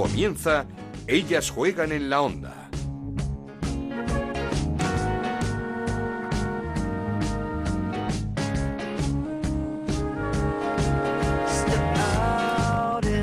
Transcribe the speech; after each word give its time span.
Comienza 0.00 0.64
Ellas 1.06 1.50
juegan 1.50 1.92
en 1.92 2.08
la 2.08 2.22
onda. 2.22 2.70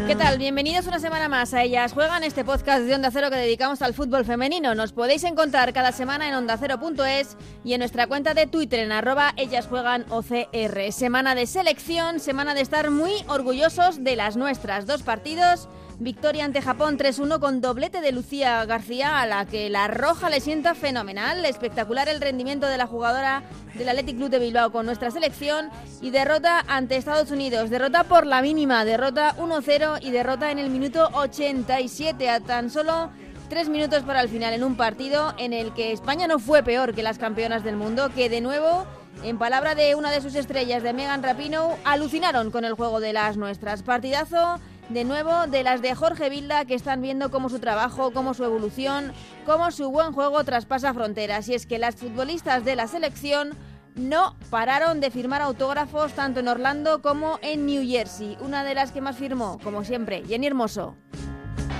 ¿Qué 0.05 0.15
tal? 0.15 0.37
Bienvenidos 0.37 0.85
una 0.85 0.99
semana 0.99 1.27
más 1.27 1.55
a 1.55 1.63
Ellas 1.63 1.93
Juegan, 1.93 2.23
este 2.23 2.45
podcast 2.45 2.83
de 2.83 2.93
Onda 2.93 3.09
Cero 3.11 3.31
que 3.31 3.37
dedicamos 3.37 3.81
al 3.81 3.95
fútbol 3.95 4.23
femenino. 4.23 4.75
Nos 4.75 4.93
podéis 4.93 5.23
encontrar 5.23 5.73
cada 5.73 5.91
semana 5.91 6.29
en 6.29 6.35
ondacero.es 6.35 7.37
y 7.63 7.73
en 7.73 7.79
nuestra 7.79 8.05
cuenta 8.05 8.35
de 8.35 8.45
Twitter 8.45 8.81
en 8.81 8.91
arroba 8.91 9.33
Ellas 9.35 9.65
Juegan 9.65 10.05
OCR. 10.09 10.91
Semana 10.91 11.33
de 11.33 11.47
selección, 11.47 12.19
semana 12.19 12.53
de 12.53 12.61
estar 12.61 12.91
muy 12.91 13.13
orgullosos 13.27 14.03
de 14.03 14.15
las 14.15 14.37
nuestras. 14.37 14.85
Dos 14.85 15.01
partidos 15.01 15.67
Victoria 15.99 16.45
ante 16.45 16.61
Japón 16.61 16.95
3-1 16.95 17.39
con 17.39 17.59
doblete 17.59 18.01
de 18.01 18.11
Lucía 18.11 18.63
García, 18.65 19.19
a 19.19 19.25
la 19.25 19.45
que 19.45 19.67
la 19.71 19.87
roja 19.87 20.29
le 20.29 20.41
sienta 20.41 20.75
fenomenal. 20.75 21.43
Espectacular 21.43 22.07
el 22.07 22.21
rendimiento 22.21 22.67
de 22.67 22.77
la 22.77 22.85
jugadora 22.85 23.41
del 23.73 23.89
Athletic 23.89 24.17
Club 24.17 24.29
de 24.29 24.37
Bilbao 24.37 24.71
con 24.71 24.85
nuestra 24.85 25.09
selección. 25.09 25.71
Y 25.99 26.11
derrota 26.11 26.63
ante 26.67 26.97
Estados 26.97 27.31
Unidos. 27.31 27.71
Derrota 27.71 28.03
por 28.03 28.27
la 28.27 28.43
mínima, 28.43 28.85
derrota 28.85 29.35
1-0 29.37 29.99
y 30.03 30.11
derrota 30.11 30.51
en 30.51 30.59
el 30.59 30.69
minuto 30.69 31.09
87 31.13 32.29
a 32.29 32.41
tan 32.41 32.69
solo 32.69 33.09
tres 33.49 33.67
minutos 33.69 34.03
para 34.03 34.21
el 34.21 34.29
final 34.29 34.53
en 34.53 34.63
un 34.63 34.75
partido 34.75 35.33
en 35.37 35.53
el 35.53 35.73
que 35.73 35.93
España 35.93 36.27
no 36.27 36.37
fue 36.37 36.63
peor 36.63 36.93
que 36.93 37.01
las 37.01 37.17
campeonas 37.17 37.63
del 37.63 37.77
mundo, 37.77 38.11
que 38.13 38.29
de 38.29 38.41
nuevo, 38.41 38.85
en 39.23 39.37
palabra 39.37 39.73
de 39.73 39.95
una 39.95 40.11
de 40.11 40.21
sus 40.21 40.35
estrellas, 40.35 40.83
de 40.83 40.93
Megan 40.93 41.23
Rapinoe, 41.23 41.77
alucinaron 41.85 42.51
con 42.51 42.65
el 42.65 42.73
juego 42.73 42.99
de 42.99 43.13
las 43.13 43.37
nuestras. 43.37 43.83
Partidazo 43.83 44.59
de 44.89 45.03
nuevo 45.03 45.47
de 45.47 45.63
las 45.63 45.81
de 45.81 45.95
Jorge 45.95 46.29
Vilda 46.29 46.65
que 46.65 46.75
están 46.75 47.01
viendo 47.01 47.29
cómo 47.29 47.49
su 47.49 47.59
trabajo, 47.59 48.11
cómo 48.11 48.33
su 48.33 48.43
evolución, 48.43 49.13
cómo 49.45 49.71
su 49.71 49.89
buen 49.91 50.13
juego 50.13 50.43
traspasa 50.43 50.93
fronteras. 50.93 51.47
Y 51.49 51.55
es 51.55 51.65
que 51.65 51.77
las 51.77 51.95
futbolistas 51.95 52.63
de 52.63 52.75
la 52.75 52.87
selección 52.87 53.57
no 53.95 54.35
pararon 54.49 54.99
de 54.99 55.11
firmar 55.11 55.41
autógrafos 55.41 56.13
tanto 56.13 56.39
en 56.39 56.47
Orlando 56.47 57.01
como 57.01 57.39
en 57.41 57.65
New 57.65 57.85
Jersey. 57.85 58.37
Una 58.39 58.63
de 58.63 58.75
las 58.75 58.91
que 58.91 59.01
más 59.01 59.17
firmó, 59.17 59.59
como 59.63 59.83
siempre, 59.83 60.23
Jenny 60.27 60.47
Hermoso. 60.47 60.95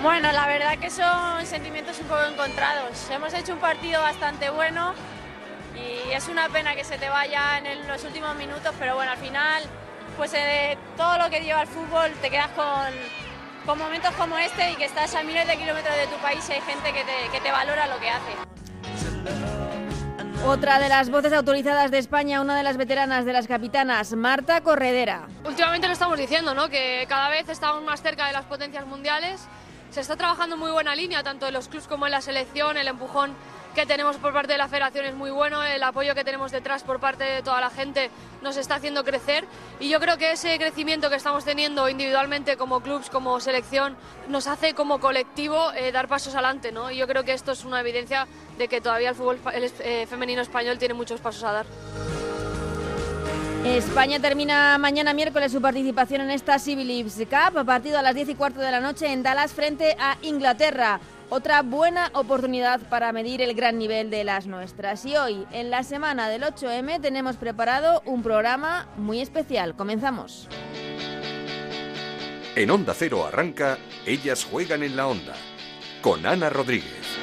Bueno, 0.01 0.31
la 0.31 0.47
verdad 0.47 0.77
que 0.77 0.89
son 0.89 1.45
sentimientos 1.45 1.99
un 1.99 2.07
poco 2.07 2.21
encontrados. 2.23 3.09
Hemos 3.09 3.33
hecho 3.33 3.53
un 3.53 3.59
partido 3.59 4.01
bastante 4.01 4.49
bueno 4.49 4.93
y 5.75 6.11
es 6.11 6.27
una 6.27 6.49
pena 6.49 6.75
que 6.75 6.83
se 6.83 6.97
te 6.97 7.09
vaya 7.09 7.57
en 7.57 7.87
los 7.87 8.03
últimos 8.03 8.35
minutos, 8.35 8.73
pero 8.79 8.95
bueno, 8.95 9.11
al 9.11 9.17
final 9.17 9.63
pues 10.17 10.33
eh, 10.33 10.77
todo 10.97 11.19
lo 11.19 11.29
que 11.29 11.41
lleva 11.41 11.61
el 11.61 11.67
fútbol 11.67 12.11
te 12.21 12.29
quedas 12.31 12.49
con, 12.49 12.65
con, 13.65 13.77
momentos 13.77 14.11
como 14.15 14.37
este 14.37 14.71
y 14.71 14.75
que 14.75 14.85
estás 14.85 15.13
a 15.13 15.21
miles 15.23 15.47
de 15.47 15.55
kilómetros 15.57 15.95
de 15.95 16.07
tu 16.07 16.15
país 16.15 16.43
y 16.49 16.53
hay 16.53 16.61
gente 16.61 16.91
que 16.91 17.03
te, 17.03 17.29
que 17.31 17.39
te 17.39 17.51
valora 17.51 17.85
lo 17.87 17.99
que 17.99 18.09
hace. 18.09 18.31
Otra 20.45 20.79
de 20.79 20.89
las 20.89 21.09
voces 21.09 21.33
autorizadas 21.33 21.91
de 21.91 21.99
España, 21.99 22.41
una 22.41 22.55
de 22.55 22.63
las 22.63 22.77
veteranas 22.77 23.25
de 23.25 23.33
las 23.33 23.47
capitanas, 23.47 24.13
Marta 24.13 24.61
Corredera. 24.61 25.27
Últimamente 25.45 25.87
lo 25.87 25.93
estamos 25.93 26.17
diciendo, 26.17 26.53
¿no? 26.53 26.69
que 26.69 27.05
cada 27.07 27.29
vez 27.29 27.47
estamos 27.49 27.83
más 27.83 28.01
cerca 28.01 28.27
de 28.27 28.33
las 28.33 28.45
potencias 28.45 28.87
mundiales. 28.87 29.41
Se 29.91 30.01
está 30.01 30.15
trabajando 30.15 30.57
muy 30.57 30.71
buena 30.71 30.95
línea, 30.95 31.21
tanto 31.21 31.47
en 31.47 31.53
los 31.53 31.67
clubs 31.67 31.87
como 31.87 32.05
en 32.05 32.11
la 32.11 32.21
selección, 32.21 32.77
el 32.77 32.87
empujón 32.87 33.35
que 33.77 33.85
tenemos 33.85 34.17
por 34.17 34.33
parte 34.33 34.53
de 34.53 34.57
la 34.57 34.67
federación 34.67 35.05
es 35.05 35.13
muy 35.13 35.29
bueno, 35.29 35.63
el 35.63 35.83
apoyo 35.83 36.15
que 36.15 36.23
tenemos 36.23 36.51
detrás 36.51 36.81
por 36.81 36.99
parte 36.99 37.23
de 37.23 37.43
toda 37.43 37.61
la 37.61 37.69
gente 37.69 38.09
nos 38.41 38.57
está 38.57 38.73
haciendo 38.73 39.03
crecer 39.03 39.45
y 39.79 39.87
yo 39.87 39.99
creo 39.99 40.17
que 40.17 40.31
ese 40.31 40.57
crecimiento 40.57 41.11
que 41.11 41.15
estamos 41.15 41.45
teniendo 41.45 41.87
individualmente 41.87 42.57
como 42.57 42.79
clubs, 42.79 43.11
como 43.11 43.39
selección, 43.39 43.95
nos 44.29 44.47
hace 44.47 44.73
como 44.73 44.99
colectivo 44.99 45.71
eh, 45.73 45.91
dar 45.91 46.07
pasos 46.07 46.33
adelante, 46.33 46.71
¿no? 46.71 46.89
Y 46.89 46.97
yo 46.97 47.07
creo 47.07 47.23
que 47.23 47.33
esto 47.33 47.51
es 47.51 47.65
una 47.65 47.79
evidencia 47.81 48.27
de 48.57 48.67
que 48.67 48.81
todavía 48.81 49.09
el 49.09 49.15
fútbol 49.15 49.39
eh, 49.53 50.07
femenino 50.09 50.41
español 50.41 50.79
tiene 50.79 50.95
muchos 50.95 51.21
pasos 51.21 51.43
a 51.43 51.51
dar. 51.51 51.65
España 53.63 54.19
termina 54.19 54.79
mañana 54.79 55.13
miércoles 55.13 55.51
su 55.51 55.61
participación 55.61 56.21
en 56.21 56.31
esta 56.31 56.57
Civil 56.57 57.05
Cup, 57.29 57.63
partido 57.63 57.99
a 57.99 58.01
las 58.01 58.15
10 58.15 58.29
y 58.29 58.35
cuarto 58.35 58.59
de 58.59 58.71
la 58.71 58.79
noche 58.79 59.11
en 59.11 59.21
Dallas 59.21 59.51
frente 59.51 59.95
a 59.99 60.17
Inglaterra. 60.23 60.99
Otra 61.29 61.61
buena 61.61 62.09
oportunidad 62.13 62.79
para 62.89 63.11
medir 63.11 63.41
el 63.41 63.53
gran 63.53 63.77
nivel 63.77 64.09
de 64.09 64.23
las 64.23 64.47
nuestras. 64.47 65.05
Y 65.05 65.17
hoy, 65.17 65.45
en 65.51 65.69
la 65.69 65.83
semana 65.83 66.29
del 66.29 66.43
8M, 66.43 67.01
tenemos 67.01 67.35
preparado 67.35 68.01
un 68.05 68.23
programa 68.23 68.87
muy 68.95 69.19
especial. 69.19 69.75
Comenzamos. 69.75 70.47
En 72.55 72.71
Onda 72.71 72.93
Cero 72.97 73.25
arranca 73.25 73.77
Ellas 74.05 74.47
juegan 74.49 74.83
en 74.83 74.95
la 74.95 75.07
Onda, 75.07 75.33
con 76.01 76.25
Ana 76.25 76.49
Rodríguez. 76.49 77.16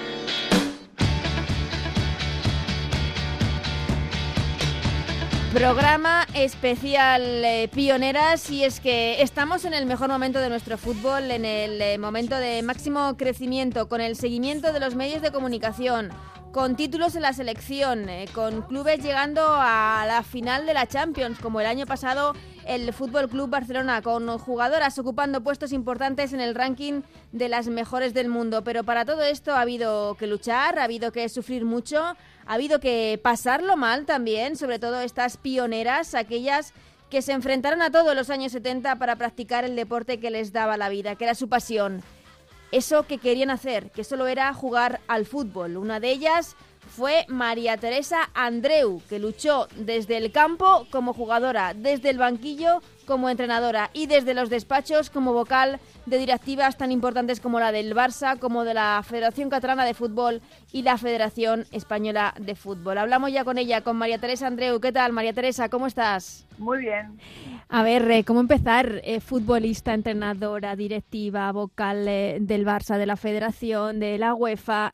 Programa 5.54 6.26
especial 6.34 7.22
eh, 7.22 7.68
Pioneras 7.72 8.50
y 8.50 8.64
es 8.64 8.80
que 8.80 9.22
estamos 9.22 9.64
en 9.64 9.72
el 9.72 9.86
mejor 9.86 10.08
momento 10.08 10.40
de 10.40 10.48
nuestro 10.48 10.76
fútbol, 10.76 11.30
en 11.30 11.44
el 11.44 11.80
eh, 11.80 11.96
momento 11.96 12.36
de 12.36 12.60
máximo 12.64 13.16
crecimiento, 13.16 13.88
con 13.88 14.00
el 14.00 14.16
seguimiento 14.16 14.72
de 14.72 14.80
los 14.80 14.96
medios 14.96 15.22
de 15.22 15.30
comunicación, 15.30 16.10
con 16.54 16.76
títulos 16.76 17.16
en 17.16 17.22
la 17.22 17.32
selección, 17.32 18.08
eh, 18.08 18.26
con 18.32 18.62
clubes 18.62 19.02
llegando 19.02 19.42
a 19.44 20.04
la 20.06 20.22
final 20.22 20.66
de 20.66 20.72
la 20.72 20.86
Champions, 20.86 21.40
como 21.40 21.60
el 21.60 21.66
año 21.66 21.84
pasado 21.84 22.32
el 22.64 22.92
Fútbol 22.92 23.28
Club 23.28 23.50
Barcelona, 23.50 24.02
con 24.02 24.38
jugadoras 24.38 24.96
ocupando 25.00 25.42
puestos 25.42 25.72
importantes 25.72 26.32
en 26.32 26.40
el 26.40 26.54
ranking 26.54 27.02
de 27.32 27.48
las 27.48 27.66
mejores 27.66 28.14
del 28.14 28.28
mundo. 28.28 28.62
Pero 28.62 28.84
para 28.84 29.04
todo 29.04 29.22
esto 29.22 29.52
ha 29.52 29.62
habido 29.62 30.14
que 30.14 30.28
luchar, 30.28 30.78
ha 30.78 30.84
habido 30.84 31.10
que 31.10 31.28
sufrir 31.28 31.64
mucho, 31.64 31.98
ha 32.00 32.16
habido 32.46 32.78
que 32.78 33.18
pasarlo 33.20 33.76
mal 33.76 34.06
también, 34.06 34.54
sobre 34.54 34.78
todo 34.78 35.00
estas 35.00 35.36
pioneras, 35.36 36.14
aquellas 36.14 36.72
que 37.10 37.20
se 37.20 37.32
enfrentaron 37.32 37.82
a 37.82 37.90
todos 37.90 38.14
los 38.14 38.30
años 38.30 38.52
70 38.52 38.94
para 39.00 39.16
practicar 39.16 39.64
el 39.64 39.74
deporte 39.74 40.20
que 40.20 40.30
les 40.30 40.52
daba 40.52 40.76
la 40.76 40.88
vida, 40.88 41.16
que 41.16 41.24
era 41.24 41.34
su 41.34 41.48
pasión 41.48 42.04
eso 42.76 43.04
que 43.04 43.18
querían 43.18 43.50
hacer, 43.50 43.90
que 43.92 44.02
solo 44.02 44.26
era 44.26 44.52
jugar 44.52 45.00
al 45.06 45.26
fútbol. 45.26 45.76
Una 45.76 46.00
de 46.00 46.10
ellas 46.10 46.56
fue 46.96 47.24
María 47.28 47.76
Teresa 47.76 48.30
Andreu, 48.34 49.00
que 49.08 49.20
luchó 49.20 49.68
desde 49.76 50.16
el 50.16 50.32
campo 50.32 50.86
como 50.90 51.14
jugadora, 51.14 51.72
desde 51.74 52.10
el 52.10 52.18
banquillo 52.18 52.82
como 53.04 53.28
entrenadora 53.28 53.90
y 53.92 54.06
desde 54.06 54.34
los 54.34 54.50
despachos 54.50 55.10
como 55.10 55.32
vocal 55.32 55.78
de 56.06 56.18
directivas 56.18 56.76
tan 56.76 56.92
importantes 56.92 57.40
como 57.40 57.60
la 57.60 57.72
del 57.72 57.94
Barça, 57.94 58.38
como 58.38 58.64
de 58.64 58.74
la 58.74 59.02
Federación 59.04 59.50
Catalana 59.50 59.84
de 59.84 59.94
Fútbol 59.94 60.42
y 60.72 60.82
la 60.82 60.98
Federación 60.98 61.64
Española 61.72 62.34
de 62.38 62.54
Fútbol. 62.54 62.98
Hablamos 62.98 63.32
ya 63.32 63.44
con 63.44 63.58
ella, 63.58 63.82
con 63.82 63.96
María 63.96 64.18
Teresa 64.18 64.46
Andreu. 64.46 64.80
¿Qué 64.80 64.92
tal, 64.92 65.12
María 65.12 65.32
Teresa? 65.32 65.68
¿Cómo 65.68 65.86
estás? 65.86 66.46
Muy 66.58 66.78
bien. 66.80 67.18
A 67.68 67.82
ver, 67.82 68.10
eh, 68.10 68.24
¿cómo 68.24 68.40
empezar? 68.40 69.00
Eh, 69.04 69.20
futbolista, 69.20 69.94
entrenadora, 69.94 70.76
directiva, 70.76 71.50
vocal 71.52 72.06
eh, 72.08 72.38
del 72.40 72.66
Barça, 72.66 72.98
de 72.98 73.06
la 73.06 73.16
Federación, 73.16 74.00
de 74.00 74.18
la 74.18 74.34
UEFA. 74.34 74.92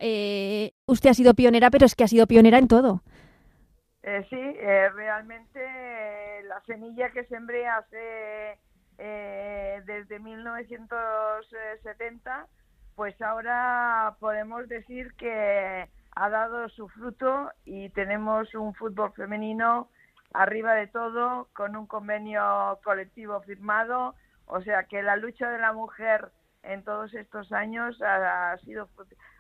usted 0.87 1.11
ha 1.11 1.15
sido 1.15 1.35
pionera, 1.35 1.71
pero 1.71 1.87
es 1.87 1.95
que 1.95 2.05
ha 2.05 2.09
sido 2.09 2.27
pionera 2.27 2.59
en 2.59 2.69
todo. 2.69 3.03
sí, 4.03 4.37
realmente 4.95 5.61
la 6.51 6.61
semilla 6.67 7.11
que 7.11 7.25
sembré 7.27 7.69
hace 7.69 8.59
desde 9.87 10.19
1970, 10.19 12.49
pues 12.97 13.23
ahora 13.23 14.17
podemos 14.19 14.69
decir 14.69 15.15
que 15.15 15.89
ha 16.17 16.29
dado 16.29 16.69
su 16.69 16.89
fruto 16.89 17.53
y 17.65 17.91
tenemos 17.91 18.53
un 18.55 18.75
fútbol 18.75 19.13
femenino 19.13 19.89
arriba 20.33 20.75
de 20.75 20.89
todo, 20.89 21.47
con 21.55 21.77
un 21.77 21.87
convenio 21.87 22.81
colectivo 22.85 23.41
firmado, 23.43 24.17
o 24.47 24.61
sea 24.61 24.83
que 24.85 25.03
la 25.03 25.15
lucha 25.17 25.49
de 25.51 25.61
la 25.61 25.73
mujer 25.73 26.31
en 26.63 26.85
todos 26.85 27.15
estos 27.15 27.51
años 27.53 27.97
ha, 28.03 28.55
sido 28.59 28.87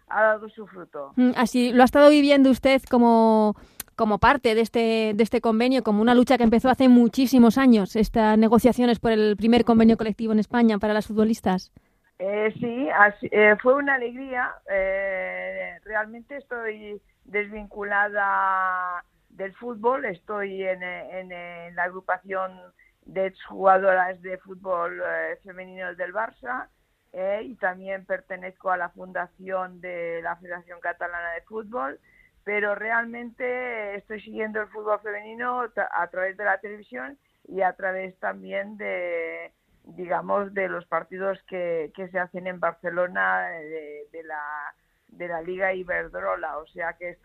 ha 0.08 0.22
dado 0.22 0.48
su 0.48 0.66
fruto. 0.66 1.12
Mm, 1.16 1.32
así 1.36 1.70
lo 1.72 1.82
ha 1.82 1.84
estado 1.84 2.08
viviendo 2.08 2.48
usted 2.50 2.80
como 2.90 3.56
como 4.00 4.18
parte 4.18 4.54
de 4.54 4.62
este 4.62 5.12
de 5.14 5.22
este 5.22 5.42
convenio, 5.42 5.82
como 5.82 6.00
una 6.00 6.14
lucha 6.14 6.38
que 6.38 6.44
empezó 6.44 6.70
hace 6.70 6.88
muchísimos 6.88 7.58
años, 7.58 7.96
estas 7.96 8.38
negociaciones 8.38 8.98
por 8.98 9.12
el 9.12 9.36
primer 9.36 9.62
convenio 9.66 9.98
colectivo 9.98 10.32
en 10.32 10.38
España 10.38 10.78
para 10.78 10.94
las 10.94 11.06
futbolistas. 11.06 11.70
Eh, 12.18 12.50
sí, 12.58 12.88
eh, 13.30 13.56
fue 13.62 13.74
una 13.74 13.96
alegría. 13.96 14.54
Eh, 14.72 15.78
realmente 15.84 16.38
estoy 16.38 17.02
desvinculada 17.24 19.04
del 19.28 19.52
fútbol. 19.56 20.06
Estoy 20.06 20.62
en, 20.64 20.80
la 21.76 21.82
agrupación 21.82 22.52
de 23.04 23.34
jugadoras 23.50 24.22
de 24.22 24.38
fútbol 24.38 24.98
eh, 24.98 25.38
femenino 25.44 25.94
del 25.94 26.14
Barça 26.14 26.68
eh, 27.12 27.42
y 27.44 27.54
también 27.56 28.06
pertenezco 28.06 28.70
a 28.70 28.78
la 28.78 28.88
fundación 28.88 29.82
de 29.82 30.20
la 30.22 30.36
Federación 30.36 30.80
Catalana 30.80 31.32
de 31.32 31.42
Fútbol, 31.42 32.00
pero 32.50 32.74
realmente 32.74 33.94
estoy 33.94 34.20
siguiendo 34.22 34.60
el 34.60 34.66
fútbol 34.70 34.98
femenino 34.98 35.62
a 35.92 36.06
través 36.08 36.36
de 36.36 36.44
la 36.44 36.58
televisión 36.58 37.16
y 37.46 37.60
a 37.60 37.74
través 37.74 38.18
también 38.18 38.76
de, 38.76 39.52
digamos, 39.84 40.52
de 40.52 40.68
los 40.68 40.84
partidos 40.86 41.38
que, 41.46 41.92
se 41.94 42.18
hacen 42.18 42.48
en 42.48 42.58
Barcelona 42.58 43.50
de, 43.50 44.24
la, 44.24 45.42
Liga 45.42 45.72
Iberdrola. 45.74 46.58
O 46.58 46.66
sea 46.66 46.94
que 46.94 47.16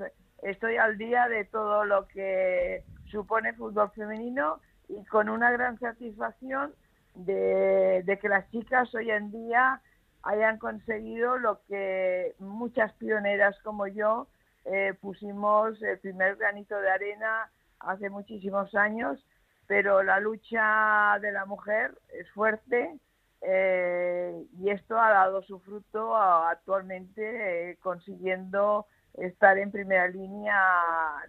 estoy, 0.43 0.77
al 0.77 0.95
día 0.99 1.27
de 1.27 1.45
todo 1.45 1.85
lo 1.85 2.07
que 2.07 2.83
supone 3.09 3.53
fútbol 3.53 3.89
femenino 3.95 4.59
y 4.87 5.03
con 5.05 5.27
una 5.27 5.49
gran 5.49 5.79
satisfacción 5.79 6.75
de 7.15 8.19
que 8.21 8.29
las 8.29 8.47
chicas 8.51 8.93
hoy 8.93 9.09
en 9.09 9.31
día 9.31 9.81
hayan 10.21 10.59
conseguido 10.59 11.39
lo 11.39 11.61
que 11.67 12.35
muchas 12.37 12.93
pioneras 12.93 13.59
como 13.63 13.87
yo 13.87 14.27
eh, 14.65 14.93
pusimos 14.99 15.81
el 15.83 15.99
primer 15.99 16.37
granito 16.37 16.75
de 16.79 16.89
arena 16.89 17.51
hace 17.79 18.09
muchísimos 18.09 18.73
años, 18.73 19.23
pero 19.67 20.01
la 20.03 20.19
lucha 20.19 21.17
de 21.21 21.31
la 21.31 21.45
mujer 21.45 21.91
es 22.13 22.29
fuerte 22.31 22.97
eh, 23.41 24.43
y 24.59 24.69
esto 24.69 24.99
ha 24.99 25.11
dado 25.11 25.43
su 25.43 25.59
fruto 25.59 26.15
actualmente 26.15 27.71
eh, 27.71 27.77
consiguiendo 27.77 28.87
estar 29.13 29.57
en 29.59 29.71
primera 29.71 30.07
línea 30.07 30.59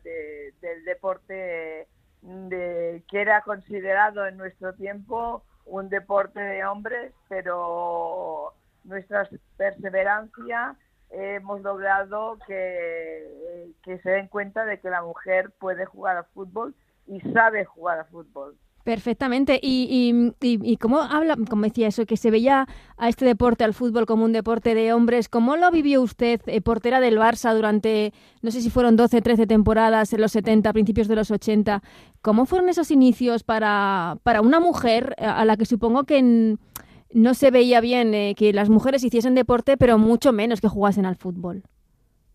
del 0.02 0.84
deporte 0.84 1.86
de, 2.22 3.02
que 3.08 3.20
era 3.20 3.42
considerado 3.42 4.26
en 4.26 4.38
nuestro 4.38 4.74
tiempo 4.74 5.44
un 5.66 5.88
deporte 5.88 6.40
de 6.40 6.64
hombres, 6.64 7.12
pero 7.28 8.54
nuestra 8.84 9.28
perseverancia 9.56 10.76
hemos 11.10 11.60
logrado 11.62 12.38
que, 12.46 13.72
que 13.82 13.98
se 13.98 14.10
den 14.10 14.28
cuenta 14.28 14.64
de 14.64 14.80
que 14.80 14.90
la 14.90 15.02
mujer 15.02 15.52
puede 15.58 15.86
jugar 15.86 16.16
al 16.16 16.26
fútbol 16.26 16.74
y 17.06 17.20
sabe 17.32 17.64
jugar 17.64 18.00
al 18.00 18.06
fútbol. 18.06 18.56
Perfectamente. 18.86 19.58
Y, 19.60 20.32
y, 20.40 20.58
y, 20.62 20.76
cómo 20.76 21.00
habla, 21.00 21.36
como 21.50 21.64
decía 21.64 21.88
eso, 21.88 22.06
que 22.06 22.16
se 22.16 22.30
veía 22.30 22.68
a 22.96 23.08
este 23.08 23.24
deporte, 23.24 23.64
al 23.64 23.74
fútbol, 23.74 24.06
como 24.06 24.24
un 24.24 24.32
deporte 24.32 24.76
de 24.76 24.92
hombres. 24.92 25.28
¿Cómo 25.28 25.56
lo 25.56 25.72
vivió 25.72 26.00
usted, 26.02 26.40
eh, 26.46 26.60
portera 26.60 27.00
del 27.00 27.18
Barça, 27.18 27.52
durante, 27.52 28.12
no 28.42 28.52
sé 28.52 28.60
si 28.60 28.70
fueron 28.70 28.94
12, 28.94 29.22
13 29.22 29.48
temporadas 29.48 30.12
en 30.12 30.20
los 30.20 30.30
70, 30.30 30.72
principios 30.72 31.08
de 31.08 31.16
los 31.16 31.32
80? 31.32 31.82
¿Cómo 32.22 32.46
fueron 32.46 32.68
esos 32.68 32.92
inicios 32.92 33.42
para, 33.42 34.18
para 34.22 34.40
una 34.40 34.60
mujer 34.60 35.16
a 35.18 35.44
la 35.44 35.56
que 35.56 35.66
supongo 35.66 36.04
que 36.04 36.56
no 37.16 37.34
se 37.34 37.50
veía 37.50 37.80
bien 37.80 38.14
eh, 38.14 38.34
que 38.36 38.52
las 38.52 38.68
mujeres 38.68 39.02
hiciesen 39.02 39.34
deporte, 39.34 39.76
pero 39.76 39.96
mucho 39.98 40.32
menos 40.32 40.60
que 40.60 40.68
jugasen 40.68 41.06
al 41.06 41.16
fútbol? 41.16 41.62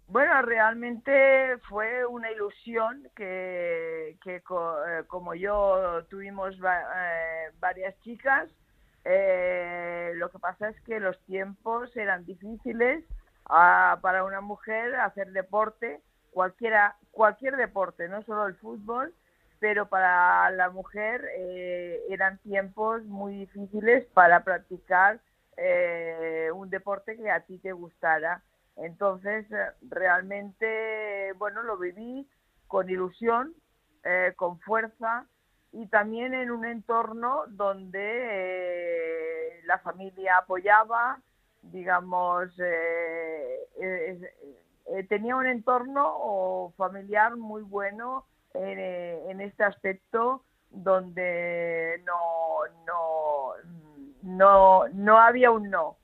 Bueno, 0.07 0.42
realmente 0.42 1.57
fue 1.69 2.06
una 2.06 2.31
ilusión 2.31 3.07
que, 3.16 4.18
eh, 4.25 4.42
como 5.07 5.36
yo 5.36 6.04
tuvimos 6.10 6.56
eh, 6.56 7.51
varias 7.60 7.98
chicas, 8.01 8.50
eh, 9.06 10.12
lo 10.16 10.30
que 10.30 10.39
pasa 10.39 10.69
es 10.69 10.81
que 10.81 11.00
los 11.00 11.18
tiempos 11.25 11.95
eran 11.95 12.25
difíciles 12.25 13.06
ah, 13.45 14.00
para 14.01 14.25
una 14.25 14.42
mujer 14.42 14.95
hacer 14.95 15.31
deporte, 15.31 16.01
cualquiera, 16.31 16.98
cualquier 17.12 17.56
deporte, 17.56 18.10
no 18.10 18.22
solo 18.24 18.48
el 18.48 18.56
fútbol, 18.56 19.13
pero 19.62 19.88
para 19.88 20.52
la 20.52 20.69
mujer 20.69 21.24
eran 22.10 22.40
tiempos 22.40 23.04
muy 23.06 23.36
difíciles 23.36 24.06
para 24.08 24.44
practicar 24.44 25.22
un 26.54 26.69
deporte 26.69 27.16
que 27.16 27.31
a 27.31 27.40
ti 27.42 27.60
te 27.60 27.72
gustara. 27.72 28.44
Entonces, 28.78 29.46
eh, 29.52 29.72
realmente, 29.81 31.34
bueno, 31.38 31.63
lo 31.63 31.78
viví 31.78 32.28
con 32.68 32.90
ilusión, 32.90 33.54
eh, 34.04 34.34
con 34.36 34.60
fuerza 34.60 35.25
y 35.72 35.88
también 35.88 36.34
en 36.34 36.52
un 36.52 36.66
entorno 36.66 37.44
donde 37.48 38.00
eh, 38.02 39.62
la 39.66 39.78
familia 39.80 40.38
apoyaba, 40.38 41.19
digamos, 41.62 42.50
tenía 45.08 45.36
un 45.36 45.46
entorno 45.46 46.74
familiar 46.75 47.38
muy 47.38 47.62
bueno 47.62 48.25
en, 48.53 49.42
este 49.42 49.63
aspecto 49.63 50.44
donde 50.69 52.01
no, 52.06 52.65
no, 52.86 53.53
no, 54.21 54.88
no 54.89 55.18
había 55.19 55.51
un 55.51 55.69
no 55.69 55.98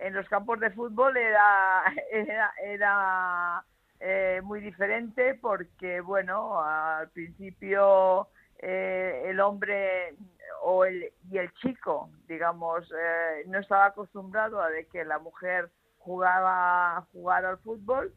en 0.00 0.14
los 0.14 0.28
campos 0.28 0.60
de 0.60 0.70
fútbol 0.70 1.16
era, 2.10 2.52
era, 2.62 3.64
eh, 4.00 4.40
muy 4.44 4.60
diferente 4.60 5.34
porque, 5.34 6.00
bueno, 6.00 6.60
al 6.60 7.08
principio 7.10 8.28
eh, 8.58 9.24
el 9.26 9.40
hombre 9.40 10.14
o 10.62 10.84
el, 10.84 11.12
y 11.30 11.38
el 11.38 11.52
chico, 11.54 12.10
digamos, 12.26 12.90
eh, 12.92 13.44
no 13.46 13.58
estaba 13.58 13.86
acostumbrado 13.86 14.60
a 14.60 14.70
de 14.70 14.86
que 14.86 15.04
la 15.04 15.18
mujer 15.18 15.70
jugaba 15.98 17.06
jugar 17.12 17.44
al 17.44 17.58
fútbol 17.58 18.12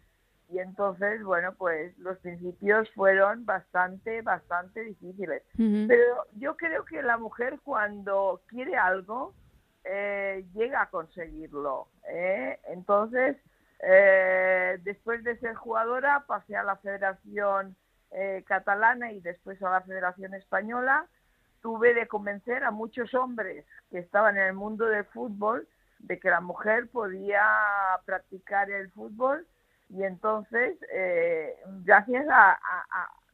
y 0.51 0.59
entonces, 0.59 1.23
bueno, 1.23 1.53
pues 1.57 1.97
los 1.97 2.17
principios 2.19 2.89
fueron 2.91 3.45
bastante, 3.45 4.21
bastante 4.21 4.83
difíciles. 4.83 5.43
Pero 5.55 6.25
yo 6.33 6.57
creo 6.57 6.83
que 6.83 7.01
la 7.01 7.17
mujer 7.17 7.59
cuando 7.63 8.41
quiere 8.47 8.75
algo, 8.75 9.33
eh, 9.85 10.45
llega 10.53 10.81
a 10.81 10.89
conseguirlo. 10.89 11.87
¿eh? 12.09 12.59
Entonces, 12.67 13.37
eh, 13.79 14.77
después 14.83 15.23
de 15.23 15.37
ser 15.37 15.55
jugadora, 15.55 16.25
pasé 16.27 16.55
a 16.55 16.63
la 16.63 16.75
Federación 16.77 17.75
Catalana 18.45 19.13
y 19.13 19.21
después 19.21 19.61
a 19.63 19.69
la 19.69 19.81
Federación 19.81 20.33
Española. 20.33 21.07
Tuve 21.61 21.93
de 21.93 22.07
convencer 22.07 22.65
a 22.65 22.71
muchos 22.71 23.13
hombres 23.13 23.65
que 23.89 23.99
estaban 23.99 24.35
en 24.35 24.47
el 24.47 24.53
mundo 24.53 24.85
del 24.85 25.05
fútbol 25.05 25.65
de 25.99 26.19
que 26.19 26.29
la 26.29 26.41
mujer 26.41 26.89
podía 26.89 27.41
practicar 28.05 28.69
el 28.69 28.91
fútbol 28.91 29.47
y 29.93 30.03
entonces, 30.03 30.77
gracias 31.83 32.25
a, 32.29 32.59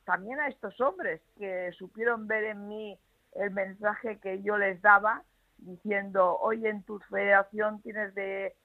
también 0.05 0.39
a 0.39 0.47
estos 0.47 0.79
hombres 0.81 1.21
que 1.37 1.71
supieron 1.73 2.27
ver 2.27 2.45
en 2.45 2.67
mí 2.67 2.97
el 3.35 3.51
mensaje 3.51 4.19
que 4.19 4.41
yo 4.41 4.57
les 4.57 4.81
daba, 4.81 5.23
diciendo, 5.57 6.37
hoy 6.39 6.65
en 6.65 6.83
tu 6.83 6.99
federación 7.09 7.81
tienes 7.81 8.13
de 8.15 8.55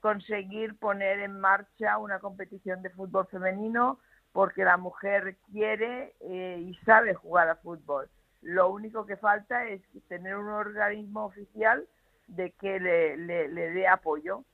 conseguir 0.00 0.76
poner 0.78 1.20
en 1.20 1.38
marcha 1.40 1.98
una 1.98 2.18
competición 2.18 2.82
de 2.82 2.90
fútbol 2.90 3.26
femenino 3.28 3.98
porque 4.32 4.64
la 4.64 4.76
mujer 4.76 5.36
quiere 5.52 6.14
eh, 6.20 6.58
y 6.60 6.74
sabe 6.84 7.14
jugar 7.14 7.48
a 7.48 7.56
fútbol. 7.56 8.08
Lo 8.40 8.70
único 8.70 9.06
que 9.06 9.16
falta 9.16 9.68
es 9.68 9.80
tener 10.08 10.36
un 10.36 10.48
organismo 10.48 11.26
oficial 11.26 11.86
de 12.26 12.50
que 12.52 12.80
le, 12.80 13.16
le, 13.16 13.70
dé 13.70 13.86
apoyo. 13.86 14.44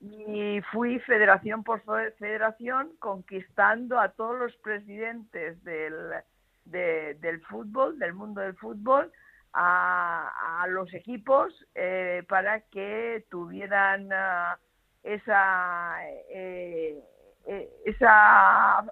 Y 0.00 0.60
fui 0.72 0.98
federación 1.00 1.62
por 1.62 1.82
federación 2.18 2.90
conquistando 2.98 4.00
a 4.00 4.08
todos 4.08 4.38
los 4.38 4.56
presidentes 4.56 5.62
del, 5.62 5.94
del 6.64 7.40
fútbol, 7.42 7.98
del 7.98 8.14
mundo 8.14 8.40
del 8.40 8.56
fútbol, 8.56 9.12
a, 9.52 10.66
los 10.68 10.92
equipos 10.94 11.52
eh, 11.74 12.22
para 12.28 12.60
que 12.60 13.24
tuvieran 13.30 14.08
ah, 14.12 14.58
esa, 15.02 15.96
eh, 16.30 17.02
eh, 17.46 17.70
esa 17.84 18.84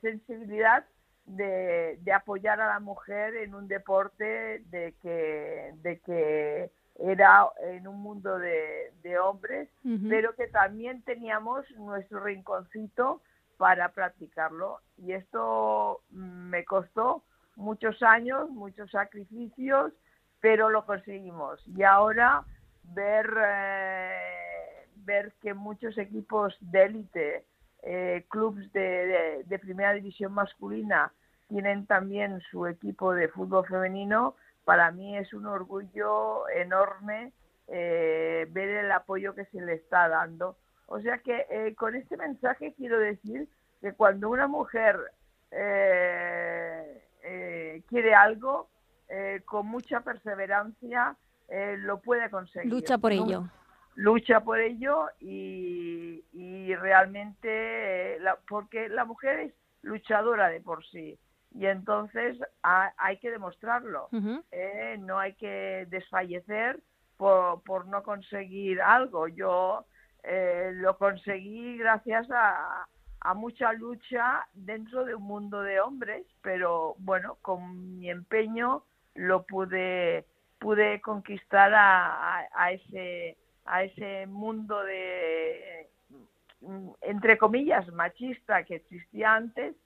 sensibilidad 0.00 0.84
de, 1.26 1.98
apoyar 2.14 2.60
a 2.60 2.68
la 2.68 2.80
mujer 2.80 3.36
en 3.36 3.54
un 3.54 3.68
deporte 3.68 4.60
de 4.70 4.94
que, 5.02 5.72
de 5.82 5.98
que 6.00 6.70
era 6.98 7.48
en 7.62 7.86
un 7.86 8.00
mundo 8.00 8.38
de, 8.38 9.18
hombres, 9.18 9.68
pero 10.08 10.34
que 10.34 10.48
también 10.48 11.02
teníamos 11.02 11.64
nuestro 11.76 12.20
rinconcito 12.22 13.22
para 13.56 13.90
practicarlo. 13.90 14.80
Y 14.98 15.12
esto 15.12 16.02
me 16.10 16.64
costó 16.64 17.22
muchos 17.56 18.02
años, 18.02 18.50
muchos 18.50 18.90
sacrificios, 18.90 19.92
pero 20.40 20.70
lo 20.70 20.86
conseguimos. 20.86 21.60
Y 21.66 21.82
ahora 21.82 22.44
ver, 22.94 23.30
eh, 23.46 24.86
ver 24.96 25.32
que 25.42 25.54
muchos 25.54 25.98
equipos 25.98 26.56
de 26.60 26.84
élite, 26.84 27.44
eh, 27.82 28.24
clubes 28.28 28.72
de, 28.72 29.58
primera 29.60 29.92
división 29.92 30.32
masculina, 30.32 31.12
tienen 31.48 31.86
también 31.86 32.40
su 32.50 32.66
equipo 32.66 33.12
de 33.14 33.28
fútbol 33.28 33.66
femenino, 33.66 34.36
para 34.68 34.90
mí 34.90 35.16
es 35.16 35.32
un 35.32 35.46
orgullo 35.46 36.46
enorme 36.50 37.32
eh, 37.68 38.46
ver 38.50 38.68
el 38.68 38.92
apoyo 38.92 39.34
que 39.34 39.46
se 39.46 39.62
le 39.62 39.72
está 39.72 40.10
dando. 40.10 40.58
O 40.88 41.00
sea 41.00 41.16
que 41.16 41.46
eh, 41.48 41.74
con 41.74 41.94
este 41.94 42.18
mensaje 42.18 42.74
quiero 42.76 42.98
decir 42.98 43.48
que 43.80 43.94
cuando 43.94 44.28
una 44.28 44.46
mujer 44.46 44.98
eh, 45.50 47.02
quiere 47.88 48.14
algo, 48.14 48.68
eh, 49.08 49.40
con 49.46 49.66
mucha 49.66 50.00
perseverancia 50.00 51.16
eh, 51.48 51.76
lo 51.78 52.02
puede 52.02 52.28
conseguir. 52.28 52.70
Lucha 52.70 52.98
por 52.98 53.12
ello. 53.12 53.48
Lucha 53.94 54.40
por 54.40 54.60
ello 54.60 55.08
y, 55.18 56.22
y 56.34 56.74
realmente, 56.74 58.18
la, 58.20 58.36
porque 58.46 58.90
la 58.90 59.06
mujer 59.06 59.40
es 59.40 59.54
luchadora 59.80 60.50
de 60.50 60.60
por 60.60 60.84
sí. 60.84 61.18
Y 61.54 61.66
entonces 61.66 62.38
hay 62.62 63.18
que 63.18 63.30
demostrarlo. 63.30 64.08
¿eh? 64.52 64.96
no 65.00 65.18
hay 65.18 65.34
que 65.34 65.86
desfallecer 65.88 66.80
por, 67.16 67.62
por 67.62 67.86
no 67.86 68.02
conseguir 68.02 68.80
algo. 68.80 69.28
Yo 69.28 69.84
eh, 70.22 70.70
lo 70.74 70.96
conseguí 70.98 71.78
gracias 71.78 72.30
a, 72.30 72.86
a 73.20 73.34
mucha 73.34 73.72
lucha 73.72 74.46
dentro 74.52 75.04
de 75.04 75.14
un 75.14 75.22
mundo 75.24 75.62
de 75.62 75.80
hombres, 75.80 76.26
pero 76.42 76.94
bueno, 76.98 77.38
con 77.42 77.98
mi 77.98 78.10
empeño 78.10 78.84
lo 79.14 79.44
pude 79.44 80.26
pude 80.60 81.00
conquistar 81.00 81.72
a, 81.72 82.48
a, 82.52 82.72
ese 82.72 83.36
a 83.64 83.84
ese 83.84 84.26
mundo 84.26 84.82
de 84.82 85.88
entre 87.02 87.38
comillas 87.38 87.86
machista 87.92 88.64
que 88.64 88.76
existía 88.76 89.34
antes 89.34 89.76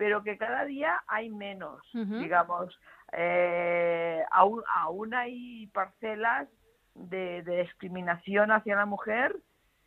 pero 0.00 0.22
que 0.22 0.38
cada 0.38 0.64
día 0.64 1.02
hay 1.08 1.28
menos, 1.28 1.82
digamos. 1.92 2.74
Eh, 3.12 4.22
aún, 4.30 4.62
aún 4.74 5.12
hay 5.12 5.66
parcelas 5.74 6.48
de, 6.94 7.42
discriminación 7.42 8.50
hacia 8.50 8.76
la 8.76 8.86
mujer. 8.86 9.36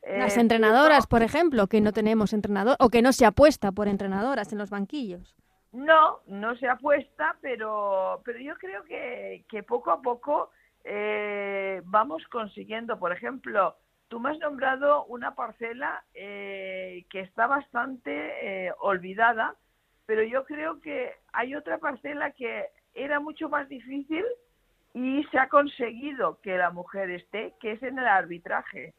Las 0.03 0.37
eh, 0.37 0.41
entrenadoras, 0.41 1.07
por 1.07 1.23
ejemplo, 1.23 1.65
que 1.65 1.81
no 1.81 1.93
tenemos 1.93 2.31
entrenador 2.31 2.75
o 2.79 2.89
que 2.89 3.01
no 3.01 3.11
se 3.11 3.25
apuesta 3.25 3.71
por 3.71 3.87
entrenadoras 3.87 4.53
en 4.53 4.59
los 4.59 4.69
banquillos. 4.69 5.35
No, 5.71 6.19
no 6.27 6.55
se 6.57 6.67
apuesta, 6.67 7.35
pero, 7.41 8.21
pero 8.23 8.37
yo 8.37 8.53
creo 8.57 8.83
que, 8.83 9.45
que 9.49 9.63
poco 9.63 9.89
a 9.89 9.99
poco 10.03 10.51
eh, 10.83 11.81
vamos 11.85 12.21
consiguiendo. 12.27 12.99
Por 12.99 13.11
ejemplo, 13.13 13.77
tú 14.09 14.19
me 14.19 14.29
has 14.29 14.37
nombrado 14.37 15.05
una 15.05 15.33
parcela 15.33 16.03
que 16.13 17.03
está 17.13 17.47
bastante 17.47 18.71
olvidada, 18.79 19.55
pero 20.05 20.23
yo 20.23 20.45
creo 20.45 20.79
que 20.79 21.11
hay 21.31 21.55
otra 21.55 21.77
parcela 21.77 22.31
que 22.31 22.67
era 22.93 23.19
mucho 23.19 23.49
más 23.49 23.67
difícil 23.69 24.25
y 24.93 25.23
se 25.31 25.39
ha 25.39 25.49
conseguido 25.49 26.39
que 26.41 26.57
la 26.57 26.69
mujer 26.69 27.09
esté, 27.09 27.53
que 27.59 27.71
es 27.73 27.83
en 27.83 27.97
el 27.97 28.07
arbitraje. 28.07 28.93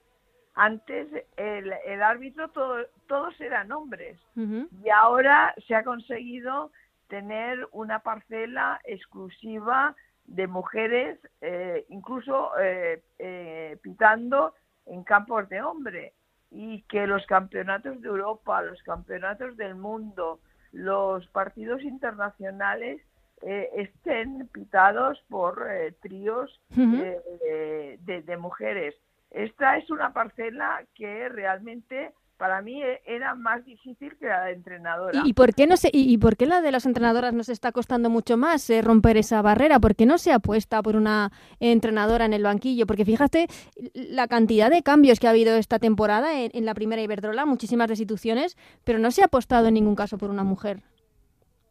Antes 0.55 1.09
el, 1.37 1.73
el 1.85 2.03
árbitro 2.03 2.51
todos 2.51 3.41
eran 3.41 3.73
hombres 3.73 4.21
y 4.37 4.89
ahora 4.89 5.53
se 5.67 5.75
ha 5.75 5.83
conseguido 5.83 6.71
tener 7.09 7.67
una 7.73 7.99
parcela 8.01 8.81
exclusiva 8.85 9.97
de 10.27 10.47
mujeres, 10.47 11.19
eh, 11.41 11.85
incluso 11.89 12.51
eh, 12.59 13.03
eh, 13.19 13.77
pitando 13.83 14.55
en 14.87 15.05
campos 15.05 15.49
de 15.49 15.63
hombre 15.63 16.13
y 16.51 16.83
que 16.83 17.07
los 17.07 17.27
campeonatos 17.27 18.01
de 18.01 18.09
Europa, 18.09 18.63
los 18.63 18.83
campeonatos 18.83 19.57
del 19.57 19.75
mundo, 19.75 20.41
los 20.75 21.26
partidos 21.28 21.83
internacionales 21.83 23.00
eh, 23.43 23.71
estén 23.76 24.49
pitados 24.49 25.23
por 25.28 25.66
eh, 25.71 25.93
tríos 26.02 26.61
eh, 26.76 27.99
de, 28.00 28.37
mujeres. 28.37 28.95
Esta 29.31 29.78
es 29.78 29.88
una 29.90 30.12
parcela 30.12 30.85
que 30.95 31.28
realmente 31.28 32.12
para 32.37 32.62
mí 32.62 32.83
e, 32.83 33.00
era 33.07 33.35
más 33.35 33.64
difícil 33.64 34.17
que 34.19 34.26
la 34.26 34.45
de 34.45 34.53
entrenadora. 34.53 35.23
¿Y, 35.25 35.35
por 35.35 35.55
qué 35.55 35.67
no 35.67 35.76
se, 35.76 35.91
y, 35.93 36.17
por 36.19 36.37
qué 36.37 36.47
la 36.47 36.61
de 36.61 36.73
las 36.73 36.87
entrenadoras 36.87 37.33
nos 37.33 37.49
está 37.49 37.73
costando 37.73 38.11
mucho 38.11 38.37
más 38.37 38.69
eh, 38.71 38.83
romper 38.83 39.17
esa 39.17 39.41
barrera? 39.43 39.79
¿Por 39.81 39.95
qué 39.95 40.07
no 40.07 40.19
se 40.19 40.33
apuesta 40.33 40.83
por 40.83 40.97
una 40.97 41.31
entrenadora 41.61 42.25
en 42.25 42.33
el 42.33 42.43
banquillo? 42.43 42.87
Porque 42.87 43.05
fíjate 43.05 43.47
la 43.95 44.29
cantidad 44.29 44.71
de 44.71 44.83
cambios 44.83 45.21
que 45.21 45.26
ha 45.26 45.31
habido 45.31 45.57
esta 45.57 45.79
temporada 45.79 46.41
en, 46.41 46.64
la 46.64 46.75
primera 46.75 47.03
Iberdrola, 47.03 47.47
muchísimas 47.47 47.88
destituciones, 47.88 48.57
pero 48.85 48.99
no 48.99 49.11
se 49.11 49.23
ha 49.23 49.26
apostado 49.26 49.69
en 49.69 49.75
ningún 49.75 49.95
caso 49.95 50.19
por 50.19 50.31
una 50.31 50.45
mujer. 50.45 50.81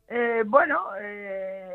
Eh, 0.08 0.44
bueno, 0.46 0.80
eh, 1.02 1.72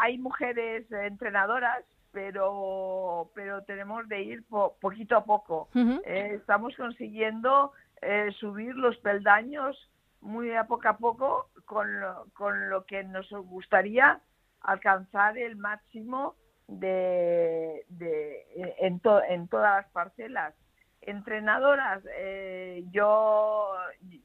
hay 0.00 0.18
mujeres 0.18 0.90
entrenadoras, 0.90 1.84
pero 2.12 3.30
pero 3.34 3.62
tenemos 3.62 4.08
de 4.08 4.22
ir 4.22 4.44
poquito 4.80 5.16
a 5.16 5.24
poco. 5.24 5.68
estamos 6.04 6.74
consiguiendo 6.76 7.72
eh, 8.02 8.30
subir 8.38 8.74
los 8.74 8.96
peldaños 8.98 9.90
muy 10.20 10.54
a 10.54 10.64
poco 10.64 10.88
a 10.88 10.96
poco 10.98 11.50
con 11.64 12.00
lo, 12.00 12.26
con 12.34 12.68
lo 12.68 12.84
que 12.84 13.04
nos 13.04 13.30
gustaría 13.30 14.20
alcanzar 14.60 15.38
el 15.38 15.56
máximo 15.56 16.34
de, 16.66 17.84
de 17.88 18.74
en, 18.78 19.00
en 19.28 19.48
todas 19.48 19.82
las 19.82 19.92
parcelas. 19.92 20.54
Entrenadoras, 21.02 22.02
eh, 22.18 22.84
yo, 22.90 23.72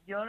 yo 0.06 0.24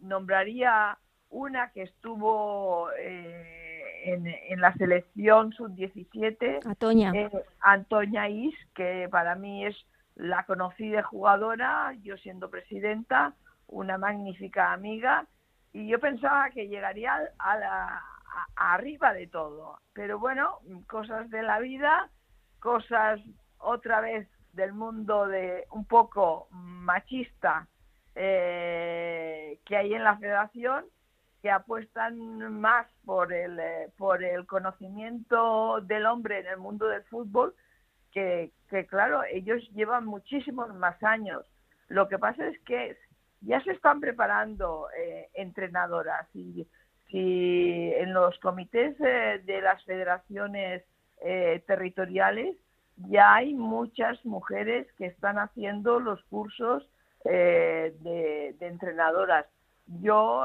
nombraría 0.00 0.98
una 1.30 1.70
que 1.72 1.82
estuvo 1.82 2.90
eh, 2.98 4.12
en, 4.12 4.26
en, 4.26 4.60
la 4.60 4.72
selección 4.74 5.52
sub-17, 5.52 6.64
Antoña. 6.64 7.12
Antoña 7.60 8.28
Is, 8.30 8.54
que 8.74 9.08
para 9.10 9.34
mí 9.34 9.66
es 9.66 9.76
la 10.18 10.44
conocí 10.44 10.88
de 10.90 11.02
jugadora, 11.02 11.94
yo 12.02 12.16
siendo 12.18 12.50
presidenta, 12.50 13.34
una 13.68 13.98
magnífica 13.98 14.72
amiga, 14.72 15.26
y 15.72 15.88
yo 15.88 16.00
pensaba 16.00 16.50
que 16.50 16.68
llegaría 16.68 17.20
a 17.38 17.56
la, 17.56 18.02
arriba 18.56 19.12
de 19.12 19.28
todo. 19.28 19.78
Pero 19.92 20.18
bueno, 20.18 20.58
cosas 20.88 21.30
de 21.30 21.42
la 21.42 21.60
vida, 21.60 22.10
cosas 22.58 23.20
otra 23.58 24.00
vez 24.00 24.28
del 24.52 24.72
mundo 24.72 25.26
de 25.28 25.64
un 25.70 25.84
poco 25.84 26.48
machista 26.50 27.68
eh, 28.16 29.60
que 29.64 29.76
hay 29.76 29.94
en 29.94 30.02
la 30.02 30.16
federación 30.16 30.84
que 31.42 31.50
apuestan 31.52 32.58
más 32.60 32.88
por 33.04 33.32
el, 33.32 33.60
eh, 33.60 33.92
por 33.96 34.24
el 34.24 34.46
conocimiento 34.46 35.80
del 35.82 36.06
hombre 36.06 36.40
en 36.40 36.46
el 36.48 36.56
mundo 36.56 36.88
del 36.88 37.04
fútbol 37.04 37.54
que, 38.68 38.86
claro, 38.86 39.22
ellos 39.30 39.62
llevan 39.74 40.04
muchísimos 40.04 40.74
más 40.74 41.02
años. 41.02 41.44
Lo 41.88 42.08
que 42.08 42.18
pasa 42.18 42.46
es 42.48 42.58
que 42.60 42.96
ya 43.40 43.62
se 43.62 43.72
están 43.72 44.00
preparando 44.00 44.88
eh, 44.96 45.28
entrenadoras 45.34 46.28
y 46.34 46.66
si 47.08 47.92
en 47.94 48.12
los 48.12 48.38
comités 48.40 48.96
eh, 49.00 49.40
de 49.44 49.60
las 49.62 49.82
federaciones 49.84 50.82
eh, 51.22 51.62
territoriales 51.66 52.56
ya 53.08 53.34
hay 53.34 53.54
muchas 53.54 54.22
mujeres 54.24 54.86
que 54.98 55.06
están 55.06 55.38
haciendo 55.38 56.00
los 56.00 56.22
cursos 56.24 56.88
de, 57.24 57.94
de, 58.00 58.66
entrenadoras. 58.66 59.46
Yo, 59.86 60.42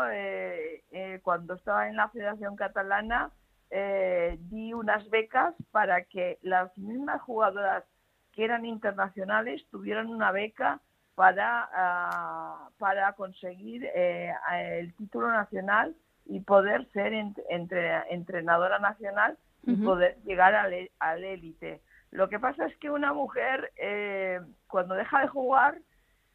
cuando 1.23 1.55
estaba 1.55 1.87
en 1.87 1.95
la 1.95 2.09
Federación 2.09 2.55
Catalana, 2.55 3.31
eh, 3.75 4.37
di 4.51 4.71
unas 4.71 5.09
becas 5.09 5.55
para 5.71 6.03
que 6.03 6.37
las 6.43 6.77
mismas 6.77 7.19
jugadoras 7.23 7.83
que 8.31 8.43
eran 8.43 8.65
internacionales 8.65 9.65
tuvieran 9.71 10.09
una 10.09 10.31
beca 10.31 10.79
para, 11.15 11.67
ah, 11.73 12.69
para 12.77 13.13
conseguir 13.13 13.89
eh, 13.95 14.31
el 14.51 14.93
título 14.93 15.31
nacional 15.31 15.95
y 16.27 16.41
poder 16.41 16.85
ser 16.91 17.13
entre, 17.13 18.13
entrenadora 18.13 18.77
nacional 18.77 19.39
y 19.63 19.75
poder 19.77 20.17
llegar 20.23 20.53
al 20.53 21.23
élite. 21.23 21.81
Lo 22.11 22.29
que 22.29 22.39
pasa 22.39 22.67
es 22.67 22.77
que 22.77 22.91
una 22.91 23.11
mujer, 23.11 23.71
eh, 23.77 24.39
cuando 24.67 24.93
deja 24.93 25.21
de 25.21 25.27
jugar, 25.29 25.79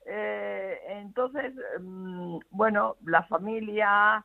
entonces, 0.06 1.52
mm, 1.80 2.38
bueno, 2.50 2.96
la 3.04 3.22
familia, 3.24 4.24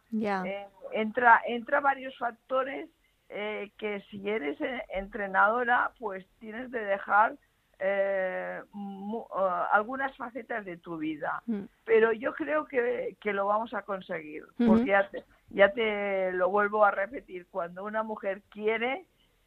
entra, 0.94 1.42
entra 1.46 1.80
varios 1.82 2.18
factores 2.18 2.90
eh, 3.34 3.72
que 3.78 4.02
si 4.10 4.30
eres 4.30 4.60
eh, 4.62 4.84
entrenadora, 4.90 5.92
pues 6.00 6.26
tienes 6.40 6.70
de 6.72 6.84
dejar 6.84 7.36
eh, 7.80 8.62
algunas 9.72 10.16
facetas 10.16 10.64
de 10.66 10.78
tu 10.78 10.98
vida. 10.98 11.42
Mm. 11.48 11.64
Pero 11.84 12.14
yo 12.14 12.34
creo 12.34 12.66
que, 12.66 13.18
que, 13.20 13.34
lo 13.34 13.48
vamos 13.48 13.74
a 13.74 13.82
conseguir, 13.82 14.44
porque 14.58 14.92
ya 14.92 15.10
ya 15.50 15.72
te 15.72 16.32
lo 16.34 16.50
vuelvo 16.50 16.84
a 16.84 16.92
repetir, 16.92 17.48
cuando 17.50 17.84
una 17.84 18.04
mujer 18.04 18.42
quiere, 18.50 19.06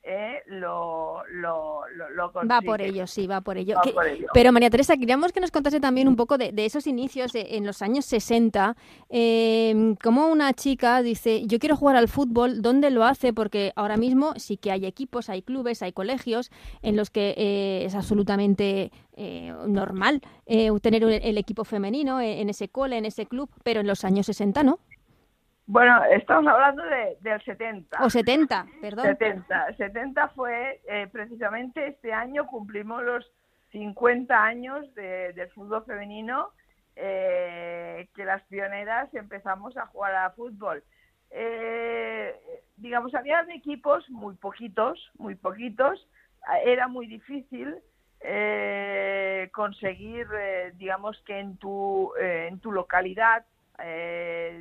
eh, 0.09 0.45
lo, 0.47 1.25
lo, 1.33 1.81
lo, 2.15 2.33
Va 2.33 2.63
por 2.63 2.81
ello, 2.81 3.09
sí, 3.09 3.27
va 3.27 3.41
por 3.41 3.59
ello. 3.59 3.77
Pero 4.33 4.53
María 4.53 4.71
Teresa, 4.71 4.97
queríamos 4.97 5.33
que 5.33 5.41
nos 5.41 5.51
contase 5.51 5.81
también 5.81 6.07
un 6.07 6.15
poco 6.15 6.39
de, 6.39 6.53
esos 6.65 6.87
inicios 6.87 7.33
en 7.35 7.67
los 7.67 7.83
años 7.83 8.05
60, 8.05 8.77
em, 9.09 9.97
como 9.97 10.29
una 10.29 10.53
chica 10.55 11.03
dice, 11.03 11.45
yo 11.47 11.59
quiero 11.59 11.75
jugar 11.75 11.97
al 11.97 12.07
fútbol, 12.07 12.63
¿dónde 12.63 12.91
lo 12.91 13.03
hace? 13.03 13.33
Porque 13.33 13.73
ahora 13.75 13.97
mismo 13.97 14.35
sí 14.37 14.57
que 14.57 14.71
hay 14.71 14.87
equipos, 14.87 15.29
hay 15.29 15.43
clubes, 15.43 15.83
hay 15.83 15.91
colegios 15.91 16.53
en 16.83 16.95
los 16.95 17.11
que 17.11 17.35
eh, 17.37 17.85
es 17.85 17.97
absolutamente 17.97 18.93
eh, 19.17 19.53
normal 19.67 20.23
tener 20.83 21.03
el 21.03 21.39
equipo 21.39 21.65
femenino 21.65 22.21
en 22.21 22.49
ese 22.49 22.69
cole, 22.69 22.97
en 22.97 23.07
ese 23.07 23.27
club, 23.27 23.51
pero 23.65 23.81
en 23.81 23.89
los 23.89 24.05
años 24.05 24.27
60 24.27 24.63
no. 24.63 24.79
Bueno, 25.68 26.04
estamos 26.04 26.46
hablando 26.52 26.85
de, 26.85 27.16
del 27.20 27.42
70. 27.42 27.99
O 28.04 28.08
70, 28.08 28.66
perdón. 28.80 29.04
70. 29.04 29.76
70 29.76 30.28
fue 30.28 30.80
eh, 30.88 31.08
precisamente 31.11 31.88
este 31.88 32.12
año 32.12 32.46
cumplimos 32.46 33.02
los 33.02 33.28
50 33.73 34.44
años 34.44 34.94
de, 34.94 35.32
del 35.32 35.50
fútbol 35.50 35.85
femenino, 35.85 36.50
eh, 36.94 38.08
que 38.14 38.25
las 38.25 38.42
pioneras 38.44 39.12
empezamos 39.12 39.76
a 39.76 39.87
jugar 39.87 40.14
a 40.14 40.30
fútbol. 40.30 40.85
digamos, 42.76 43.12
había 43.16 43.44
equipos 43.52 44.08
muy 44.08 44.37
poquitos, 44.37 45.11
muy 45.18 45.35
poquitos, 45.35 46.06
era 46.64 46.87
muy 46.87 47.08
difícil 47.08 47.75
conseguir, 49.52 50.26
digamos, 50.75 51.20
que 51.26 51.40
en 51.40 51.56
tu, 51.56 52.12
en 52.16 52.61
tu 52.61 52.70
localidad, 52.70 53.44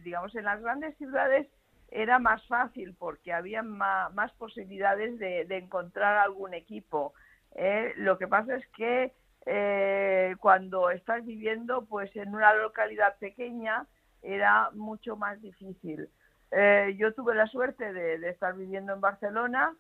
digamos, 0.04 0.36
en 0.36 0.46
las 0.46 0.62
grandes 0.62 0.98
ciudades 0.98 1.48
era 1.96 2.20
más 2.20 2.46
fácil 2.48 2.94
porque 2.98 3.34
había 3.34 3.64
más, 3.64 4.32
posibilidades 4.38 5.18
de, 5.20 5.48
encontrar 5.58 6.18
algún 6.18 6.54
equipo. 6.54 7.14
¿eh? 7.56 7.94
lo 7.96 8.18
que 8.18 8.28
pasa 8.28 8.56
es 8.56 8.68
que 8.76 9.14
eh, 9.46 10.36
cuando 10.40 10.90
estás 10.90 11.26
viviendo 11.26 11.86
pues 11.86 12.14
en 12.16 12.34
una 12.34 12.54
localidad 12.56 13.18
pequeña 13.20 13.86
era 14.24 14.72
mucho 14.72 15.16
más 15.16 15.42
difícil. 15.42 16.10
Eh, 16.52 16.96
yo 16.98 17.14
tuve 17.14 17.36
la 17.36 17.48
suerte 17.48 17.94
de, 17.94 18.30
estar 18.30 18.56
viviendo 18.56 18.94
en 18.94 19.02
Barcelona, 19.02 19.74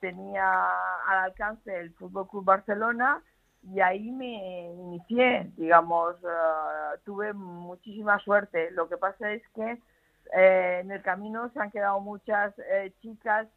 tenía 0.00 0.64
al 1.08 1.18
alcance 1.18 1.76
el 1.76 1.92
Fútbol 1.94 2.28
Club 2.28 2.44
Barcelona 2.44 3.20
y 3.62 3.80
ahí 3.80 4.10
me 4.10 4.70
inicié, 4.72 5.50
digamos, 5.56 6.16
tuve 7.04 7.32
muchísima 7.32 8.18
suerte. 8.20 8.70
Lo 8.70 8.88
que 8.88 8.96
pasa 8.96 9.32
es 9.32 9.42
que 9.54 9.78
eh, 10.32 10.80
en 10.82 10.90
el 10.90 11.02
camino 11.02 11.50
se 11.50 11.60
han 11.60 11.70
quedado 11.70 12.00
muchas 12.00 12.54
eh, 12.58 12.92
chicas 13.00 13.48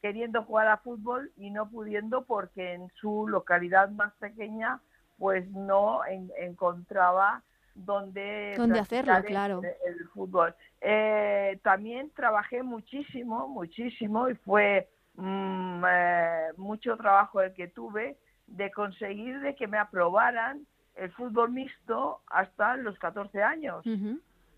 queriendo 0.00 0.42
jugar 0.42 0.68
a 0.68 0.78
fútbol 0.78 1.30
y 1.36 1.50
no 1.50 1.68
pudiendo 1.68 2.24
porque 2.24 2.74
en 2.74 2.90
su 3.00 3.26
localidad 3.28 3.90
más 3.90 4.12
pequeña 4.14 4.80
pues 5.18 5.48
no 5.50 6.00
encontraba 6.38 7.42
donde, 7.74 8.54
hacerlo, 8.78 9.14
claro. 9.24 9.60
El, 9.62 10.08
fútbol. 10.08 10.54
Eh, 10.80 11.58
también 11.62 12.10
trabajé 12.14 12.62
muchísimo, 12.62 13.48
muchísimo 13.48 14.28
y 14.28 14.34
fue 14.34 14.88
mm, 15.16 15.84
mucho 16.56 16.96
trabajo 16.96 17.40
el 17.40 17.52
que 17.54 17.68
tuve 17.68 18.16
de 18.46 18.70
conseguir 18.70 19.40
de 19.40 19.54
que 19.54 19.66
me 19.66 19.78
aprobaran 19.78 20.66
el 20.96 21.10
fútbol 21.12 21.50
mixto 21.50 22.20
hasta 22.28 22.76
los 22.76 22.98
14 22.98 23.42
años. 23.42 23.84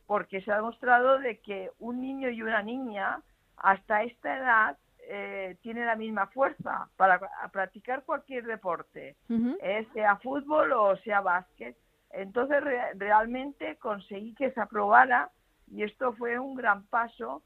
Porque 0.07 0.41
se 0.43 0.53
ha 0.53 0.57
demostrado 0.57 1.19
de 1.19 1.39
que 1.39 1.71
un 1.79 2.01
niño 2.01 2.31
y 2.31 2.43
una 2.43 2.63
niña 2.63 3.21
hasta 3.57 4.03
esta 4.03 4.37
edad 4.37 4.79
eh, 5.09 5.57
tienen 5.63 5.87
la 5.87 5.97
misma 5.97 6.27
fuerza 6.29 6.89
para 6.97 7.21
practicar 7.53 8.05
cualquier 8.05 8.45
deporte, 8.45 9.17
eh, 9.29 9.87
sea 9.95 10.17
fútbol 10.17 10.73
o 10.73 10.97
sea 10.99 11.21
básquet. 11.21 11.77
Entonces 12.11 12.63
realmente 12.95 13.77
conseguí 13.77 14.35
que 14.35 14.51
se 14.53 14.61
aprobara 14.61 15.31
y 15.71 15.83
esto 15.83 16.13
fue 16.15 16.39
un 16.39 16.55
gran 16.55 16.85
paso 16.87 17.43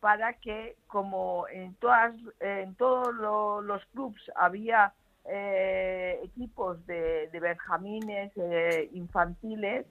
para 0.00 0.34
que 0.34 0.76
como 0.86 1.46
en 1.48 1.74
todas 1.76 2.14
en 2.40 2.74
todos 2.76 3.14
los 3.64 3.84
clubs 3.86 4.20
había 4.36 4.92
eh, 5.26 6.20
equipos 6.22 6.84
de, 6.86 7.28
de 7.32 7.40
benjamines 7.40 8.32
infantiles 8.92 9.86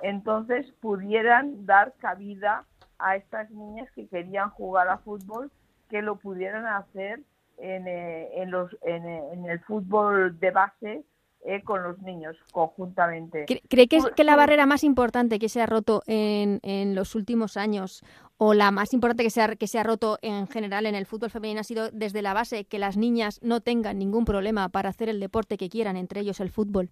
entonces 0.00 0.66
pudieran 0.80 1.66
dar 1.66 1.94
cabida 1.98 2.64
a 2.98 3.16
estas 3.16 3.50
niñas 3.50 3.90
que 3.92 4.06
querían 4.06 4.50
jugar 4.50 4.88
a 4.88 4.98
fútbol, 4.98 5.50
que 5.88 6.02
lo 6.02 6.16
pudieran 6.16 6.66
hacer 6.66 7.20
en, 7.58 7.88
eh, 7.88 8.44
los, 8.46 8.72
eh, 8.82 9.22
en, 9.32 9.46
el 9.46 9.60
fútbol 9.60 10.38
de 10.38 10.50
base 10.50 11.04
eh, 11.44 11.62
con 11.62 11.82
los 11.82 11.98
niños 12.02 12.36
conjuntamente. 12.52 13.46
¿Cree 13.46 13.88
que, 13.88 14.00
que 14.16 14.24
la 14.24 14.36
barrera 14.36 14.66
más 14.66 14.84
importante 14.84 15.38
que 15.38 15.48
se 15.48 15.62
ha 15.62 15.66
roto 15.66 16.02
en, 16.06 16.60
en 16.62 16.94
los 16.94 17.14
últimos 17.14 17.56
años 17.56 18.02
o 18.38 18.54
la 18.54 18.70
más 18.70 18.92
importante 18.92 19.24
que 19.24 19.30
se, 19.30 19.42
ha, 19.42 19.56
que 19.56 19.66
se 19.66 19.78
ha 19.78 19.82
roto 19.82 20.18
en 20.22 20.46
general 20.46 20.86
en 20.86 20.94
el 20.94 21.06
fútbol 21.06 21.30
femenino 21.30 21.60
ha 21.60 21.64
sido 21.64 21.90
desde 21.90 22.22
la 22.22 22.34
base 22.34 22.64
que 22.64 22.78
las 22.78 22.96
niñas 22.96 23.40
no 23.42 23.60
tengan 23.60 23.98
ningún 23.98 24.24
problema 24.24 24.68
para 24.68 24.88
hacer 24.88 25.08
el 25.08 25.20
deporte 25.20 25.56
que 25.56 25.68
quieran, 25.68 25.96
entre 25.96 26.20
ellos 26.20 26.40
el 26.40 26.50
fútbol? 26.50 26.90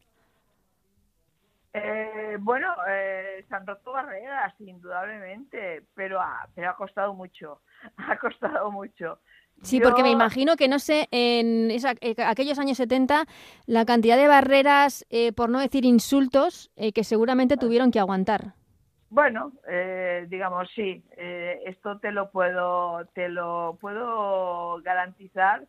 Eh, 1.72 2.36
bueno, 2.40 2.74
eh, 2.88 3.44
se 3.48 3.54
han 3.54 3.66
roto 3.66 3.92
barreras, 3.92 4.54
indudablemente, 4.60 5.82
pero 5.94 6.20
ha, 6.20 6.48
pero 6.54 6.70
ha 6.70 6.76
costado 6.76 7.14
mucho, 7.14 7.60
ha 7.96 8.16
costado 8.18 8.70
mucho. 8.72 9.18
Sí, 9.62 9.80
porque 9.80 10.02
me 10.02 10.10
imagino 10.10 10.56
que, 10.56 10.68
no 10.68 10.78
sé, 10.78 11.08
en 11.10 11.70
eh, 11.70 12.14
aquellos 12.24 12.58
años 12.58 12.76
70, 12.76 13.24
la 13.66 13.84
cantidad 13.84 14.16
de 14.16 14.28
barreras, 14.28 15.04
por 15.34 15.50
no 15.50 15.58
decir 15.60 15.84
insultos, 15.84 16.70
que 16.94 17.04
seguramente 17.04 17.56
tuvieron 17.56 17.90
que 17.90 17.98
aguantar. 17.98 18.54
Bueno, 19.08 19.52
digamos, 20.28 20.68
sí, 20.74 21.02
esto 21.64 21.98
te 21.98 22.12
lo 22.12 22.30
puedo, 22.30 23.06
te 23.14 23.28
lo 23.28 23.76
puedo 23.80 24.80
garantizar 24.82 25.66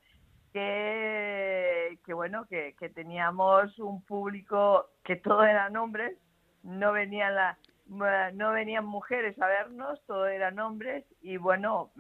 que, 2.03 2.13
bueno, 2.13 2.45
que, 2.47 2.73
teníamos 2.93 3.77
un 3.79 4.01
público 4.03 4.89
que 5.03 5.15
todo 5.15 5.43
eran 5.43 5.75
hombres, 5.77 6.17
no 6.63 6.91
venían 6.93 7.35
la, 7.35 7.57
no 7.89 8.51
venían 8.51 8.85
mujeres 8.85 9.39
a 9.41 9.47
vernos, 9.47 10.01
todo 10.05 10.27
eran 10.27 10.59
hombres 10.59 11.05
y 11.21 11.37
bueno, 11.37 11.91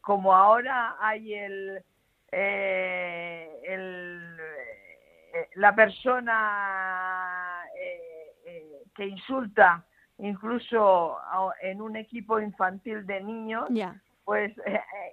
como 0.00 0.34
ahora 0.34 0.96
hay 1.00 1.34
el, 1.34 1.82
eh, 2.32 3.60
eh, 3.62 5.48
la 5.54 5.74
persona 5.74 7.62
eh, 7.76 8.82
que 8.94 9.06
insulta 9.06 9.84
incluso 10.18 11.16
en 11.62 11.80
un 11.80 11.96
equipo 11.96 12.40
infantil 12.40 13.06
de 13.06 13.20
niños, 13.20 13.68
pues 14.24 14.52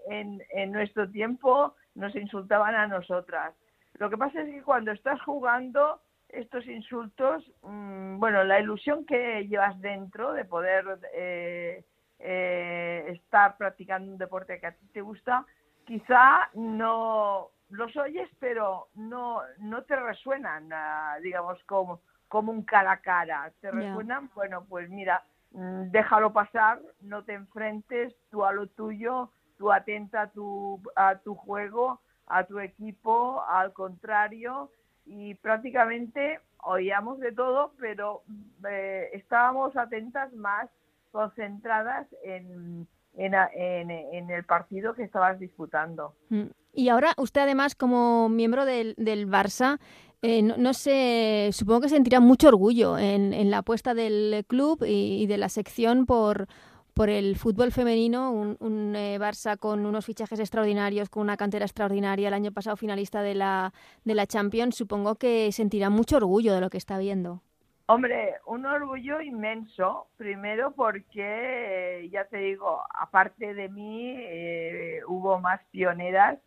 en, 0.10 0.42
en 0.50 0.72
nuestro 0.72 1.10
tiempo 1.12 1.76
nos 1.94 2.16
insultaban 2.16 2.74
a 2.74 2.88
nosotras. 2.88 3.54
Lo 4.00 4.10
que 4.10 4.18
pasa 4.18 4.42
es 4.42 4.50
que 4.50 4.64
cuando 4.64 4.92
estás 4.92 5.22
jugando 5.22 6.02
estos 6.30 6.66
insultos, 6.68 7.44
mm, 7.62 8.20
bueno, 8.20 8.44
la 8.44 8.60
ilusión 8.60 9.06
que 9.06 9.48
llevas 9.48 9.80
dentro 9.82 10.34
de 10.34 10.46
poder 10.46 11.00
eh, 11.14 11.84
eh, 12.20 13.06
estar 13.10 13.58
practicando 13.58 14.12
un 14.12 14.18
deporte 14.18 14.60
que 14.60 14.68
a 14.68 14.72
ti 14.72 14.88
te 14.94 15.02
gusta, 15.02 15.46
quizá 15.86 16.50
no 16.54 17.50
los 17.70 17.96
oyes, 17.98 18.30
pero 18.40 18.88
no, 18.96 19.42
no 19.60 19.84
te 19.84 19.96
resuenan, 19.96 20.70
ah, 20.72 21.18
digamos, 21.22 21.64
como, 21.66 22.02
como 22.28 22.52
un 22.52 22.64
cara 22.64 22.94
a 22.94 23.02
cara. 23.02 23.52
Te 23.62 23.72
resuenan, 23.72 24.30
bueno, 24.36 24.66
pues 24.68 24.90
mira, 24.90 25.24
mm, 25.52 25.92
déjalo 25.92 26.32
pasar, 26.34 26.80
no 27.02 27.24
te 27.24 27.34
enfrentes 27.34 28.14
tú 28.30 28.44
a 28.46 28.52
lo 28.52 28.68
tuyo, 28.68 29.32
tú 29.58 29.72
atenta 29.72 30.24
a 30.24 30.28
tu, 30.30 30.82
a 30.96 31.16
tu 31.16 31.36
juego, 31.36 32.02
a 32.28 32.44
tu 32.44 32.60
equipo, 32.60 33.44
al 33.48 33.74
contrario, 33.74 34.72
y 35.06 35.36
prácticamente 35.36 36.40
oíamos 36.64 37.20
de 37.20 37.32
todo, 37.32 37.74
pero 37.80 38.24
eh, 38.70 39.10
estábamos 39.14 39.76
atentas 39.78 40.34
más 40.34 40.70
concentradas 41.12 42.08
en, 42.24 42.88
en, 43.14 44.30
el 44.30 44.44
partido 44.44 44.94
que 44.94 45.04
estabas 45.04 45.40
disputando. 45.40 46.14
Mm. 46.30 46.48
Y 46.74 46.90
ahora 46.90 47.14
usted 47.18 47.42
además 47.42 47.76
como 47.76 48.28
miembro 48.28 48.66
del, 48.66 48.96
del 48.98 49.30
Barça, 49.30 49.80
eh, 50.22 50.42
no, 50.42 50.74
sé, 50.74 51.52
supongo 51.54 51.82
que 51.82 51.90
sentirá 51.90 52.20
mucho 52.20 52.48
orgullo 52.48 52.98
en, 52.98 53.34
en 53.34 53.52
la 53.52 53.60
apuesta 53.60 53.94
del 53.94 54.44
club 54.48 54.84
y 54.86 55.28
de 55.28 55.38
la 55.38 55.50
sección 55.50 56.06
por 56.06 56.48
por 56.96 57.10
el 57.10 57.36
fútbol 57.36 57.74
femenino, 57.74 58.32
un, 58.32 58.96
eh, 58.96 59.20
Barça 59.20 59.58
con 59.58 59.86
unos 59.86 60.06
fichajes 60.06 60.40
extraordinarios, 60.40 61.10
con 61.10 61.24
una 61.24 61.36
cantera 61.36 61.66
extraordinaria, 61.66 62.30
el 62.30 62.34
año 62.34 62.54
pasado 62.54 62.78
finalista 62.78 63.22
de 63.22 63.36
la, 63.36 63.74
de 64.06 64.16
la 64.16 64.26
Champions, 64.26 64.78
supongo 64.78 65.16
que 65.16 65.52
sentirá 65.52 65.90
mucho 65.90 66.16
orgullo 66.16 66.54
de 66.54 66.62
lo 66.62 66.70
que 66.70 66.78
está 66.78 66.98
viendo. 66.98 67.42
Hombre, 67.88 68.36
un 68.46 68.66
orgullo 68.66 69.20
inmenso, 69.20 70.08
primero 70.16 70.72
porque, 70.72 72.08
ya 72.12 72.24
te 72.26 72.38
digo, 72.38 72.82
aparte 72.90 73.54
de 73.54 73.68
mí, 73.68 74.16
eh, 74.18 75.02
hubo 75.06 75.42
más 75.42 75.60
pioneras, 75.72 76.40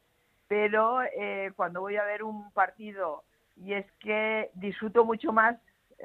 pero 0.49 1.03
eh, 1.03 1.53
cuando 1.57 1.83
voy 1.83 1.97
a 1.97 2.05
ver 2.05 2.23
un 2.23 2.51
partido, 2.53 3.23
y 3.55 3.75
es 3.75 3.85
que 4.01 4.51
disfruto 4.55 5.05
mucho 5.05 5.31
más, 5.31 5.59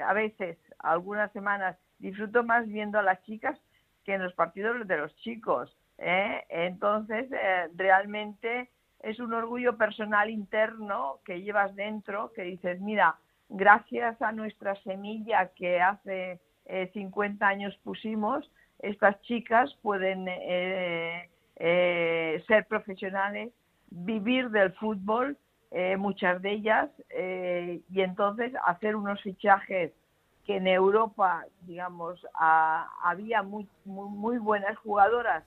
a 0.05 0.11
veces, 0.11 0.57
algunas 0.79 1.31
semanas, 1.31 1.77
disfruto 1.99 2.43
más 2.43 2.67
viendo 2.67 2.99
a 2.99 3.03
las 3.03 3.23
chicas 3.23 3.57
que 4.03 4.13
en 4.13 4.23
los 4.23 4.33
partidos 4.33 4.87
de 4.87 4.97
los 4.97 5.15
chicos. 5.17 5.75
¿eh? 5.97 6.43
Entonces, 6.49 7.31
eh, 7.31 7.69
realmente 7.75 8.69
es 9.01 9.19
un 9.19 9.33
orgullo 9.33 9.77
personal 9.77 10.29
interno 10.29 11.19
que 11.25 11.41
llevas 11.41 11.75
dentro, 11.75 12.31
que 12.33 12.43
dices, 12.43 12.79
mira, 12.79 13.17
gracias 13.49 14.21
a 14.21 14.31
nuestra 14.31 14.75
semilla 14.83 15.51
que 15.55 15.81
hace 15.81 16.39
50 16.93 17.45
eh, 17.45 17.49
años 17.49 17.77
pusimos, 17.83 18.49
estas 18.79 19.21
chicas 19.21 19.73
pueden 19.81 20.25
ser 21.55 22.65
profesionales, 22.67 23.53
vivir 23.89 24.49
del 24.49 24.73
fútbol, 24.73 25.37
muchas 25.97 26.41
de 26.41 26.51
ellas, 26.51 26.89
y 27.09 28.01
entonces 28.01 28.53
hacer 28.65 28.95
unos 28.95 29.21
fichajes 29.21 29.91
que 30.45 30.57
en 30.57 30.67
Europa, 30.67 31.45
digamos, 31.61 32.25
había 33.03 33.43
muy, 33.43 33.67
muy, 33.85 34.37
buenas 34.37 34.77
jugadoras 34.77 35.43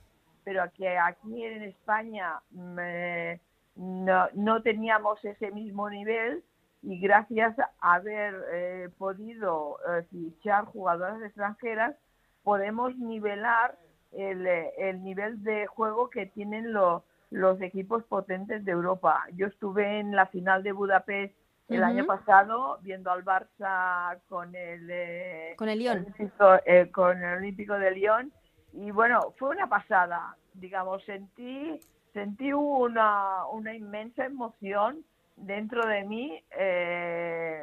pero 0.47 0.63
que 0.77 0.97
aquí 0.97 1.45
en 1.45 1.65
España 1.65 2.41
mm, 2.53 2.79
eh, 2.81 3.41
no, 3.75 4.29
no, 4.35 4.63
teníamos 4.63 5.23
ese 5.25 5.51
mismo 5.51 5.91
nivel 5.91 6.45
y 6.83 7.01
gracias 7.01 7.59
a 7.59 7.95
haber 7.95 8.45
eh, 8.53 8.89
podido 8.97 9.79
eh, 9.91 10.05
fichar 10.09 10.65
jugadoras 10.67 11.21
extranjeras 11.21 11.97
podemos 12.45 12.97
nivelar 12.97 13.77
el, 14.13 14.47
el, 14.47 15.03
nivel 15.03 15.43
de 15.43 15.67
juego 15.67 16.11
que 16.11 16.27
tienen 16.27 16.73
los 16.73 17.03
los 17.31 17.61
equipos 17.61 18.05
potentes 18.05 18.65
de 18.65 18.71
Europa. 18.71 19.25
Yo 19.35 19.49
estuve 19.49 19.99
en 19.99 20.15
la 20.15 20.27
final 20.27 20.63
de 20.63 20.71
Budapest 20.71 21.35
el 21.69 21.83
año 21.83 22.07
pasado 22.07 22.79
viendo 22.83 23.11
al 23.11 23.25
Barça 23.25 24.21
con 24.29 24.55
el 24.55 25.57
con 25.57 25.69
el 25.69 25.79
Lyon 25.79 25.99
Olímpico, 25.99 26.59
con 26.93 27.23
el 27.23 27.39
Olímpico 27.39 27.75
de 27.75 27.91
Lyon 27.91 28.33
y 28.73 28.91
bueno 28.91 29.35
fue 29.37 29.51
una 29.51 29.69
pasada 29.69 30.37
digamos 30.55 31.03
sentí 31.05 31.81
sentí 32.17 32.51
una, 32.51 33.47
una 33.53 33.75
inmensa 33.75 34.25
emoción 34.25 35.05
dentro 35.37 35.87
de 35.87 36.05
mí. 36.05 36.43
Eh, 36.59 37.63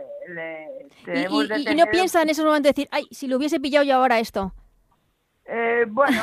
y, 1.07 1.75
no 1.75 1.85
piensa 1.87 2.21
en 2.21 2.29
esos 2.29 2.45
momentos 2.45 2.69
decir, 2.69 2.87
ay, 2.91 3.07
si 3.09 3.27
lo 3.27 3.37
hubiese 3.37 3.59
pillado 3.59 3.83
yo 3.83 3.95
ahora 3.95 4.19
esto. 4.19 4.53
Eh, 5.45 5.85
bueno, 5.89 6.21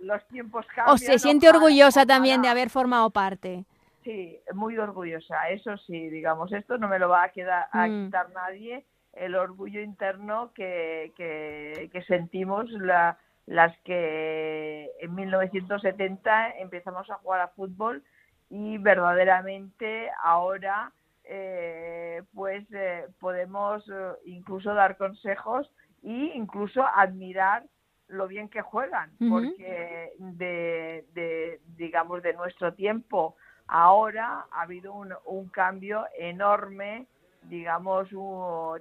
los, 0.00 0.28
tiempos 0.28 0.66
cambian. 0.66 0.88
O 0.94 0.98
se 0.98 1.18
siente 1.18 1.48
orgullosa 1.48 2.04
también 2.04 2.42
de 2.42 2.48
haber 2.48 2.68
formado 2.68 3.08
parte. 3.08 3.64
Sí, 4.04 4.40
muy 4.54 4.76
orgullosa, 4.78 5.48
eso 5.50 5.76
sí, 5.78 6.08
digamos, 6.08 6.52
esto 6.52 6.76
no 6.78 6.88
me 6.88 6.98
lo 6.98 7.08
va 7.08 7.24
a, 7.24 7.28
quedar, 7.28 7.68
a 7.70 7.86
Mm. 7.86 8.04
quitar 8.06 8.30
nadie, 8.30 8.84
el 9.12 9.34
orgullo 9.36 9.80
interno 9.80 10.52
que, 10.54 11.12
que, 11.16 11.88
que 11.92 12.02
sentimos 12.02 12.68
la, 12.72 13.18
las 13.46 13.76
que 13.80 14.90
en 15.00 15.14
1970 15.14 16.58
empezamos 16.58 17.08
a 17.10 17.16
jugar 17.16 17.40
a 17.40 17.48
fútbol 17.48 18.02
y 18.50 18.78
verdaderamente 18.78 20.10
ahora 20.22 20.92
eh, 21.24 22.22
pues 22.34 22.64
eh, 22.72 23.06
podemos 23.20 23.86
eh, 23.88 24.12
incluso 24.24 24.74
dar 24.74 24.96
consejos 24.96 25.70
e 26.02 26.32
incluso 26.34 26.84
admirar 26.84 27.64
lo 28.08 28.26
bien 28.26 28.48
que 28.48 28.60
juegan 28.60 29.10
porque 29.28 30.12
de, 30.18 31.06
de 31.14 31.60
digamos 31.76 32.22
de 32.22 32.34
nuestro 32.34 32.74
tiempo 32.74 33.36
ahora 33.74 34.44
ha 34.52 34.62
habido 34.62 34.92
un, 34.92 35.14
un 35.24 35.48
cambio 35.48 36.04
enorme 36.18 37.06
digamos 37.44 38.10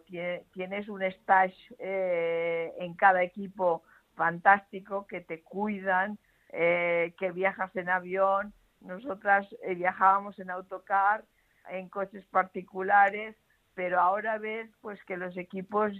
tie- 0.06 0.44
tienes 0.52 0.90
un 0.90 1.02
stage 1.04 1.56
eh, 1.80 2.74
en 2.78 2.94
cada 2.96 3.24
equipo 3.24 3.84
fantástico 4.16 5.08
que 5.08 5.22
te 5.22 5.42
cuidan 5.44 6.18
eh, 6.50 7.14
que 7.18 7.32
viajas 7.32 7.74
en 7.78 7.90
avión. 7.90 8.54
Nosotras 8.82 9.48
eh, 9.64 9.76
viajábamos 9.76 10.38
en 10.40 10.50
autocar 10.52 11.24
en 11.70 11.88
coches 11.90 12.26
particulares 12.26 13.36
pero 13.74 14.02
ahora 14.02 14.38
ves 14.38 14.70
pues 14.82 15.02
que 15.06 15.16
los 15.16 15.38
equipos 15.38 15.94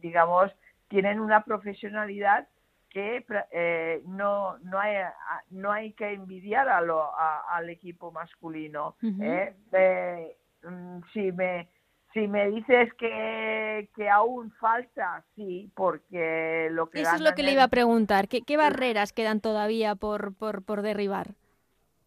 digamos 0.00 0.52
tienen 0.88 1.18
una 1.18 1.42
profesionalidad 1.44 2.46
que 2.92 3.24
eh, 3.50 4.02
no 4.06 4.58
no 4.58 4.78
hay 4.78 4.96
a- 4.96 5.14
no 5.50 5.72
hay 5.72 5.92
que 5.94 6.12
envidiar 6.12 6.68
a 6.68 6.80
lo- 6.80 7.18
a- 7.18 7.42
al 7.56 7.70
equipo 7.70 8.12
masculino. 8.12 8.96
¿eh? 9.20 9.54
Eh, 9.72 10.36
mm, 10.62 11.00
si 11.12 11.32
me 11.32 11.68
si 12.12 12.28
me 12.28 12.50
dices 12.50 12.92
que, 12.98 13.88
que 13.96 14.10
aún 14.10 14.52
falta 14.60 15.24
sí 15.34 15.70
porque 15.74 16.68
lo 16.70 16.90
que 16.90 17.00
Eso 17.00 17.14
es 17.16 17.20
lo 17.22 17.34
que 17.34 17.42
le 17.42 17.52
iba 17.52 17.62
a 17.64 17.68
preguntar. 17.68 18.28
¿Qué, 18.28 18.42
qué 18.42 18.58
barreras 18.58 19.14
quedan 19.14 19.40
todavía 19.40 19.94
por, 19.94 20.34
por, 20.34 20.62
por 20.62 20.82
derribar? 20.82 21.28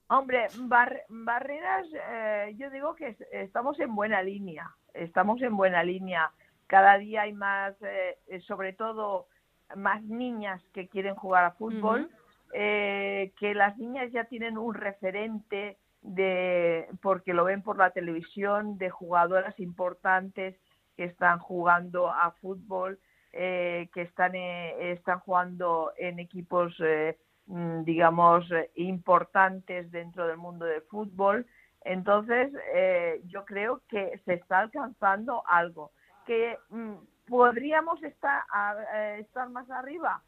Hombre, 0.08 0.46
bar- 0.58 1.02
barreras, 1.10 1.88
eh, 2.12 2.54
yo 2.58 2.70
digo 2.70 2.94
que 2.96 3.08
es- 3.08 3.28
estamos 3.32 3.80
en 3.80 3.96
buena 3.96 4.22
línea, 4.22 4.70
estamos 4.94 5.42
en 5.42 5.58
buena 5.58 5.84
línea. 5.84 6.32
Cada 6.68 7.00
día 7.00 7.24
hay 7.24 7.34
más, 7.34 7.74
eh, 7.82 8.20
eh, 8.28 8.40
sobre 8.42 8.74
todo, 8.74 9.28
más 9.76 10.04
niñas 10.04 10.62
que 10.74 10.88
quieren 10.88 11.16
jugar 11.16 11.46
a 11.46 11.52
fútbol, 11.52 12.10
eh, 12.54 13.34
que 13.40 13.54
las 13.54 13.78
niñas 13.78 14.12
ya 14.12 14.26
tienen 14.26 14.58
un 14.58 14.74
referente 14.74 15.78
de, 16.02 16.88
porque 17.02 17.34
lo 17.34 17.46
ven 17.46 17.62
por 17.62 17.78
la 17.78 17.90
televisión, 17.90 18.78
de 18.78 18.90
jugadoras 18.90 19.60
importantes 19.60 20.56
que 20.96 21.06
están 21.06 21.40
jugando 21.40 22.10
a 22.10 22.32
fútbol, 22.42 23.00
eh, 23.34 23.90
que 23.94 24.04
están, 24.04 24.36
eh, 24.36 24.92
están 24.92 25.20
jugando 25.20 25.92
en 25.98 26.20
equipos 26.20 26.74
eh, 26.80 27.18
mm, 27.48 27.84
digamos, 27.84 28.50
eh, 28.52 28.72
importantes 28.76 29.92
dentro 29.92 30.28
del 30.28 30.38
mundo 30.38 30.66
del 30.66 30.82
fútbol. 30.84 31.46
Entonces, 31.82 32.52
eh, 32.74 33.22
yo 33.26 33.46
creo 33.46 33.82
que 33.88 34.20
se 34.26 34.34
está 34.34 34.60
alcanzando 34.60 35.44
algo. 35.48 35.92
¿Que 36.26 36.58
mm, 36.70 36.96
podríamos 37.28 38.02
estar, 38.04 38.44
a- 38.52 38.76
eh, 38.94 39.20
estar 39.20 39.50
más 39.50 39.70
arriba? 39.70 40.22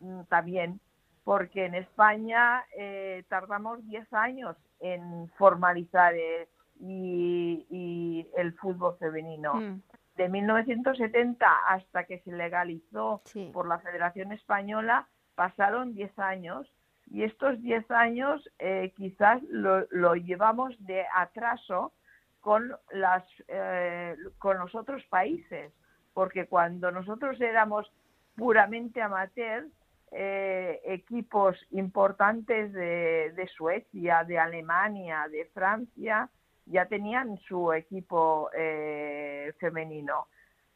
Mm, 0.00 0.22
también, 0.24 0.80
porque 1.24 1.66
en 1.66 1.74
España 1.74 2.64
eh, 2.76 3.24
tardamos 3.28 3.84
10 3.86 4.12
años 4.12 4.56
en 4.80 5.28
formalizar 5.38 6.14
eh, 6.14 6.48
y, 6.80 7.66
y 7.70 8.28
el 8.36 8.52
fútbol 8.54 8.96
femenino 8.98 9.54
Mm, 9.54 9.80
de 10.16 10.28
1970 10.28 11.46
hasta 11.68 12.04
que 12.04 12.18
se 12.20 12.32
legalizó 12.32 13.22
Sí. 13.24 13.50
por 13.52 13.66
la 13.68 13.78
Federación 13.78 14.32
Española 14.32 15.06
pasaron 15.36 15.94
10 15.94 16.18
años 16.18 16.70
y 17.06 17.22
estos 17.22 17.60
10 17.62 17.88
años 17.90 18.50
eh, 18.58 18.92
quizás 18.96 19.40
lo, 19.48 19.86
lo 19.90 20.14
llevamos 20.16 20.74
de 20.84 21.06
atraso 21.14 21.92
con 22.40 22.74
las 22.90 23.24
eh, 23.48 24.16
con 24.38 24.58
los 24.58 24.74
otros 24.74 25.02
países 25.06 25.72
porque 26.14 26.46
cuando 26.46 26.90
nosotros 26.90 27.40
éramos 27.40 27.90
puramente 28.36 29.00
amateur 29.00 29.66
eh, 30.10 30.80
equipos 30.84 31.56
importantes 31.70 32.72
de, 32.72 33.48
Suecia, 33.56 34.24
de 34.24 34.38
Alemania, 34.38 35.26
de 35.30 35.46
Francia 35.54 36.28
ya 36.66 36.86
tenían 36.86 37.38
su 37.38 37.72
equipo 37.72 38.50
eh, 38.54 39.52
femenino. 39.58 40.26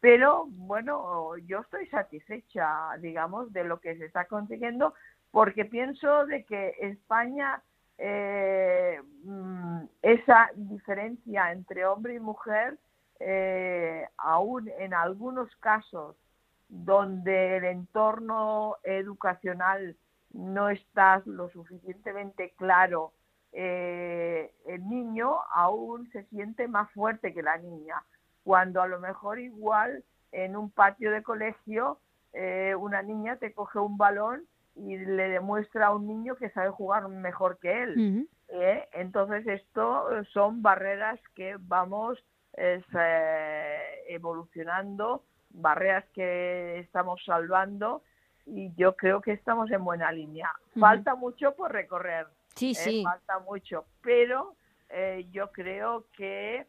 Pero 0.01 0.46
bueno, 0.49 1.37
yo 1.46 1.61
estoy 1.61 1.87
satisfecha, 1.88 2.96
digamos, 3.01 3.53
de 3.53 3.64
lo 3.64 3.81
que 3.81 3.96
se 3.96 4.07
está 4.07 4.25
consiguiendo, 4.27 4.94
porque 5.31 5.64
pienso 5.64 6.27
de 6.27 6.44
que 6.44 6.75
España, 6.81 7.62
eh, 7.99 9.01
mm, 9.25 9.83
esa 10.03 10.51
diferencia 10.55 11.53
entre 11.53 11.87
hombre 11.87 12.14
y 12.14 12.20
mujer, 12.20 12.79
eh, 13.21 14.07
aún 14.19 14.69
en 14.79 14.95
algunos 14.95 15.55
casos 15.57 16.17
donde 16.69 17.57
el 17.59 17.65
entorno 17.65 18.77
educacional 18.83 19.97
no 20.33 20.69
está 20.69 21.23
lo 21.25 21.49
suficientemente 21.51 22.53
claro, 22.57 23.13
eh, 23.53 24.53
el 24.67 24.87
niño 24.89 25.39
aún 25.55 26.11
se 26.11 26.25
siente 26.25 26.69
más 26.69 26.91
fuerte 26.93 27.33
que 27.33 27.43
la 27.43 27.57
niña, 27.57 28.03
cuando 28.45 28.83
a 28.83 28.89
lo 28.89 29.01
mejor 29.01 29.39
igual 29.39 30.05
en 30.33 30.57
un 30.57 30.71
patio 30.71 31.11
de 31.11 31.23
colegio 31.23 31.99
eh, 32.33 32.75
una 32.75 33.01
niña 33.03 33.37
te 33.37 33.55
coge 33.55 33.79
un 33.79 33.97
balón 33.97 34.43
y 34.75 34.99
le 34.99 35.31
demuestra 35.31 35.87
a 35.87 35.95
un 35.95 36.07
niño 36.07 36.37
que 36.37 36.51
sabe 36.51 36.69
jugar 36.69 37.09
mejor 37.09 37.59
que 37.59 37.83
él. 37.83 38.29
¿eh? 38.49 38.87
Entonces 38.93 39.47
esto 39.47 40.07
son 40.35 40.61
barreras 40.61 41.19
que 41.35 41.57
vamos 41.59 42.23
es, 42.57 42.85
eh, 42.99 44.05
evolucionando, 44.09 45.25
barreras 45.51 46.05
que 46.14 46.79
estamos 46.81 47.23
salvando 47.25 48.03
y 48.47 48.73
yo 48.75 48.97
creo 48.97 49.21
que 49.21 49.33
estamos 49.33 49.71
en 49.71 49.85
buena 49.85 50.11
línea. 50.12 50.53
Falta 50.79 51.14
mucho 51.14 51.55
por 51.55 51.73
recorrer, 51.73 52.27
Sí, 52.55 52.71
¿eh? 52.71 52.75
sí. 52.75 53.05
falta 53.05 53.38
mucho, 53.40 53.85
pero 54.03 54.55
eh, 54.88 55.27
yo 55.31 55.51
creo 55.53 56.07
que 56.16 56.66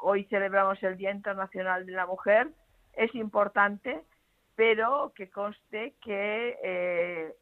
hoy 0.00 0.24
celebramos 0.24 0.82
el 0.82 0.96
Día 0.96 1.10
Internacional 1.10 1.86
de 1.86 1.92
la 1.92 2.06
Mujer, 2.06 2.48
es 2.94 3.14
importante, 3.14 4.02
pero 4.54 5.12
que 5.14 5.30
conste 5.30 5.94
que 6.02 7.34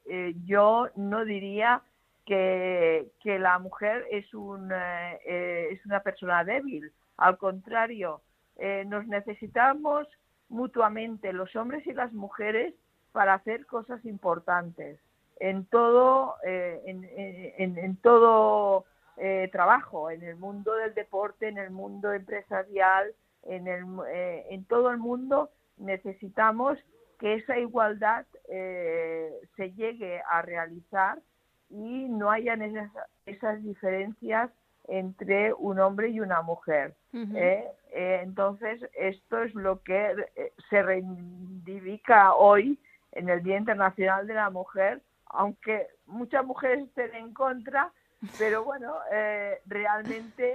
yo 0.44 0.88
no 0.96 1.24
diría 1.24 1.83
que, 2.31 3.38
la 3.38 3.59
mujer 3.59 4.07
es, 4.11 4.33
un, 4.35 4.71
eh, 4.73 5.19
eh, 5.27 5.69
es 5.73 5.85
una 5.85 6.01
persona 6.01 6.45
débil, 6.45 6.93
al 7.16 7.37
contrario, 7.38 8.23
eh, 8.57 8.85
nos 8.87 9.07
necesitamos 9.07 10.07
mutuamente 10.49 11.33
los 11.33 11.55
hombres 11.57 11.85
y 11.87 11.93
las 11.93 12.12
mujeres 12.12 12.75
para 13.12 13.35
hacer 13.35 13.66
cosas 13.66 14.05
importantes 14.05 15.01
en 15.40 15.64
todo 15.66 16.37
en, 16.45 17.09
en- 17.14 17.79
en 17.79 17.97
todo 17.97 18.85
trabajo 19.53 20.11
en 20.11 20.23
el 20.23 20.37
mundo 20.37 20.75
del 20.75 20.93
deporte 20.95 21.49
en 21.49 21.57
el 21.59 21.71
mundo 21.71 22.12
empresarial 22.12 23.14
en 23.45 23.66
el 23.66 23.85
en 24.51 24.64
todo 24.66 24.90
el 24.90 24.99
mundo 24.99 25.51
necesitamos 25.79 26.79
que 27.19 27.35
esa 27.35 27.59
igualdad 27.59 28.27
eh, 28.49 29.31
se 29.57 29.73
llegue 29.73 30.21
a 30.29 30.43
realizar 30.43 31.19
y 31.70 32.09
no 32.09 32.30
hayan 32.30 32.62
esas, 32.62 32.90
esas 33.26 33.62
diferencias 33.62 34.50
entre 34.88 35.52
un 35.54 35.78
hombre 35.78 36.09
y 36.09 36.20
una 36.20 36.42
mujer. 36.42 36.94
¿eh? 37.14 37.64
Eh, 37.92 38.20
entonces, 38.22 38.80
esto 38.94 39.42
es 39.42 39.54
lo 39.54 39.83
que 39.83 40.14
se 40.68 40.83
reivindica 40.83 42.35
hoy 42.35 42.78
en 43.12 43.28
el 43.28 43.42
Día 43.42 43.56
Internacional 43.56 44.26
de 44.26 44.35
la 44.35 44.50
Mujer, 44.50 45.00
aunque 45.26 45.87
muchas 46.06 46.44
mujeres 46.44 46.85
estén 46.85 47.14
en 47.14 47.33
contra, 47.33 47.92
pero 48.38 48.64
bueno, 48.64 48.94
realmente 49.66 50.54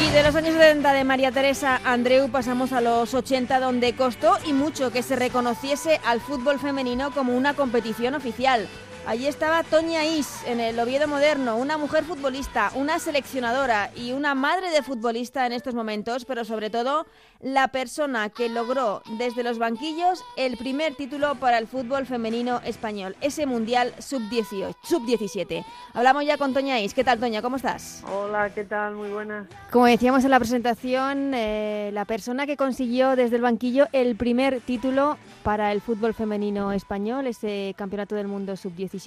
Y 0.00 0.10
de 0.10 0.22
los 0.22 0.34
años 0.34 0.54
70 0.54 0.92
de 0.92 1.04
María 1.04 1.32
Teresa 1.32 1.80
Andreu 1.84 2.30
pasamos 2.30 2.72
a 2.72 2.80
los 2.80 3.12
80 3.14 3.60
donde 3.60 3.94
costó 3.94 4.38
y 4.46 4.52
mucho 4.52 4.90
que 4.90 5.02
se 5.02 5.16
reconociese 5.16 6.00
al 6.04 6.20
fútbol 6.20 6.58
femenino 6.58 7.10
como 7.12 7.36
una 7.36 7.54
competición 7.54 8.14
oficial. 8.14 8.68
Allí 9.08 9.26
estaba 9.26 9.62
Toña 9.62 10.04
Is 10.04 10.42
en 10.46 10.60
el 10.60 10.78
Oviedo 10.78 11.08
Moderno, 11.08 11.56
una 11.56 11.78
mujer 11.78 12.04
futbolista, 12.04 12.70
una 12.74 12.98
seleccionadora 12.98 13.90
y 13.96 14.12
una 14.12 14.34
madre 14.34 14.70
de 14.70 14.82
futbolista 14.82 15.46
en 15.46 15.54
estos 15.54 15.74
momentos, 15.74 16.26
pero 16.26 16.44
sobre 16.44 16.68
todo 16.68 17.06
la 17.40 17.68
persona 17.68 18.28
que 18.28 18.50
logró 18.50 19.00
desde 19.16 19.42
los 19.42 19.58
banquillos 19.58 20.22
el 20.36 20.58
primer 20.58 20.94
título 20.94 21.36
para 21.36 21.56
el 21.56 21.66
fútbol 21.66 22.04
femenino 22.04 22.60
español, 22.66 23.16
ese 23.22 23.46
Mundial 23.46 23.94
Sub-18, 23.98 24.76
Sub-17. 24.82 25.64
Hablamos 25.94 26.26
ya 26.26 26.36
con 26.36 26.52
Toña 26.52 26.78
Is. 26.78 26.92
¿Qué 26.92 27.02
tal, 27.02 27.18
Toña? 27.18 27.40
¿Cómo 27.40 27.56
estás? 27.56 28.04
Hola, 28.12 28.50
¿qué 28.50 28.64
tal? 28.64 28.94
Muy 28.94 29.08
buenas. 29.08 29.46
Como 29.70 29.86
decíamos 29.86 30.22
en 30.24 30.30
la 30.32 30.38
presentación, 30.38 31.32
eh, 31.32 31.88
la 31.94 32.04
persona 32.04 32.44
que 32.44 32.58
consiguió 32.58 33.16
desde 33.16 33.36
el 33.36 33.42
banquillo 33.42 33.86
el 33.92 34.16
primer 34.16 34.60
título 34.60 35.16
para 35.44 35.72
el 35.72 35.80
fútbol 35.80 36.12
femenino 36.12 36.72
español, 36.72 37.26
ese 37.26 37.74
Campeonato 37.78 38.14
del 38.14 38.28
Mundo 38.28 38.54
Sub-17. 38.54 38.97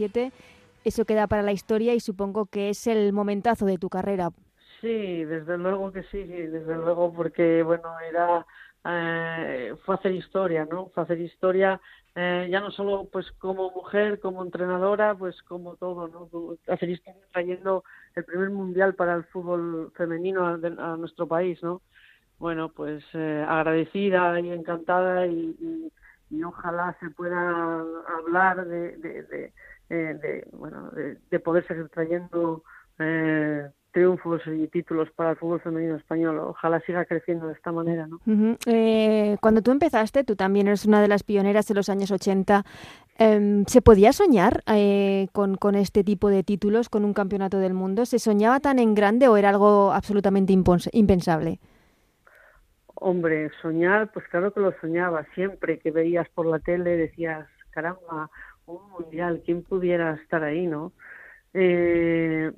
Eso 0.83 1.05
queda 1.05 1.27
para 1.27 1.43
la 1.43 1.51
historia 1.51 1.93
y 1.93 1.99
supongo 1.99 2.47
que 2.47 2.69
es 2.69 2.87
el 2.87 3.13
momentazo 3.13 3.65
de 3.65 3.77
tu 3.77 3.89
carrera. 3.89 4.29
Sí, 4.79 5.25
desde 5.25 5.57
luego 5.57 5.91
que 5.91 6.03
sí, 6.03 6.23
desde 6.23 6.75
luego, 6.75 7.13
porque 7.13 7.61
bueno, 7.61 7.99
era 7.99 8.45
eh, 8.83 9.75
fue 9.85 9.95
hacer 9.95 10.13
historia, 10.13 10.65
¿no? 10.65 10.87
Fue 10.87 11.03
hacer 11.03 11.21
historia 11.21 11.79
eh, 12.15 12.47
ya 12.51 12.59
no 12.59 12.71
solo 12.71 13.07
pues 13.11 13.31
como 13.33 13.71
mujer, 13.71 14.19
como 14.19 14.43
entrenadora, 14.43 15.15
pues 15.15 15.39
como 15.43 15.75
todo, 15.75 16.07
¿no? 16.07 16.57
Hacer 16.67 16.89
historia 16.89 17.21
trayendo 17.31 17.83
el 18.15 18.25
primer 18.25 18.49
mundial 18.49 18.95
para 18.95 19.13
el 19.15 19.23
fútbol 19.25 19.93
femenino 19.95 20.45
a, 20.47 20.57
nuestro 20.97 21.27
país, 21.27 21.61
¿no? 21.61 21.81
Bueno, 22.39 22.69
pues 22.69 23.03
eh, 23.13 23.45
agradecida 23.47 24.39
y 24.39 24.49
encantada 24.49 25.27
y 25.27 25.91
y 26.31 26.43
ojalá 26.43 26.95
se 26.99 27.09
pueda 27.09 27.83
hablar 28.17 28.65
de, 28.65 29.53
eh, 29.91 30.45
bueno, 30.53 30.89
de, 30.91 31.39
poder 31.39 31.67
seguir 31.67 31.89
trayendo 31.89 32.63
eh, 32.97 33.67
triunfos 33.91 34.41
y 34.47 34.67
títulos 34.67 35.09
para 35.11 35.31
el 35.31 35.35
fútbol 35.35 35.59
femenino 35.59 35.97
español. 35.97 36.39
Ojalá 36.39 36.79
siga 36.81 37.03
creciendo 37.03 37.47
de 37.47 37.53
esta 37.53 37.73
manera. 37.73 38.07
¿no? 38.07 38.19
Eh, 38.67 39.35
cuando 39.41 39.61
tú 39.61 39.71
empezaste, 39.71 40.23
tú 40.23 40.37
también 40.37 40.67
eres 40.67 40.85
una 40.85 41.01
de 41.01 41.09
las 41.09 41.23
pioneras 41.23 41.67
de 41.67 41.73
los 41.73 41.89
años 41.89 42.09
80. 42.09 42.63
Em, 43.17 43.65
¿Se 43.65 43.81
podía 43.81 44.13
soñar 44.13 44.63
con, 45.33 45.55
con, 45.55 45.75
este 45.75 46.05
tipo 46.05 46.29
de 46.29 46.43
títulos, 46.43 46.87
con 46.87 47.03
un 47.03 47.13
campeonato 47.13 47.59
del 47.59 47.73
mundo? 47.73 48.05
¿Se 48.05 48.17
soñaba 48.17 48.61
tan 48.61 48.79
en 48.79 48.95
grande 48.95 49.27
o 49.27 49.35
era 49.35 49.49
algo 49.49 49.91
absolutamente 49.91 50.53
impensable? 50.53 51.59
Hombre, 52.95 53.49
soñar, 53.61 54.11
pues 54.13 54.25
claro 54.29 54.53
que 54.53 54.61
lo 54.61 54.71
soñaba. 54.79 55.25
Siempre 55.35 55.79
que 55.79 55.91
veías 55.91 56.29
por 56.29 56.45
la 56.45 56.59
tele 56.59 56.95
decías, 56.95 57.47
caramba, 57.71 58.29
un 58.71 58.91
mundial, 58.91 59.41
¿quién 59.45 59.63
pudiera 59.63 60.13
estar 60.13 60.43
ahí, 60.43 60.67
no? 60.67 60.93
Eh, 61.53 62.51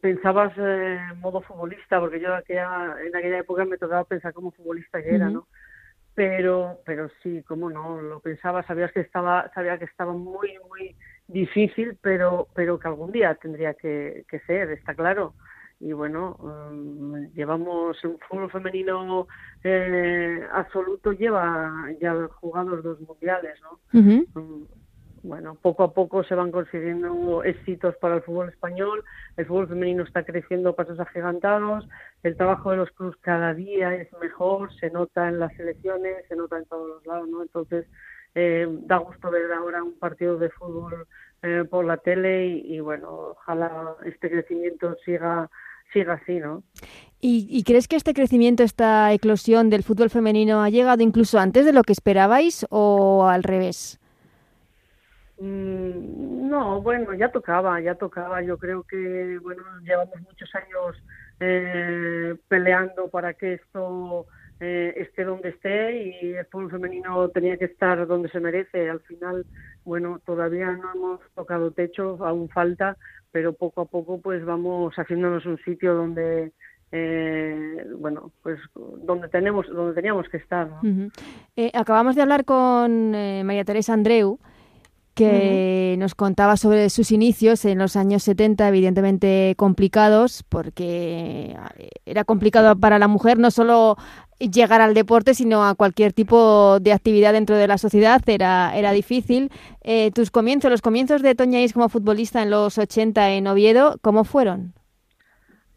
pensabas 0.00 0.56
en 0.58 1.20
modo 1.20 1.40
futbolista, 1.40 2.00
porque 2.00 2.20
yo 2.20 2.34
aquella, 2.34 2.96
en 3.04 3.14
aquella 3.14 3.38
época 3.38 3.64
me 3.64 3.78
tocaba 3.78 4.04
pensar 4.04 4.32
como 4.32 4.50
futbolista 4.50 5.02
que 5.02 5.14
era, 5.14 5.30
¿no? 5.30 5.46
Pero, 6.14 6.80
pero 6.84 7.08
sí, 7.22 7.42
cómo 7.46 7.70
no, 7.70 8.02
lo 8.02 8.20
pensaba, 8.20 8.62
sabías 8.64 8.92
que 8.92 9.00
estaba, 9.00 9.50
sabía 9.54 9.78
que 9.78 9.86
estaba 9.86 10.12
muy, 10.12 10.58
muy 10.68 10.94
difícil, 11.28 11.96
pero, 12.02 12.48
pero 12.54 12.78
que 12.78 12.88
algún 12.88 13.12
día 13.12 13.34
tendría 13.36 13.74
que, 13.74 14.24
que 14.28 14.40
ser, 14.40 14.70
está 14.70 14.94
claro 14.94 15.34
y 15.82 15.92
bueno, 15.92 16.36
um, 16.38 17.26
llevamos 17.34 18.02
un 18.04 18.16
fútbol 18.20 18.48
femenino 18.52 19.26
eh, 19.64 20.46
absoluto, 20.52 21.10
lleva 21.12 21.88
ya 22.00 22.14
jugados 22.40 22.84
dos 22.84 23.00
mundiales, 23.00 23.60
¿no? 23.62 23.80
Um, 24.34 24.64
bueno, 25.22 25.56
poco 25.60 25.84
a 25.84 25.92
poco 25.92 26.24
se 26.24 26.34
van 26.34 26.50
consiguiendo 26.50 27.44
éxitos 27.44 27.96
para 27.96 28.16
el 28.16 28.22
fútbol 28.22 28.48
español, 28.48 29.04
el 29.36 29.46
fútbol 29.46 29.68
femenino 29.68 30.02
está 30.02 30.24
creciendo 30.24 30.74
pasos 30.74 30.98
agigantados, 30.98 31.88
el 32.22 32.36
trabajo 32.36 32.70
de 32.70 32.78
los 32.78 32.90
clubes 32.90 33.16
cada 33.20 33.54
día 33.54 33.94
es 33.94 34.08
mejor, 34.20 34.72
se 34.78 34.90
nota 34.90 35.28
en 35.28 35.38
las 35.38 35.54
selecciones, 35.54 36.26
se 36.28 36.36
nota 36.36 36.58
en 36.58 36.64
todos 36.66 36.88
los 36.88 37.06
lados, 37.06 37.28
¿no? 37.28 37.42
Entonces, 37.42 37.86
eh, 38.34 38.66
da 38.86 38.96
gusto 38.96 39.30
ver 39.30 39.52
ahora 39.52 39.82
un 39.82 39.98
partido 39.98 40.38
de 40.38 40.50
fútbol 40.50 41.06
eh, 41.42 41.64
por 41.68 41.84
la 41.84 41.98
tele 41.98 42.46
y, 42.46 42.80
bueno, 42.80 43.08
ojalá 43.10 43.94
este 44.04 44.30
crecimiento 44.30 44.96
siga 45.04 45.48
siga 45.92 46.14
así, 46.14 46.38
¿no? 46.38 46.62
¿Y, 47.24 47.62
crees 47.62 47.86
que 47.86 47.94
este 47.94 48.14
crecimiento, 48.14 48.64
esta 48.64 49.12
eclosión 49.12 49.70
del 49.70 49.84
fútbol 49.84 50.10
femenino 50.10 50.60
ha 50.60 50.70
llegado 50.70 51.04
incluso 51.04 51.38
antes 51.38 51.64
de 51.64 51.72
lo 51.72 51.84
que 51.84 51.92
esperabais 51.92 52.66
o 52.70 53.26
al 53.28 53.44
revés? 53.44 54.00
Mm, 55.38 56.48
no, 56.48 56.80
bueno, 56.82 57.14
ya 57.14 57.30
tocaba, 57.30 57.80
ya 57.80 57.94
tocaba. 57.94 58.42
Yo 58.42 58.58
creo 58.58 58.82
que, 58.84 59.38
bueno, 59.42 59.62
llevamos 59.82 60.20
muchos 60.22 60.54
años 60.54 61.02
eh, 61.40 62.34
peleando 62.48 63.08
para 63.08 63.34
que 63.34 63.54
esto 63.54 64.26
eh, 64.60 64.94
esté 64.96 65.24
donde 65.24 65.48
esté 65.50 65.96
y 65.96 66.34
el 66.34 66.46
fútbol 66.46 66.70
femenino 66.70 67.28
tenía 67.30 67.56
que 67.56 67.64
estar 67.64 68.06
donde 68.06 68.28
se 68.28 68.40
merece. 68.40 68.88
Al 68.88 69.00
final, 69.00 69.44
bueno, 69.84 70.20
todavía 70.24 70.70
no 70.72 70.92
hemos 70.94 71.20
tocado 71.34 71.72
techo, 71.72 72.18
aún 72.24 72.48
falta, 72.48 72.96
pero 73.32 73.52
poco 73.54 73.80
a 73.80 73.86
poco 73.86 74.20
pues 74.20 74.44
vamos 74.44 74.94
haciéndonos 74.94 75.46
un 75.46 75.58
sitio 75.64 75.94
donde 75.94 76.52
eh, 76.92 77.86
bueno, 77.98 78.30
pues 78.42 78.60
donde 78.74 79.26
tenemos, 79.28 79.66
donde 79.66 79.94
teníamos 79.94 80.28
que 80.28 80.36
estar. 80.36 80.68
Eh, 81.56 81.70
acabamos 81.72 82.14
de 82.14 82.22
hablar 82.22 82.44
con 82.44 83.14
eh, 83.14 83.42
María 83.44 83.64
Teresa 83.64 83.94
Andreu, 83.94 84.38
que 85.14 85.96
nos 85.98 86.14
contaba 86.14 86.56
sobre 86.56 86.90
sus 86.90 87.12
inicios 87.12 87.64
en 87.64 87.78
los 87.78 87.96
años 87.96 88.22
70, 88.22 88.68
evidentemente 88.68 89.54
complicados, 89.56 90.42
porque 90.48 91.56
era 92.06 92.24
complicado 92.24 92.76
para 92.76 92.98
la 92.98 93.08
mujer 93.08 93.38
no 93.38 93.50
solo 93.50 93.96
llegar 94.38 94.80
al 94.80 94.94
deporte, 94.94 95.34
sino 95.34 95.64
a 95.64 95.74
cualquier 95.74 96.12
tipo 96.12 96.78
de 96.80 96.92
actividad 96.92 97.32
dentro 97.32 97.56
de 97.56 97.68
la 97.68 97.78
sociedad, 97.78 98.20
era, 98.26 98.76
era 98.76 98.92
difícil. 98.92 99.50
tus 100.14 100.30
comienzos, 100.30 100.70
los 100.70 100.82
comienzos 100.82 101.22
de 101.22 101.34
Toña 101.34 101.60
Is 101.60 101.72
como 101.74 101.88
futbolista 101.88 102.42
en 102.42 102.50
los 102.50 102.78
80 102.78 103.32
en 103.32 103.46
Oviedo, 103.46 103.98
¿cómo 104.02 104.24
fueron? 104.24 104.74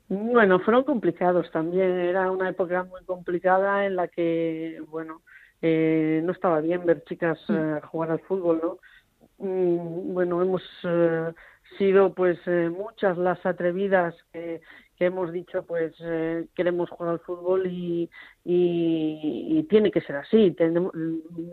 Bueno, 0.08 0.60
fueron 0.60 0.84
complicados 0.84 1.50
también. 1.52 1.92
Era 1.92 2.32
una 2.32 2.50
época 2.50 2.84
muy 2.84 3.04
complicada 3.06 3.86
en 3.86 3.96
la 3.96 4.08
que, 4.08 4.82
bueno, 4.90 5.22
eh, 5.62 6.22
no 6.24 6.32
estaba 6.32 6.62
bien 6.62 6.86
ver 6.86 7.04
chicas 7.06 7.40
mm. 7.48 7.54
eh, 7.54 7.82
jugar 7.90 8.12
al 8.12 8.20
fútbol, 8.20 8.60
¿no? 8.62 8.78
Mm, 9.38 10.14
bueno, 10.14 10.42
hemos 10.42 10.64
eh, 10.84 11.34
sido 11.78 12.14
pues 12.14 12.40
muchas 12.72 13.18
las 13.18 13.46
atrevidas 13.46 14.16
que, 14.32 14.62
hemos 14.98 15.34
dicho 15.34 15.66
pues 15.66 15.94
queremos 16.56 16.90
jugar 16.90 17.14
al 17.14 17.20
fútbol 17.20 17.68
y, 17.68 18.10
tiene 19.70 19.92
que 19.92 20.02
ser 20.02 20.16
así. 20.18 20.52
Tenemos, 20.52 20.94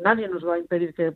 nadie 0.03 0.29
nos 0.29 0.47
va 0.47 0.55
a 0.55 0.59
impedir 0.59 0.95
que 0.95 1.14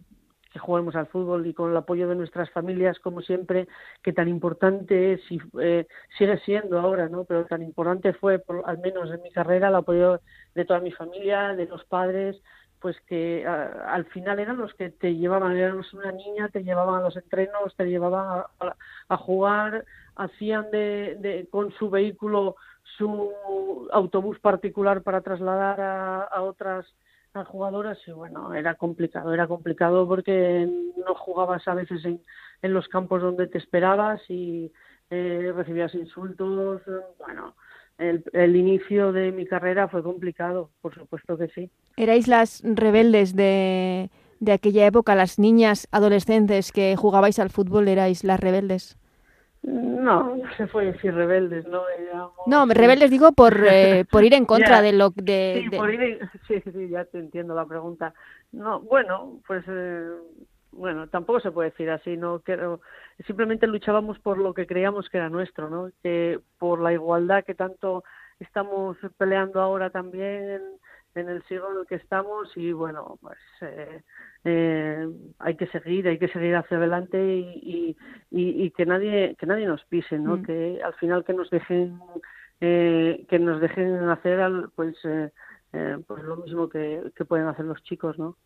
que 0.57 0.61
juguemos 0.61 0.97
al 0.97 1.07
fútbol 1.09 1.47
y 1.47 1.53
con 1.53 1.71
el 1.71 1.77
apoyo 1.77 2.09
de 2.09 2.15
nuestras 2.15 2.49
familias, 2.51 2.99
como 3.01 3.21
siempre, 3.21 3.69
que 4.03 4.15
tan 4.15 4.27
importante 4.27 5.13
es 5.13 5.21
y 5.31 5.39
eh, 5.61 5.87
sigue 6.17 6.39
siendo 6.39 6.79
ahora, 6.81 7.11
¿no? 7.11 7.25
Pero 7.25 7.45
tan 7.45 7.63
importante 7.63 8.15
fue, 8.15 8.43
al 8.65 8.79
menos 8.79 9.11
en 9.11 9.21
mi 9.21 9.31
carrera, 9.31 9.69
el 9.69 9.75
apoyo 9.75 10.23
de 10.55 10.65
toda 10.65 10.81
mi 10.81 10.93
familia, 10.93 11.55
de 11.55 11.67
los 11.67 11.85
padres, 11.85 12.41
pues 12.81 12.97
que 13.07 13.47
al 13.47 14.05
final 14.07 14.39
eran 14.39 14.59
los 14.59 14.75
que 14.75 14.91
te 14.91 15.15
llevaban, 15.15 15.57
eran 15.57 15.81
una 15.93 16.13
niña, 16.13 16.49
te 16.49 16.63
llevaban 16.63 17.01
a 17.01 17.05
los 17.05 17.17
entrenos, 17.17 17.75
te 17.77 17.87
llevaban 17.87 18.45
a, 19.09 19.17
jugar, 19.17 19.85
hacían 20.15 20.71
de, 20.71 21.17
de, 21.21 21.49
con 21.51 21.73
su 21.73 21.91
vehículo 21.91 22.57
su 22.97 23.31
autobús 23.93 24.39
particular 24.41 25.03
para 25.03 25.21
trasladar 25.21 25.81
a, 25.81 26.23
a 26.23 26.43
otras 26.43 26.87
jugadoras 27.45 27.99
y 28.07 28.13
bueno, 28.13 28.55
era 28.55 28.75
complicado, 28.75 29.33
era 29.35 29.47
complicado 29.47 30.07
porque 30.09 30.69
no 30.97 31.15
jugabas 31.15 31.67
a 31.69 31.75
veces 31.75 32.05
en, 32.05 32.21
en 32.63 32.73
los 32.73 32.89
campos 32.89 33.23
donde 33.23 33.47
te 33.47 33.59
esperabas 33.59 34.21
y 34.29 34.73
eh, 35.11 35.53
recibías 35.55 35.95
insultos, 35.95 36.83
bueno, 37.19 37.55
el, 37.99 38.25
el, 38.33 38.57
inicio 38.57 39.13
de 39.13 39.33
mi 39.33 39.47
carrera 39.47 39.89
fue 39.89 40.03
complicado, 40.03 40.71
por 40.81 40.95
supuesto 40.95 41.37
que 41.39 41.49
sí. 41.49 41.71
¿Erais 41.97 42.29
las 42.29 42.63
rebeldes 42.65 43.35
de, 43.35 44.11
de 44.41 44.53
aquella 44.53 44.87
época, 44.87 45.15
las 45.15 45.39
niñas 45.39 45.89
adolescentes 45.91 46.73
que 46.73 46.97
jugabais 46.97 47.39
al 47.39 47.51
fútbol, 47.51 47.89
erais 47.89 48.25
las 48.25 48.41
rebeldes? 48.41 48.99
No, 49.63 50.37
no 50.37 50.55
se 50.57 50.69
fue 50.69 50.87
decir 50.87 51.13
rebeldes, 51.13 51.67
¿no? 51.67 51.83
no, 52.47 52.67
rebeldes 52.67 53.11
digo 53.11 53.33
por, 53.33 53.67
eh, 53.67 54.05
por 54.11 54.23
ir 54.23 54.35
en 54.35 54.45
contra 54.45 54.81
de 54.81 54.93
lo 54.93 55.11
de, 55.11 55.67
sí, 55.69 55.77
Por 55.77 55.93
ir 55.93 56.21
sí, 56.47 56.61
sí, 56.61 56.89
ya 56.89 57.05
te 57.05 57.19
entiendo 57.19 57.55
la 57.55 57.67
pregunta. 57.67 58.15
No, 58.53 58.81
bueno, 58.81 59.41
pues 59.47 59.65
eh, 59.67 60.09
bueno, 60.71 61.09
tampoco 61.09 61.41
se 61.41 61.51
puede 61.51 61.71
decir 61.71 61.91
así, 61.91 62.17
no 62.17 62.41
quiero 62.41 62.81
simplemente 63.25 63.67
luchábamos 63.67 64.19
por 64.19 64.39
lo 64.39 64.53
que 64.53 64.67
creíamos 64.67 65.09
que 65.09 65.19
era 65.19 65.31
nuestro, 65.31 65.71
¿no? 65.71 65.91
Que 66.03 66.41
por 66.59 66.81
la 66.81 66.93
igualdad 66.93 67.45
que 67.45 67.55
tanto 67.55 68.05
estamos 68.41 68.97
peleando 69.17 69.61
ahora 69.61 69.91
también 69.91 70.61
en 71.15 71.29
el 71.29 71.43
siglo 71.45 71.73
en 71.73 71.79
el 71.79 71.87
que 71.87 71.95
estamos 71.95 72.55
y 72.57 72.73
bueno, 72.73 73.19
pues 73.23 73.39
eh, 73.63 74.03
eh, 74.45 75.09
hay 75.39 75.57
que 75.57 75.67
seguir, 75.69 76.07
hay 76.09 76.19
que 76.19 76.29
seguir 76.29 76.55
hacia 76.55 76.77
adelante 76.77 77.19
y, 77.19 77.97
y, 78.31 78.71
que 78.73 78.85
nadie 78.85 79.35
que 79.39 79.47
nadie 79.47 79.67
nos 79.67 79.83
pise, 79.87 80.19
¿no? 80.19 80.37
Mm. 80.37 80.43
Que 80.45 80.81
al 80.85 80.95
final 80.95 81.25
que 81.25 81.33
nos 81.33 81.49
dejen 81.49 81.99
eh, 82.61 83.25
que 83.29 83.39
nos 83.39 83.61
dejen 83.61 84.09
hacer 84.11 84.41
pues 84.75 84.97
eh, 85.77 85.93
eh, 85.93 86.03
pues 86.07 86.23
lo 86.23 86.37
mismo 86.37 86.69
que, 86.69 87.03
que, 87.15 87.25
pueden 87.25 87.47
hacer 87.47 87.65
los 87.65 87.83
chicos, 87.83 88.19
¿no? 88.19 88.37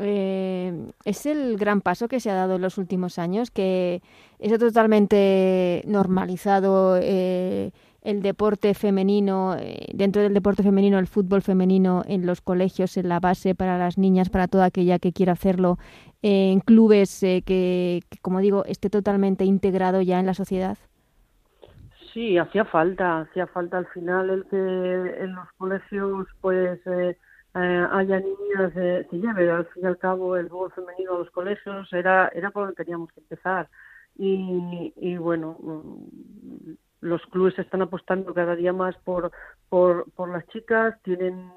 es 0.00 1.26
el 1.26 1.56
gran 1.56 1.80
paso 1.80 2.08
que 2.08 2.20
se 2.20 2.30
ha 2.30 2.34
dado 2.34 2.56
en 2.56 2.62
los 2.62 2.78
últimos 2.78 3.18
años, 3.18 3.50
que 3.50 4.02
es 4.38 4.58
totalmente 4.58 5.82
normalizado 5.86 6.98
el 8.08 8.22
deporte 8.22 8.72
femenino, 8.72 9.56
eh, 9.58 9.86
dentro 9.92 10.22
del 10.22 10.32
deporte 10.32 10.62
femenino, 10.62 10.98
el 10.98 11.06
fútbol 11.06 11.42
femenino 11.42 12.04
en 12.06 12.24
los 12.24 12.40
colegios, 12.40 12.96
en 12.96 13.08
la 13.08 13.20
base 13.20 13.54
para 13.54 13.76
las 13.76 13.98
niñas, 13.98 14.30
para 14.30 14.48
toda 14.48 14.64
aquella 14.64 14.98
que 14.98 15.12
quiera 15.12 15.32
hacerlo, 15.32 15.78
eh, 16.22 16.52
en 16.52 16.60
clubes 16.60 17.22
eh, 17.22 17.42
que, 17.44 18.00
como 18.22 18.40
digo, 18.40 18.64
esté 18.64 18.88
totalmente 18.88 19.44
integrado 19.44 20.00
ya 20.00 20.20
en 20.20 20.26
la 20.26 20.34
sociedad? 20.34 20.78
Sí, 22.12 22.38
hacía 22.38 22.64
falta, 22.64 23.20
hacía 23.20 23.46
falta 23.46 23.78
al 23.78 23.86
final 23.88 24.30
el 24.30 24.44
que 24.46 24.56
en 24.56 25.34
los 25.34 25.50
colegios 25.56 26.26
pues 26.40 26.80
haya 27.54 28.20
niñas 28.20 28.72
que 28.72 29.18
lleve 29.18 29.50
al 29.50 29.66
fin 29.66 29.82
y 29.82 29.86
al 29.86 29.98
cabo 29.98 30.36
el 30.36 30.48
fútbol 30.48 30.72
femenino 30.72 31.14
a 31.14 31.18
los 31.18 31.30
colegios, 31.30 31.92
era, 31.92 32.28
era 32.28 32.50
por 32.50 32.64
donde 32.64 32.76
teníamos 32.82 33.10
que 33.12 33.20
empezar. 33.20 33.68
Y, 34.16 34.92
y 34.96 35.16
bueno, 35.16 35.56
los 37.00 37.22
clubes 37.26 37.58
están 37.58 37.82
apostando 37.82 38.34
cada 38.34 38.56
día 38.56 38.72
más 38.72 38.96
por, 38.98 39.30
por, 39.68 40.10
por 40.12 40.30
las 40.30 40.46
chicas, 40.48 41.00
tienen 41.02 41.50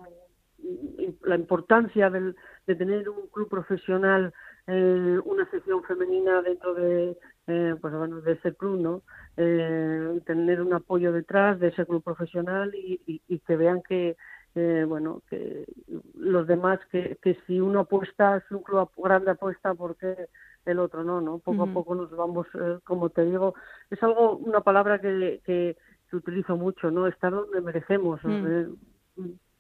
la 1.24 1.36
importancia 1.36 2.10
del, 2.10 2.36
de 2.68 2.76
tener 2.76 3.10
un 3.10 3.28
club 3.28 3.50
profesional, 3.50 4.34
eh, 4.68 5.20
una 5.26 5.50
sección 5.50 5.84
femenina 5.84 6.42
dentro 6.42 6.74
de, 6.74 7.18
eh, 7.48 7.76
pues 7.80 7.94
bueno, 7.94 8.22
de 8.22 8.34
ese 8.34 8.54
club, 8.54 8.80
¿no? 8.80 9.02
Eh, 9.38 10.22
tener 10.26 10.62
un 10.62 10.74
apoyo 10.74 11.12
detrás 11.12 11.60
de 11.60 11.70
ese 11.70 11.86
club 11.86 12.04
profesional 12.04 12.74
y, 12.76 13.22
y, 13.28 13.40
que 13.40 13.56
vean 13.56 13.82
que, 13.82 14.16
eh, 14.56 14.86
bueno, 14.88 15.22
que 15.30 15.66
los 16.16 16.48
demás, 16.48 16.80
que, 16.92 17.18
que 17.22 17.38
si 17.48 17.60
uno 17.60 17.82
apuesta, 17.82 18.44
si 18.48 18.54
un 18.54 18.64
club 18.64 18.90
grande 18.98 19.32
apuesta, 19.32 19.74
porque 19.74 20.16
el 20.66 20.80
otro 20.80 21.04
no, 21.04 21.22
¿no? 21.22 21.40
Poco 21.40 21.64
a 21.64 21.68
poco 21.68 21.96
nos 21.96 22.12
vamos, 22.12 22.48
eh, 22.54 22.80
como 22.84 23.10
te 23.10 23.26
digo, 23.26 23.56
es 23.90 24.02
algo, 24.04 24.38
una 24.38 24.62
palabra 24.62 25.00
que, 25.00 25.42
que, 25.46 25.76
utilizo 26.14 26.58
mucho, 26.58 26.92
¿no? 26.92 27.08
Estar 27.08 27.32
donde 27.32 27.62
merecemos. 27.62 28.20
Mm. 28.24 28.46
Eh, 28.46 28.68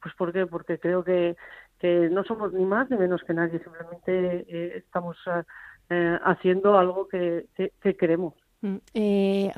pues 0.02 0.14
¿por 0.16 0.34
qué? 0.34 0.46
Porque 0.46 0.80
creo 0.80 1.02
que, 1.04 1.38
que 1.82 2.10
no 2.10 2.24
somos 2.24 2.54
ni 2.54 2.64
más 2.64 2.90
ni 2.90 2.98
menos 2.98 3.22
que 3.26 3.34
nadie, 3.34 3.60
simplemente 3.60 4.46
eh, 4.48 4.78
estamos 4.78 5.18
haciendo 6.24 6.78
algo 6.78 7.10
que, 7.10 7.48
que, 7.58 7.98
queremos. 7.98 8.34
Mm. 8.62 8.78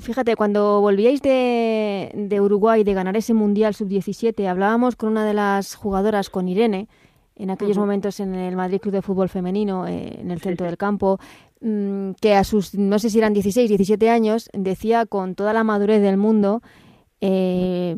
fíjate, 0.01 0.36
cuando 0.36 0.81
volvíais 0.81 1.21
de, 1.21 2.12
de 2.12 2.41
Uruguay 2.41 2.83
de 2.83 2.95
ganar 2.95 3.15
ese 3.15 3.36
Mundial 3.36 3.75
Sub-17, 3.75 4.47
hablábamos 4.47 4.95
con 4.95 5.09
una 5.09 5.25
de 5.27 5.36
las 5.36 5.75
jugadoras, 5.75 6.31
con 6.31 6.47
Irene, 6.47 6.88
en 7.36 7.49
aquellos 7.49 7.77
momentos 7.77 8.19
en 8.19 8.36
el 8.36 8.55
Madrid 8.55 8.79
Club 8.79 8.93
de 8.93 9.01
Fútbol 9.01 9.29
Femenino, 9.29 9.88
eh, 9.88 10.19
en 10.19 10.31
el 10.31 10.41
centro 10.41 10.65
del 10.65 10.77
campo, 10.77 11.19
mm, 11.62 12.12
que 12.21 12.36
a 12.36 12.43
sus, 12.43 12.75
no 12.75 12.99
sé 12.99 13.09
si 13.09 13.17
eran 13.17 13.33
16, 13.33 13.69
17 13.69 14.09
años, 14.09 14.49
decía 14.53 15.05
con 15.05 15.36
toda 15.36 15.53
la 15.53 15.63
madurez 15.63 16.01
del 16.01 16.17
mundo, 16.17 16.62
eh, 17.21 17.97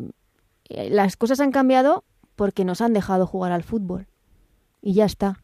eh, 0.68 0.90
las 0.90 1.16
cosas 1.16 1.40
han 1.40 1.52
cambiado 1.52 2.04
porque 2.34 2.64
nos 2.64 2.80
han 2.80 2.92
dejado 2.92 3.26
jugar 3.26 3.52
al 3.52 3.62
fútbol. 3.62 4.06
Y 4.86 4.94
ya 4.94 5.06
está. 5.06 5.42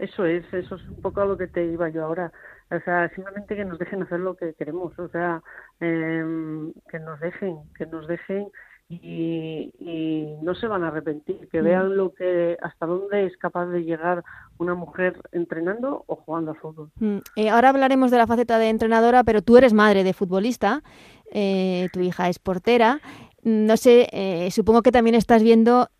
Eso 0.00 0.24
es, 0.26 0.44
eso 0.52 0.74
es 0.74 0.88
un 0.88 1.00
poco 1.00 1.20
a 1.20 1.26
lo 1.26 1.38
que 1.38 1.46
te 1.46 1.64
iba 1.64 1.88
yo 1.90 2.04
ahora. 2.04 2.32
O 2.72 2.80
sea, 2.80 3.08
simplemente 3.14 3.54
que 3.54 3.64
nos 3.64 3.78
dejen 3.78 4.02
hacer 4.02 4.18
lo 4.18 4.34
que 4.34 4.54
queremos. 4.54 4.98
O 4.98 5.08
sea, 5.10 5.44
em, 5.78 6.72
que 6.90 6.98
nos 6.98 7.20
dejen, 7.20 7.58
que 7.76 7.86
nos 7.86 8.08
dejen 8.08 8.48
y, 8.88 10.34
no 10.42 10.56
se 10.56 10.66
van 10.66 10.82
a 10.82 10.88
arrepentir, 10.88 11.48
que 11.52 11.62
mm. 11.62 11.64
vean 11.64 11.96
lo 11.96 12.12
que 12.14 12.56
hasta 12.60 12.86
dónde 12.86 13.26
es 13.26 13.36
capaz 13.36 13.66
de 13.66 13.84
llegar 13.84 14.24
una 14.58 14.74
mujer 14.74 15.20
entrenando 15.30 16.02
o 16.08 16.16
jugando 16.16 16.50
al 16.50 16.56
fútbol. 16.56 16.90
Mm. 16.96 17.18
Eh, 17.36 17.50
ahora 17.50 17.68
hablaremos 17.68 18.10
de 18.10 18.18
la 18.18 18.26
faceta 18.26 18.58
de 18.58 18.70
entrenadora, 18.70 19.22
pero 19.22 19.40
tú 19.40 19.56
eres 19.56 19.72
madre 19.72 20.02
de 20.02 20.14
futbolista, 20.14 20.82
eh, 21.30 21.88
tu 21.92 22.00
hija 22.00 22.28
es 22.28 22.40
portera. 22.40 23.00
No 23.44 23.76
sé, 23.76 24.08
eh, 24.10 24.50
supongo 24.50 24.82
que 24.82 24.90
también 24.90 25.14
estás 25.14 25.44
viendo 25.44 25.90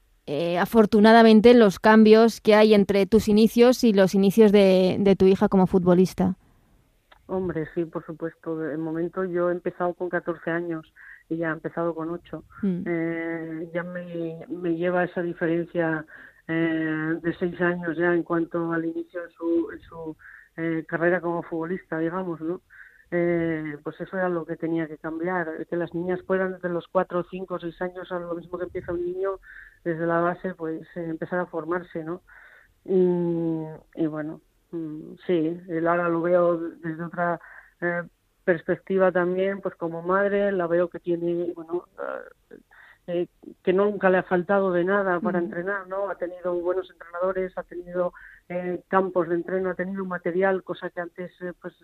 afortunadamente 0.61 1.55
los 1.55 1.79
cambios 1.79 2.41
que 2.41 2.55
hay 2.55 2.75
entre 2.75 3.07
tus 3.07 3.29
inicios 3.29 3.85
y 3.85 3.93
los 3.93 4.15
inicios 4.15 4.53
de, 4.53 4.97
de 4.99 5.17
tu 5.17 5.27
hija 5.27 5.49
como 5.49 5.67
futbolista. 5.67 6.37
Hombre, 7.27 7.67
sí, 7.75 7.85
por 7.85 8.05
supuesto. 8.05 8.59
De 8.59 8.77
momento 8.77 9.25
yo 9.25 9.51
he 9.51 9.53
empezado 9.53 9.95
con 9.95 10.09
14 10.09 10.51
años 10.51 10.93
ya 11.37 11.51
ha 11.51 11.53
empezado 11.53 11.95
con 11.95 12.11
ocho. 12.11 12.45
Mm. 12.63 12.83
Eh, 12.87 13.71
ya 13.75 13.83
me, 13.83 14.47
me 14.49 14.77
lleva 14.77 15.05
esa 15.05 15.23
diferencia 15.23 16.07
eh, 16.47 17.19
de 17.23 17.35
seis 17.39 17.61
años 17.61 17.97
ya 17.97 18.15
en 18.15 18.23
cuanto 18.23 18.73
al 18.73 18.85
inicio 18.85 19.23
de 19.23 19.31
su, 19.31 19.69
su 19.89 20.17
eh, 20.57 20.85
carrera 20.89 21.21
como 21.21 21.43
futbolista, 21.43 21.99
digamos, 21.99 22.41
¿no? 22.41 22.63
Eh, 23.11 23.79
pues 23.83 23.99
eso 24.01 24.17
era 24.19 24.29
lo 24.29 24.45
que 24.45 24.57
tenía 24.57 24.87
que 24.87 24.99
cambiar, 24.99 25.67
que 25.67 25.77
las 25.77 25.95
niñas 25.95 26.21
puedan 26.27 26.53
desde 26.53 26.69
los 26.69 26.87
cuatro, 26.89 27.25
cinco, 27.31 27.59
seis 27.59 27.81
años, 27.81 28.13
a 28.13 28.19
lo 28.19 28.35
mismo 28.35 28.59
que 28.59 28.65
empieza 28.65 28.93
un 28.93 29.05
niño, 29.05 29.41
desde 29.83 30.07
la 30.07 30.21
base, 30.21 30.55
pues 30.55 30.87
empezar 30.95 31.39
a 31.41 31.47
formarse, 31.47 32.05
¿no? 32.05 32.23
Y, 32.85 34.07
bueno, 34.07 34.41
mm, 34.73 35.15
sí, 35.27 35.61
ahora 35.87 36.09
lo 36.09 36.21
veo 36.23 36.59
desde 36.59 37.03
otra 37.03 37.41
perspectiva 38.45 39.13
también, 39.13 39.61
pues 39.61 39.75
como 39.75 40.03
madre, 40.03 40.53
la 40.53 40.67
veo 40.67 40.89
que 40.89 41.01
tiene, 41.01 41.53
bueno, 41.55 41.85
eh, 43.07 43.27
que 43.63 43.73
nunca 43.73 44.11
le 44.11 44.19
ha 44.19 44.23
faltado 44.23 44.73
de 44.73 44.85
nada 44.85 45.19
para 45.21 45.39
entrenar, 45.39 45.87
¿no? 45.87 46.11
Ha 46.11 46.15
tenido 46.17 46.55
buenos 46.55 46.91
entrenadores, 46.91 47.57
ha 47.57 47.63
tenido 47.63 48.13
eh, 48.49 48.83
campos 48.89 49.29
de 49.29 49.35
entreno, 49.35 49.71
ha 49.71 49.75
tenido 49.75 50.05
material, 50.05 50.63
cosa 50.63 50.91
que 50.91 51.01
antes, 51.01 51.31
eh, 51.41 51.53
pues, 51.61 51.75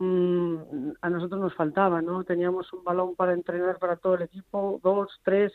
a 0.00 1.10
nosotros 1.10 1.40
nos 1.40 1.54
faltaba, 1.54 2.00
¿no? 2.00 2.24
Teníamos 2.24 2.72
un 2.72 2.82
balón 2.82 3.14
para 3.16 3.34
entrenar 3.34 3.78
para 3.78 3.96
todo 3.96 4.14
el 4.14 4.22
equipo, 4.22 4.80
dos, 4.82 5.20
tres, 5.24 5.52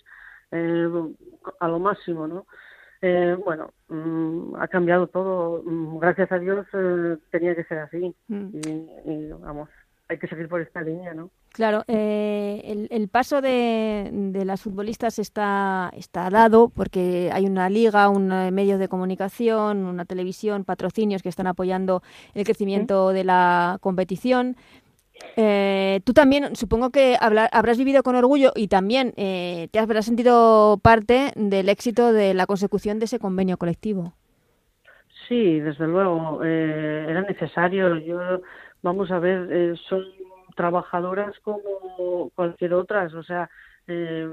a 0.52 1.68
lo 1.68 1.80
máximo, 1.80 2.28
¿no? 2.28 2.46
bueno, 3.44 3.72
mm, 3.88 4.56
ha 4.56 4.68
cambiado 4.68 5.06
todo. 5.08 5.62
Mm, 5.64 6.00
gracias 6.00 6.32
a 6.32 6.40
Dios 6.40 6.66
tenía 7.30 7.56
que 7.56 7.64
ser 7.66 7.80
así. 7.80 8.16
y, 8.28 9.30
vamos, 9.30 9.70
hay 10.08 10.20
que 10.20 10.28
seguir 10.28 10.48
por 10.48 10.62
esta 10.62 10.82
línea, 10.82 11.14
¿no? 11.14 11.32
Claro, 11.52 11.84
eh, 11.88 12.88
el, 12.92 13.08
paso 13.08 13.42
de, 13.42 14.12
las 14.46 14.62
futbolistas 14.62 15.20
está, 15.20 15.90
está 15.96 16.30
dado 16.30 16.68
porque 16.68 17.30
hay 17.32 17.46
una 17.46 17.70
liga, 17.70 18.10
un 18.10 18.30
eh, 18.32 18.52
medio 18.52 18.78
de 18.78 18.90
comunicación, 18.90 19.86
una 19.86 20.04
televisión, 20.04 20.66
patrocinios 20.66 21.24
que 21.24 21.30
están 21.30 21.48
apoyando 21.48 22.04
el 22.34 22.44
crecimiento 22.44 23.14
de 23.14 23.24
la 23.24 23.78
competición. 23.80 24.58
Eh, 25.38 26.02
tú 26.04 26.12
también, 26.12 26.58
supongo 26.58 26.90
que 26.90 27.18
habrás 27.22 27.78
vivido 27.78 28.04
con 28.04 28.18
orgullo 28.18 28.52
y 28.54 28.68
también 28.68 29.14
te 29.14 29.80
habrás 29.80 30.06
sentido 30.06 30.78
parte 30.84 31.32
del 31.38 31.70
éxito 31.70 32.12
de 32.12 32.34
la 32.34 32.48
consecución 32.48 33.00
de 33.00 33.06
ese 33.06 33.18
convenio 33.18 33.56
colectivo. 33.56 34.14
Sí, 35.30 35.62
desde 35.62 35.88
luego, 35.88 36.44
era 36.44 37.22
necesario. 37.22 37.96
Yo, 37.98 38.42
vamos 38.86 39.10
a 39.10 39.18
ver, 39.18 39.76
son 39.90 40.04
trabajadoras 40.56 41.38
como 41.40 42.30
cualquier 42.36 42.76
otras, 42.76 43.14
o 43.16 43.24
sea, 43.24 43.50
eh, 43.88 44.32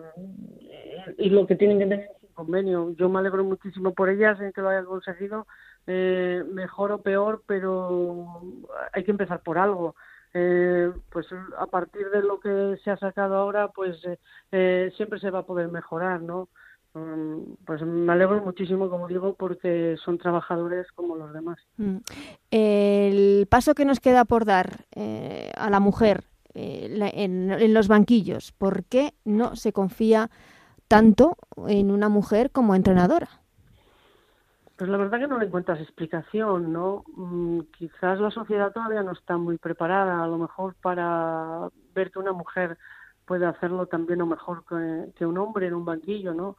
y 1.17 1.31
lo 1.31 1.47
que 1.47 1.57
tienen 1.57 1.79
que 1.79 1.85
tener 1.85 2.01
es 2.01 2.23
un 2.23 2.35
convenio. 2.35 2.95
Yo 2.97 3.09
me 3.09 3.19
alegro 3.19 3.43
muchísimo 3.45 3.95
por 3.95 4.11
ellas 4.11 4.39
en 4.41 4.53
que 4.53 4.61
lo 4.61 4.69
hayan 4.69 4.85
conseguido, 4.85 5.47
eh, 5.87 6.45
mejor 6.53 6.93
o 6.93 7.03
peor, 7.03 7.43
pero 7.47 8.43
hay 8.93 9.05
que 9.05 9.11
empezar 9.11 9.43
por 9.43 9.57
algo. 9.57 9.97
Eh, 10.35 10.93
pues 11.11 11.27
a 11.59 11.67
partir 11.67 12.11
de 12.11 12.23
lo 12.23 12.41
que 12.41 12.79
se 12.85 12.91
ha 12.91 12.97
sacado 12.99 13.37
ahora, 13.37 13.69
pues 13.69 13.99
siempre 14.97 15.19
se 15.19 15.31
va 15.31 15.41
a 15.41 15.47
poder 15.47 15.69
mejorar, 15.69 16.21
¿no? 16.21 16.49
Mm, 16.95 17.55
pues 17.65 17.81
me 17.83 18.13
alegro 18.13 18.43
muchísimo, 18.43 18.91
como 18.91 19.09
digo, 19.09 19.35
porque 19.35 19.97
son 20.05 20.19
trabajadores 20.19 20.87
como 20.93 21.17
los 21.17 21.33
demás. 21.33 21.59
Mm. 21.79 21.97
El 22.51 23.47
paso 23.49 23.75
que 23.75 23.87
nos 23.87 24.01
queda 24.01 24.25
por 24.25 24.45
dar 24.45 24.85
eh, 24.95 25.51
a 25.57 25.71
la 25.71 25.81
mujer 25.81 26.25
eh, 26.55 27.11
en, 27.15 27.73
los 27.73 27.89
banquillos, 27.89 28.53
¿por 28.53 28.85
qué 28.85 29.15
no 29.25 29.57
se 29.57 29.73
confía 29.73 30.29
tanto 30.87 31.39
en 31.67 31.91
una 31.91 32.11
mujer 32.11 32.51
como 32.51 32.75
entrenadora? 32.75 33.29
Pues 34.77 34.91
la 34.91 34.99
verdad 34.99 35.21
que 35.21 35.29
no 35.29 35.39
le 35.39 35.47
encuentras 35.47 35.81
explicación, 35.81 36.75
¿no? 36.75 37.05
Mm, 37.17 37.61
quizás 37.79 38.21
la 38.21 38.31
sociedad 38.31 38.73
todavía 38.73 39.03
no 39.03 39.13
está 39.13 39.39
muy 39.39 39.57
preparada, 39.57 40.23
a 40.23 40.27
lo 40.27 40.37
mejor 40.37 40.75
para 40.83 41.71
ver 41.95 42.11
que 42.11 42.19
una 42.19 42.33
mujer 42.33 42.77
puede 43.25 43.47
hacerlo 43.47 43.87
también 43.87 44.21
o 44.21 44.27
mejor 44.27 44.65
que, 44.69 45.13
que 45.17 45.25
un 45.25 45.39
hombre 45.39 45.69
en 45.69 45.75
un 45.75 45.87
banquillo, 45.87 46.35
¿no? 46.35 46.57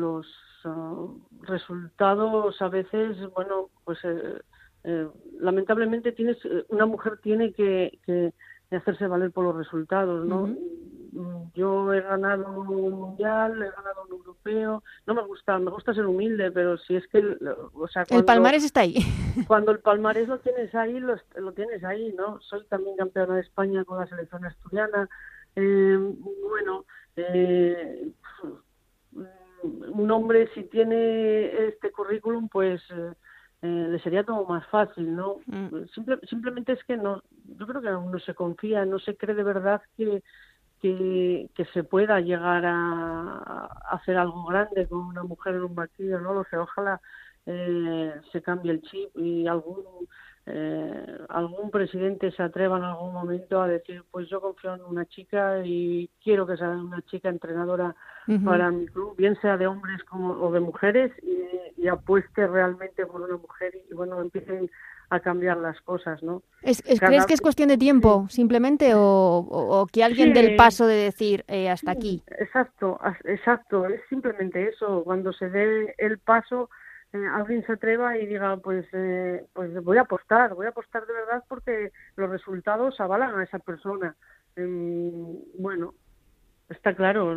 Los 0.00 0.26
ah, 0.64 1.06
resultados 1.42 2.60
a 2.60 2.68
veces, 2.68 3.16
bueno, 3.34 3.70
pues 3.84 3.98
eh, 4.04 4.40
eh, 4.84 5.08
lamentablemente 5.40 6.12
tienes 6.12 6.36
eh, 6.44 6.64
una 6.68 6.86
mujer 6.86 7.18
tiene 7.22 7.52
que, 7.52 7.98
que, 8.04 8.32
hacerse 8.70 9.06
valer 9.06 9.30
por 9.30 9.44
los 9.44 9.56
resultados, 9.56 10.26
¿no? 10.26 10.48
Mm, 11.12 11.52
yo 11.54 11.94
he 11.94 12.00
ganado 12.00 12.60
un 12.60 12.90
mundial, 12.90 13.52
he 13.62 13.70
ganado 13.70 14.04
un 14.04 14.12
europeo, 14.12 14.82
no 15.06 15.14
me 15.14 15.22
gusta, 15.22 15.58
me 15.58 15.70
gusta 15.70 15.94
ser 15.94 16.04
humilde, 16.04 16.50
pero 16.50 16.76
si 16.76 16.96
es 16.96 17.06
que, 17.08 17.22
o 17.72 17.88
sea, 17.88 18.04
el 18.10 18.24
palmarés 18.24 18.64
está 18.64 18.80
ahí. 18.80 18.96
Cuando 19.46 19.70
el 19.70 19.78
palmarés 19.78 20.28
lo 20.28 20.38
tienes 20.38 20.74
ahí, 20.74 20.98
lo, 20.98 21.16
lo 21.36 21.52
tienes 21.52 21.82
ahí, 21.84 22.12
¿no? 22.18 22.40
Soy 22.40 22.64
también 22.66 22.96
campeona 22.96 23.36
de 23.36 23.42
España 23.42 23.84
con 23.84 23.98
la 23.98 24.06
selección 24.06 24.44
asturiana, 24.44 25.08
bueno, 25.54 26.84
eh, 27.16 28.10
un 29.66 30.10
hombre 30.10 30.48
si 30.54 30.64
tiene 30.64 31.66
este 31.68 31.90
currículum, 31.92 32.48
pues 32.48 32.82
eh, 32.90 33.12
eh, 33.62 33.86
le 33.90 33.98
sería 34.00 34.24
todo 34.24 34.44
más 34.46 34.66
fácil, 34.68 35.14
¿no? 35.14 35.36
Mm. 35.46 35.86
simplemente 36.28 36.72
es 36.72 36.84
que 36.84 36.96
no, 36.96 37.22
yo 37.58 37.66
creo 37.66 37.80
que 37.80 37.88
aún 37.88 38.10
no 38.10 38.18
se 38.18 38.34
confía, 38.34 38.84
no 38.84 38.98
se 38.98 39.16
cree 39.16 39.34
de 39.34 39.42
verdad 39.42 39.82
que, 39.96 40.22
que, 40.80 41.48
se 41.72 41.82
pueda 41.82 42.20
llegar 42.20 42.64
a, 42.64 43.66
hacer 43.90 44.16
algo 44.16 44.44
grande 44.44 44.86
con 44.86 44.98
una 45.00 45.22
mujer 45.22 45.54
en 45.56 45.64
un 45.64 45.74
banquillo, 45.74 46.20
no 46.20 46.34
lo 46.34 46.44
sé, 46.44 46.56
ojalá 46.56 47.00
eh, 47.46 48.14
se 48.30 48.42
cambie 48.42 48.72
el 48.72 48.82
chip 48.82 49.10
y 49.16 49.46
algún 49.46 49.82
eh, 50.48 51.18
algún 51.28 51.70
presidente 51.72 52.30
se 52.30 52.42
atreva 52.42 52.78
en 52.78 52.84
algún 52.84 53.12
momento 53.12 53.60
a 53.60 53.66
decir, 53.66 54.04
pues 54.10 54.28
yo 54.28 54.40
confío 54.40 54.74
en 54.74 54.84
una 54.84 55.04
chica 55.06 55.64
y 55.64 56.08
quiero 56.22 56.46
que 56.46 56.56
sea 56.56 56.68
una 56.70 57.02
chica 57.02 57.28
entrenadora 57.28 57.96
para 58.44 58.70
mi 58.70 58.86
club, 58.86 59.14
bien 59.16 59.36
sea 59.40 59.56
de 59.56 59.66
hombres 59.66 60.02
como 60.04 60.32
o 60.34 60.50
de 60.52 60.60
mujeres, 60.60 61.12
y, 61.22 61.88
apueste 61.88 62.48
realmente 62.48 63.06
por 63.06 63.20
una 63.20 63.36
mujer 63.36 63.72
y, 63.88 63.94
bueno, 63.94 64.20
empiecen 64.20 64.68
a 65.08 65.20
cambiar 65.20 65.56
las 65.58 65.80
cosas, 65.82 66.20
¿no? 66.20 66.42
¿Es, 66.62 66.82
¿Crees 66.82 67.26
que 67.26 67.34
es 67.34 67.40
cuestión 67.40 67.68
de 67.68 67.78
tiempo, 67.78 68.26
simplemente, 68.28 68.90
o, 68.96 69.86
que 69.92 70.02
alguien 70.02 70.32
del 70.32 70.56
paso 70.56 70.88
de 70.88 70.96
decir 70.96 71.44
eh, 71.46 71.70
hasta 71.70 71.92
aquí? 71.92 72.24
Exacto, 72.40 72.98
exacto, 73.22 73.86
es 73.86 74.00
simplemente 74.08 74.68
eso, 74.68 75.04
cuando 75.04 75.32
se 75.32 75.48
dé 75.48 75.94
el 75.98 76.18
paso 76.18 76.68
eh, 77.12 77.26
alguien 77.32 77.64
se 77.64 77.72
atreva 77.72 78.18
y 78.18 78.26
diga, 78.26 78.56
pues, 78.58 78.86
eh, 78.92 79.46
pues 79.52 79.72
voy 79.82 79.98
a 79.98 80.02
apostar, 80.02 80.54
voy 80.54 80.66
a 80.66 80.70
apostar 80.70 81.06
de 81.06 81.12
verdad 81.12 81.44
porque 81.48 81.92
los 82.16 82.28
resultados 82.30 83.00
avalan 83.00 83.38
a 83.38 83.44
esa 83.44 83.58
persona. 83.58 84.16
Em, 84.56 85.38
bueno, 85.58 85.94
está 86.68 86.94
claro. 86.94 87.32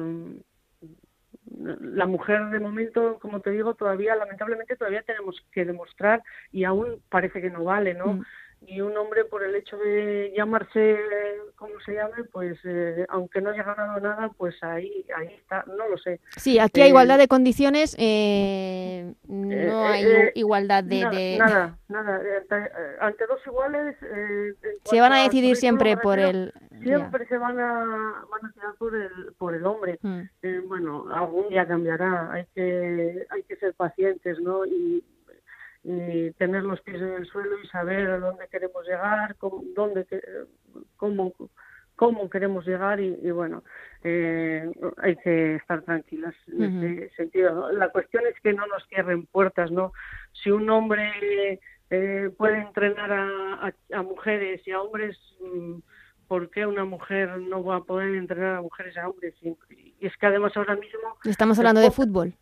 La 1.57 2.05
mujer 2.05 2.49
de 2.49 2.59
momento, 2.59 3.17
como 3.19 3.39
te 3.39 3.49
digo, 3.51 3.73
todavía, 3.73 4.15
lamentablemente, 4.15 4.75
todavía 4.75 5.01
tenemos 5.03 5.43
que 5.51 5.65
demostrar 5.65 6.23
y 6.51 6.63
aún 6.63 7.01
parece 7.09 7.41
que 7.41 7.49
no 7.49 7.63
vale, 7.63 7.93
¿no? 7.93 8.13
Mm 8.13 8.25
y 8.67 8.81
un 8.81 8.95
hombre 8.97 9.25
por 9.25 9.43
el 9.43 9.55
hecho 9.55 9.77
de 9.77 10.33
llamarse 10.35 10.97
como 11.55 11.79
se 11.85 11.93
llame, 11.93 12.23
pues 12.31 12.57
eh, 12.63 13.05
aunque 13.09 13.41
no 13.41 13.49
haya 13.49 13.63
ganado 13.63 13.99
nada, 13.99 14.29
pues 14.37 14.55
ahí 14.63 15.05
ahí 15.15 15.27
está, 15.27 15.63
no 15.67 15.89
lo 15.89 15.97
sé. 15.97 16.19
Sí, 16.37 16.59
aquí 16.59 16.81
hay 16.81 16.87
eh, 16.87 16.89
igualdad 16.89 17.17
de 17.17 17.27
condiciones, 17.27 17.95
eh, 17.97 19.13
no 19.27 19.85
hay 19.85 20.31
igualdad 20.35 20.83
de, 20.83 21.37
Nada, 21.37 21.77
nada, 21.87 22.21
ante, 22.99 23.25
dos 23.27 23.39
iguales... 23.45 23.95
se 24.83 25.01
van 25.01 25.13
a 25.13 25.23
decidir 25.23 25.55
siempre 25.55 25.97
por 25.97 26.19
el... 26.19 26.53
Siempre 26.81 27.27
se 27.27 27.37
van 27.37 27.59
a, 27.59 28.25
van 28.31 28.45
a 28.45 28.53
tirar 28.53 28.73
por 28.77 28.95
el, 28.95 29.33
por 29.37 29.53
el 29.53 29.65
hombre. 29.65 29.99
Mm. 30.01 30.21
bueno, 30.67 31.05
algún 31.13 31.49
día 31.49 31.67
cambiará, 31.67 32.31
hay 32.31 32.45
que, 32.55 33.25
hay 33.29 33.43
que 33.43 33.55
ser 33.57 33.73
pacientes, 33.73 34.39
¿no? 34.39 34.65
Y 34.65 35.03
y 35.91 36.31
tener 36.33 36.63
los 36.63 36.79
pies 36.81 37.01
en 37.01 37.13
el 37.13 37.25
suelo 37.25 37.59
y 37.59 37.67
saber 37.67 38.11
a 38.11 38.19
dónde 38.19 38.47
queremos 38.47 38.85
llegar, 38.85 39.35
cómo, 39.37 39.63
dónde, 39.75 40.05
cómo, 40.97 41.33
cómo 41.95 42.29
queremos 42.29 42.63
llegar 42.67 42.99
y, 42.99 43.31
bueno, 43.31 43.63
eh, 44.03 44.69
hay 44.97 45.15
que 45.15 45.55
estar 45.55 45.81
tranquilas 45.81 46.35
en 46.47 46.83
ese 46.83 47.15
sentido. 47.15 47.71
La 47.71 47.89
cuestión 47.89 48.23
es 48.27 48.39
que 48.41 48.53
no 48.53 48.67
nos 48.67 48.85
cierren 48.87 49.25
puertas, 49.25 49.71
¿no? 49.71 49.91
Si 50.31 50.51
un 50.51 50.69
hombre 50.69 51.59
eh, 51.89 52.29
puede 52.37 52.59
entrenar 52.59 53.11
a, 53.11 53.73
a, 53.91 54.03
mujeres 54.03 54.61
y 54.67 54.71
a 54.71 54.81
hombres, 54.81 55.17
mm, 55.41 55.79
¿por 56.27 56.51
qué 56.51 56.67
una 56.67 56.85
mujer 56.85 57.35
no 57.39 57.63
va 57.63 57.77
a 57.77 57.83
poder 57.83 58.13
entrenar 58.13 58.57
a 58.57 58.61
mujeres 58.61 58.95
y 58.95 58.99
a 58.99 59.09
hombres? 59.09 59.33
Y, 59.41 59.57
y 59.99 60.05
es 60.05 60.15
que 60.17 60.27
además 60.27 60.55
ahora 60.55 60.75
mismo... 60.75 61.17
Estamos 61.23 61.57
hablando 61.57 61.81
de 61.81 61.89
fútbol. 61.89 62.35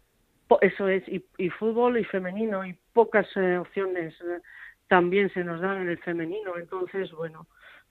Eso 0.62 0.88
es, 0.88 1.04
y, 1.08 1.50
fútbol 1.50 1.98
y 1.98 2.04
femenino, 2.04 2.66
y 2.66 2.76
pocas 2.94 3.28
eh, 3.36 3.58
opciones 3.58 4.14
eh, 4.22 4.40
también 4.88 5.32
se 5.34 5.44
nos 5.44 5.62
dan 5.62 5.82
en 5.82 5.90
el 5.90 5.98
femenino. 6.00 6.58
Entonces, 6.58 7.12
bueno, 7.12 7.48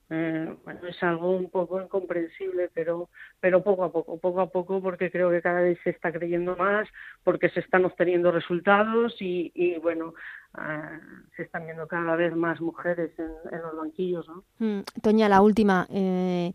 Eh, 0.08 0.56
bueno, 0.64 0.86
es 0.86 1.02
algo 1.02 1.30
un 1.30 1.50
poco 1.50 1.80
incomprensible, 1.80 2.70
pero, 2.72 3.08
pero 3.40 3.64
poco 3.64 3.84
a 3.84 3.90
poco, 3.90 4.18
poco 4.18 4.40
a 4.40 4.50
poco, 4.50 4.80
porque 4.80 5.10
creo 5.10 5.30
que 5.30 5.42
cada 5.42 5.60
vez 5.60 5.78
se 5.82 5.90
está 5.90 6.12
creyendo 6.12 6.54
más, 6.56 6.88
porque 7.24 7.48
se 7.50 7.60
están 7.60 7.84
obteniendo 7.84 8.30
resultados 8.30 9.16
y, 9.20 9.50
y 9.54 9.78
bueno, 9.78 10.14
uh, 10.56 11.32
se 11.36 11.42
están 11.42 11.64
viendo 11.64 11.88
cada 11.88 12.14
vez 12.14 12.36
más 12.36 12.60
mujeres 12.60 13.10
en, 13.18 13.30
en 13.52 13.62
los 13.62 13.76
banquillos, 13.76 14.28
¿no? 14.28 14.44
Mm, 14.58 14.82
Toña, 15.02 15.28
la 15.28 15.40
última. 15.40 15.88
Eh, 15.90 16.52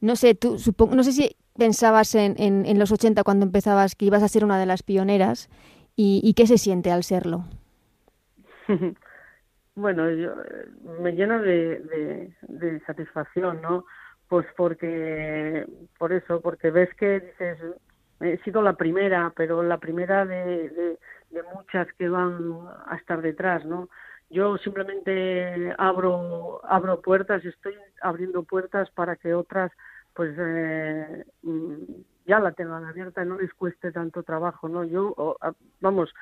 no 0.00 0.16
sé, 0.16 0.34
tú 0.34 0.58
supongo, 0.58 0.94
no 0.94 1.02
sé 1.04 1.12
si 1.12 1.36
pensabas 1.58 2.14
en, 2.14 2.34
en, 2.38 2.64
en, 2.64 2.78
los 2.78 2.90
80 2.90 3.22
cuando 3.22 3.44
empezabas 3.44 3.94
que 3.94 4.06
ibas 4.06 4.22
a 4.22 4.28
ser 4.28 4.44
una 4.44 4.58
de 4.58 4.66
las 4.66 4.82
pioneras 4.82 5.50
y, 5.94 6.20
y 6.24 6.32
qué 6.32 6.46
se 6.46 6.56
siente 6.56 6.90
al 6.90 7.04
serlo. 7.04 7.44
Bueno, 9.76 10.08
yo, 10.10 10.34
me 11.00 11.12
llena 11.12 11.40
de, 11.40 12.32
de, 12.42 12.80
satisfacción, 12.86 13.60
¿no? 13.60 13.84
Pues 14.28 14.46
porque, 14.56 15.66
por 15.98 16.12
eso, 16.12 16.40
porque 16.40 16.70
ves 16.70 16.94
que 16.94 17.20
dices, 17.20 17.58
he 18.20 18.38
sido 18.44 18.62
la 18.62 18.74
primera, 18.74 19.32
pero 19.34 19.62
la 19.64 19.78
primera 19.78 20.24
de, 20.24 20.70
de, 21.30 21.42
muchas 21.54 21.88
que 21.94 22.08
van 22.08 22.68
a 22.86 22.96
estar 22.96 23.20
detrás, 23.20 23.64
¿no? 23.64 23.88
Yo 24.30 24.56
simplemente 24.58 25.74
abro, 25.76 26.60
abro 26.64 27.00
puertas, 27.02 27.44
estoy 27.44 27.74
abriendo 28.00 28.44
puertas 28.44 28.88
para 28.92 29.16
que 29.16 29.34
otras, 29.34 29.72
pues, 30.14 30.34
eh, 30.38 31.24
ya 32.26 32.38
la 32.38 32.52
tengan 32.52 32.84
abierta 32.84 33.24
y 33.24 33.26
no 33.26 33.38
les 33.38 33.52
cueste 33.54 33.90
tanto 33.90 34.22
trabajo, 34.22 34.68
¿no? 34.68 34.84
Yo, 34.84 35.36
vamos, 35.80 36.14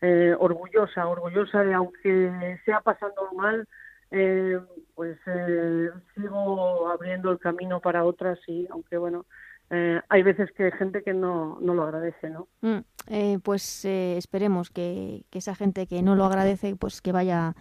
eh, 0.00 0.34
orgullosa, 0.38 1.06
orgullosa 1.06 1.62
de 1.62 1.74
aunque 1.74 2.60
sea 2.64 2.80
pasando 2.80 3.30
mal, 3.36 3.66
eh, 4.10 4.58
pues 4.94 5.18
eh, 5.26 5.90
sigo 6.14 6.88
abriendo 6.88 7.32
el 7.32 7.38
camino 7.38 7.80
para 7.80 8.04
otras 8.04 8.38
y 8.46 8.66
aunque 8.70 8.96
bueno, 8.96 9.26
eh, 9.70 10.00
hay 10.08 10.22
veces 10.22 10.50
que 10.56 10.64
hay 10.64 10.72
gente 10.72 11.02
que 11.02 11.12
no, 11.12 11.58
no 11.60 11.74
lo 11.74 11.82
agradece, 11.82 12.30
¿no? 12.30 12.46
Mm, 12.60 12.84
eh, 13.08 13.38
pues 13.42 13.84
eh, 13.84 14.16
esperemos 14.16 14.70
que, 14.70 15.24
que, 15.30 15.38
esa 15.38 15.56
gente 15.56 15.86
que 15.86 16.02
no 16.02 16.14
lo 16.14 16.24
agradece, 16.24 16.76
pues 16.76 17.02
que 17.02 17.10
vaya, 17.10 17.56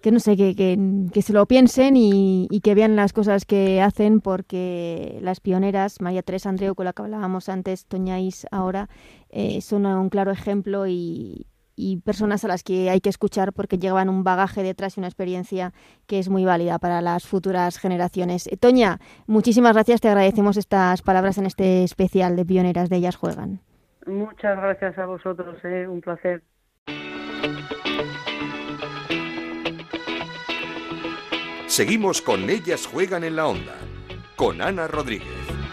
que 0.00 0.12
no 0.12 0.20
sé, 0.20 0.36
que, 0.36 0.54
que, 0.54 0.78
que 1.12 1.22
se 1.22 1.32
lo 1.32 1.46
piensen 1.46 1.96
y, 1.96 2.46
y, 2.50 2.60
que 2.60 2.76
vean 2.76 2.94
las 2.94 3.12
cosas 3.12 3.46
que 3.46 3.82
hacen, 3.82 4.20
porque 4.20 5.18
las 5.22 5.40
pioneras, 5.40 6.00
María 6.00 6.22
Teresa 6.22 6.50
Andreu, 6.50 6.76
con 6.76 6.84
la 6.84 6.92
que 6.92 7.02
hablábamos 7.02 7.48
antes, 7.48 7.86
Toñáis 7.86 8.46
ahora, 8.52 8.88
eh, 9.30 9.60
son 9.60 9.86
un 9.86 10.10
claro 10.10 10.30
ejemplo 10.30 10.86
y, 10.86 11.48
y 11.76 11.98
personas 11.98 12.44
a 12.44 12.48
las 12.48 12.62
que 12.62 12.90
hay 12.90 13.00
que 13.00 13.08
escuchar 13.08 13.52
porque 13.52 13.78
llevan 13.78 14.08
un 14.08 14.24
bagaje 14.24 14.62
detrás 14.62 14.96
y 14.96 15.00
una 15.00 15.08
experiencia 15.08 15.72
que 16.06 16.18
es 16.18 16.28
muy 16.28 16.44
válida 16.44 16.78
para 16.78 17.00
las 17.00 17.26
futuras 17.26 17.78
generaciones. 17.78 18.46
Eh, 18.46 18.56
Toña, 18.56 18.98
muchísimas 19.26 19.74
gracias, 19.74 20.00
te 20.00 20.08
agradecemos 20.08 20.56
estas 20.56 21.02
palabras 21.02 21.38
en 21.38 21.46
este 21.46 21.84
especial 21.84 22.36
de 22.36 22.44
Pioneras 22.44 22.88
de 22.88 22.96
Ellas 22.96 23.16
Juegan. 23.16 23.60
Muchas 24.06 24.56
gracias 24.56 24.98
a 24.98 25.06
vosotros, 25.06 25.56
eh, 25.64 25.86
un 25.88 26.00
placer. 26.00 26.42
Seguimos 31.66 32.22
con 32.22 32.48
Ellas 32.50 32.86
Juegan 32.86 33.24
en 33.24 33.36
la 33.36 33.48
Onda, 33.48 33.74
con 34.36 34.60
Ana 34.60 34.86
Rodríguez. 34.86 35.63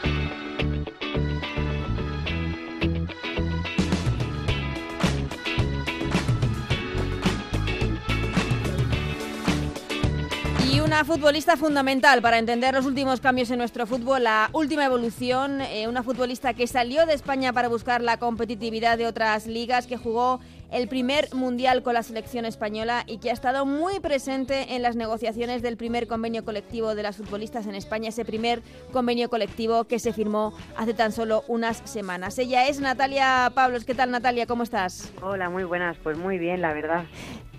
Una 10.91 11.05
futbolista 11.05 11.55
fundamental 11.55 12.21
para 12.21 12.37
entender 12.37 12.73
los 12.73 12.85
últimos 12.85 13.21
cambios 13.21 13.49
en 13.49 13.59
nuestro 13.59 13.87
fútbol, 13.87 14.25
la 14.25 14.49
última 14.51 14.83
evolución, 14.83 15.61
eh, 15.61 15.87
una 15.87 16.03
futbolista 16.03 16.53
que 16.53 16.67
salió 16.67 17.05
de 17.05 17.13
España 17.13 17.53
para 17.53 17.69
buscar 17.69 18.01
la 18.01 18.17
competitividad 18.17 18.97
de 18.97 19.07
otras 19.07 19.47
ligas, 19.47 19.87
que 19.87 19.95
jugó 19.95 20.41
el 20.69 20.89
primer 20.89 21.33
mundial 21.33 21.81
con 21.81 21.93
la 21.93 22.03
selección 22.03 22.43
española 22.43 23.05
y 23.07 23.19
que 23.19 23.29
ha 23.29 23.33
estado 23.33 23.65
muy 23.65 24.01
presente 24.01 24.75
en 24.75 24.81
las 24.81 24.97
negociaciones 24.97 25.61
del 25.61 25.77
primer 25.77 26.07
convenio 26.07 26.43
colectivo 26.43 26.93
de 26.93 27.03
las 27.03 27.15
futbolistas 27.15 27.67
en 27.67 27.75
España, 27.75 28.09
ese 28.09 28.25
primer 28.25 28.61
convenio 28.91 29.29
colectivo 29.29 29.85
que 29.85 29.97
se 29.97 30.11
firmó 30.11 30.53
hace 30.75 30.93
tan 30.93 31.13
solo 31.13 31.45
unas 31.47 31.81
semanas. 31.85 32.37
Ella 32.37 32.67
es 32.67 32.81
Natalia 32.81 33.49
Pablos. 33.55 33.85
¿Qué 33.85 33.95
tal 33.95 34.11
Natalia? 34.11 34.45
¿Cómo 34.45 34.63
estás? 34.63 35.13
Hola, 35.21 35.49
muy 35.49 35.63
buenas. 35.63 35.95
Pues 36.03 36.17
muy 36.17 36.37
bien, 36.37 36.59
la 36.59 36.73
verdad. 36.73 37.05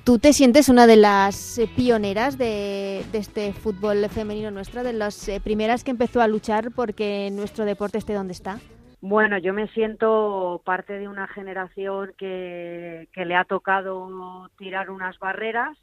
¿Tú 0.04 0.18
te 0.18 0.32
sientes 0.32 0.68
una 0.68 0.88
de 0.88 0.96
las 0.96 1.58
eh, 1.58 1.68
pioneras 1.76 2.36
de, 2.36 3.04
de, 3.12 3.18
este 3.18 3.52
fútbol 3.52 4.08
femenino 4.08 4.50
nuestro, 4.50 4.82
de 4.82 4.92
las 4.92 5.28
eh, 5.28 5.40
primeras 5.40 5.84
que 5.84 5.92
empezó 5.92 6.20
a 6.20 6.26
luchar 6.26 6.72
porque 6.74 7.30
nuestro 7.30 7.64
deporte 7.64 7.98
esté 7.98 8.12
donde 8.12 8.32
está? 8.32 8.58
Bueno, 9.00 9.38
yo 9.38 9.54
me 9.54 9.68
siento 9.68 10.60
parte 10.64 10.98
de 10.98 11.06
una 11.06 11.28
generación 11.28 12.14
que, 12.18 13.08
que 13.12 13.24
le 13.24 13.36
ha 13.36 13.44
tocado 13.44 14.50
tirar 14.58 14.90
unas 14.90 15.16
barreras 15.20 15.78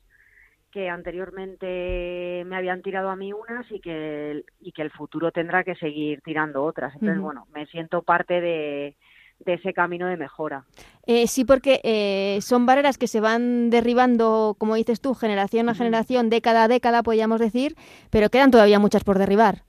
que 0.69 0.89
anteriormente 0.89 2.43
me 2.45 2.57
habían 2.57 2.81
tirado 2.81 3.09
a 3.09 3.15
mí 3.15 3.31
unas 3.31 3.71
y 3.71 3.79
que, 3.79 4.43
y 4.59 4.73
que 4.73 4.81
el 4.81 4.91
futuro 4.91 5.31
tendrá 5.31 5.63
que 5.63 5.75
seguir 5.75 6.21
tirando 6.21 6.63
otras. 6.63 6.93
Entonces, 6.95 7.17
uh 7.17 7.21
-huh. 7.21 7.23
bueno, 7.23 7.47
me 7.53 7.65
siento 7.67 8.01
parte 8.01 8.41
de, 8.41 8.97
de 9.39 9.53
ese 9.53 9.73
camino 9.73 10.07
de 10.07 10.17
mejora. 10.17 10.65
Eh, 11.05 11.27
sí, 11.27 11.45
porque 11.45 11.81
eh, 11.83 12.39
son 12.41 12.65
barreras 12.65 12.97
que 12.97 13.07
se 13.07 13.21
van 13.21 13.69
derribando, 13.69 14.55
como 14.57 14.75
dices 14.75 15.01
tú, 15.01 15.15
generación 15.15 15.69
a 15.69 15.75
generación, 15.75 16.29
década 16.29 16.65
a 16.65 16.67
década, 16.67 17.03
podríamos 17.03 17.39
decir, 17.39 17.75
pero 18.09 18.29
quedan 18.29 18.51
todavía 18.51 18.79
muchas 18.79 19.03
por 19.03 19.17
derribar. 19.17 19.63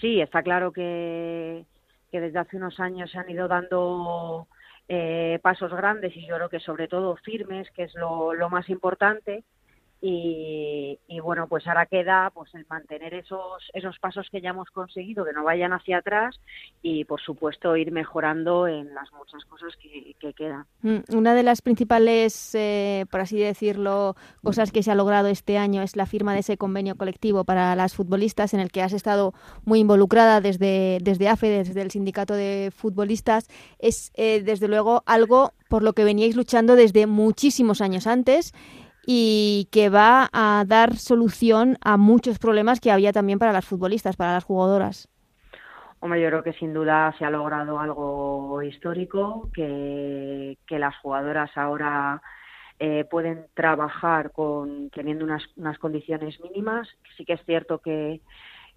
Sí, 0.00 0.20
está 0.20 0.42
claro 0.42 0.72
que, 0.72 1.64
que 2.10 2.20
desde 2.20 2.38
hace 2.38 2.56
unos 2.56 2.80
años 2.80 3.10
se 3.10 3.18
han 3.18 3.30
ido 3.30 3.48
dando 3.48 4.46
eh, 4.88 5.38
pasos 5.42 5.72
grandes 5.72 6.16
y 6.16 6.26
yo 6.26 6.36
creo 6.36 6.48
que 6.48 6.60
sobre 6.60 6.88
todo 6.88 7.16
firmes, 7.16 7.70
que 7.72 7.84
es 7.84 7.94
lo, 7.94 8.34
lo 8.34 8.50
más 8.50 8.68
importante. 8.68 9.44
Y, 10.00 10.98
bueno, 11.22 11.48
pues 11.48 11.66
ahora 11.66 11.86
queda 11.86 12.30
pues 12.32 12.54
el 12.54 12.66
mantener 12.68 13.14
esos, 13.14 13.62
esos 13.72 13.98
pasos 13.98 14.28
que 14.30 14.40
ya 14.40 14.50
hemos 14.50 14.70
conseguido, 14.70 15.24
que 15.24 15.32
no 15.32 15.42
vayan 15.42 15.72
hacia 15.72 15.98
atrás 15.98 16.38
y 16.82 17.04
por 17.04 17.20
supuesto 17.20 17.76
ir 17.76 17.90
mejorando 17.90 18.68
en 18.68 18.94
las 18.94 19.10
muchas 19.12 19.44
cosas 19.46 19.74
que, 19.76 20.14
que 20.20 20.32
quedan. 20.34 20.66
Una 21.12 21.34
de 21.34 21.42
las 21.42 21.62
principales, 21.62 22.54
eh, 22.54 23.06
por 23.10 23.20
así 23.20 23.38
decirlo, 23.38 24.14
cosas 24.44 24.70
que 24.70 24.82
se 24.82 24.92
ha 24.92 24.94
logrado 24.94 25.28
este 25.28 25.58
año 25.58 25.82
es 25.82 25.96
la 25.96 26.06
firma 26.06 26.34
de 26.34 26.40
ese 26.40 26.58
convenio 26.58 26.96
colectivo 26.96 27.44
para 27.44 27.74
las 27.74 27.94
futbolistas 27.94 28.54
en 28.54 28.60
el 28.60 28.70
que 28.70 28.82
has 28.82 28.92
estado 28.92 29.32
muy 29.64 29.80
involucrada 29.80 30.40
desde, 30.40 30.98
desde 31.02 31.28
AFE, 31.28 31.48
desde 31.48 31.82
el 31.82 31.90
sindicato 31.90 32.34
de 32.34 32.70
futbolistas. 32.74 33.48
Es 33.78 34.12
eh, 34.14 34.42
desde 34.42 34.68
luego 34.68 35.02
algo 35.06 35.52
por 35.68 35.82
lo 35.82 35.94
que 35.94 36.04
veníais 36.04 36.36
luchando 36.36 36.76
desde 36.76 37.06
muchísimos 37.06 37.80
años 37.80 38.06
antes 38.06 38.52
y 39.06 39.68
que 39.70 39.88
va 39.88 40.28
a 40.32 40.64
dar 40.66 40.96
solución 40.96 41.78
a 41.80 41.96
muchos 41.96 42.38
problemas 42.38 42.80
que 42.80 42.90
había 42.90 43.12
también 43.12 43.38
para 43.38 43.52
las 43.52 43.64
futbolistas, 43.64 44.16
para 44.16 44.32
las 44.32 44.44
jugadoras. 44.44 45.08
Hombre, 46.00 46.20
yo 46.20 46.28
creo 46.28 46.42
que 46.42 46.52
sin 46.54 46.74
duda 46.74 47.14
se 47.18 47.24
ha 47.24 47.30
logrado 47.30 47.78
algo 47.78 48.62
histórico, 48.62 49.48
que, 49.54 50.58
que 50.66 50.78
las 50.78 50.96
jugadoras 50.98 51.50
ahora 51.56 52.20
eh, 52.78 53.04
pueden 53.10 53.46
trabajar 53.54 54.32
con 54.32 54.90
teniendo 54.90 55.24
unas, 55.24 55.42
unas 55.56 55.78
condiciones 55.78 56.38
mínimas. 56.40 56.88
Sí 57.16 57.24
que 57.24 57.34
es 57.34 57.44
cierto 57.46 57.78
que, 57.78 58.20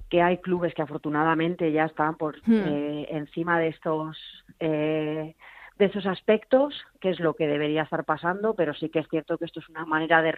que 0.09 0.21
hay 0.21 0.37
clubes 0.37 0.73
que 0.73 0.81
afortunadamente 0.81 1.71
ya 1.71 1.85
están 1.85 2.15
por 2.15 2.37
hmm. 2.47 2.63
eh, 2.67 3.07
encima 3.09 3.59
de 3.59 3.67
estos 3.67 4.17
eh, 4.59 5.35
de 5.79 5.85
esos 5.85 6.05
aspectos, 6.05 6.85
que 6.99 7.09
es 7.09 7.19
lo 7.21 7.35
que 7.35 7.47
debería 7.47 7.83
estar 7.83 8.03
pasando, 8.03 8.53
pero 8.53 8.73
sí 8.73 8.89
que 8.89 8.99
es 8.99 9.07
cierto 9.07 9.37
que 9.37 9.45
esto 9.45 9.61
es 9.61 9.69
una 9.69 9.85
manera 9.85 10.21
de 10.21 10.33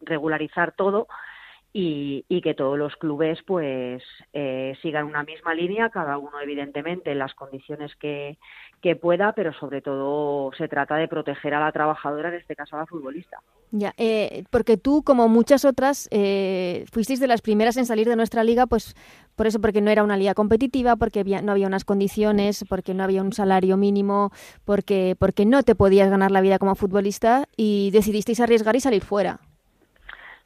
regularizar 0.00 0.72
todo 0.72 1.06
y, 1.74 2.24
y 2.28 2.42
que 2.42 2.54
todos 2.54 2.78
los 2.78 2.96
clubes 2.96 3.38
pues 3.46 4.02
eh, 4.34 4.76
sigan 4.82 5.06
una 5.06 5.22
misma 5.22 5.54
línea, 5.54 5.88
cada 5.88 6.18
uno 6.18 6.38
evidentemente 6.42 7.12
en 7.12 7.18
las 7.18 7.34
condiciones 7.34 7.92
que, 7.96 8.36
pueda, 9.00 9.32
pero 9.32 9.52
sobre 9.54 9.80
todo 9.80 10.50
se 10.58 10.66
trata 10.66 10.96
de 10.96 11.06
proteger 11.06 11.54
a 11.54 11.60
la 11.60 11.70
trabajadora, 11.70 12.30
en 12.30 12.34
este 12.34 12.56
caso 12.56 12.74
a 12.74 12.80
la 12.80 12.86
futbolista. 12.86 13.38
Ya, 13.70 13.94
eh, 13.96 14.44
porque 14.50 14.76
tú, 14.76 15.04
como 15.04 15.28
muchas 15.28 15.64
otras, 15.64 16.08
eh, 16.10 16.84
fuisteis 16.92 17.20
de 17.20 17.28
las 17.28 17.42
primeras 17.42 17.76
en 17.76 17.86
salir 17.86 18.08
de 18.08 18.16
nuestra 18.16 18.42
liga, 18.42 18.66
pues 18.66 18.96
por 19.36 19.46
eso, 19.46 19.60
porque 19.60 19.80
no 19.80 19.90
era 19.90 20.02
una 20.02 20.16
liga 20.16 20.34
competitiva, 20.34 20.96
porque 20.96 21.20
había, 21.20 21.42
no 21.42 21.52
había 21.52 21.68
unas 21.68 21.84
condiciones, 21.84 22.64
porque 22.68 22.92
no 22.92 23.04
había 23.04 23.22
un 23.22 23.32
salario 23.32 23.76
mínimo, 23.76 24.32
porque, 24.64 25.14
porque 25.16 25.46
no 25.46 25.62
te 25.62 25.76
podías 25.76 26.10
ganar 26.10 26.32
la 26.32 26.40
vida 26.40 26.58
como 26.58 26.74
futbolista 26.74 27.48
y 27.56 27.92
decidisteis 27.92 28.40
arriesgar 28.40 28.74
y 28.74 28.80
salir 28.80 29.02
fuera. 29.02 29.40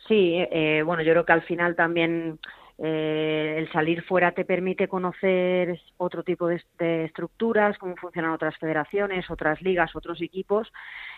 Sí, 0.08 0.36
eh, 0.50 0.82
bueno, 0.84 1.02
yo 1.02 1.12
creo 1.12 1.24
que 1.24 1.32
al 1.32 1.42
final 1.42 1.74
también 1.74 2.38
eh, 2.78 3.54
el 3.56 3.72
salir 3.72 4.02
fuera 4.02 4.32
te 4.32 4.44
permite 4.44 4.86
conocer 4.86 5.80
otro 5.96 6.22
tipo 6.22 6.46
de, 6.46 6.60
estructuras, 7.04 7.78
cómo 7.78 7.96
funcionan 7.96 8.32
otras 8.32 8.56
federaciones, 8.58 9.30
otras 9.30 9.62
ligas, 9.62 9.96
otros 9.96 10.20
equipos, 10.20 10.70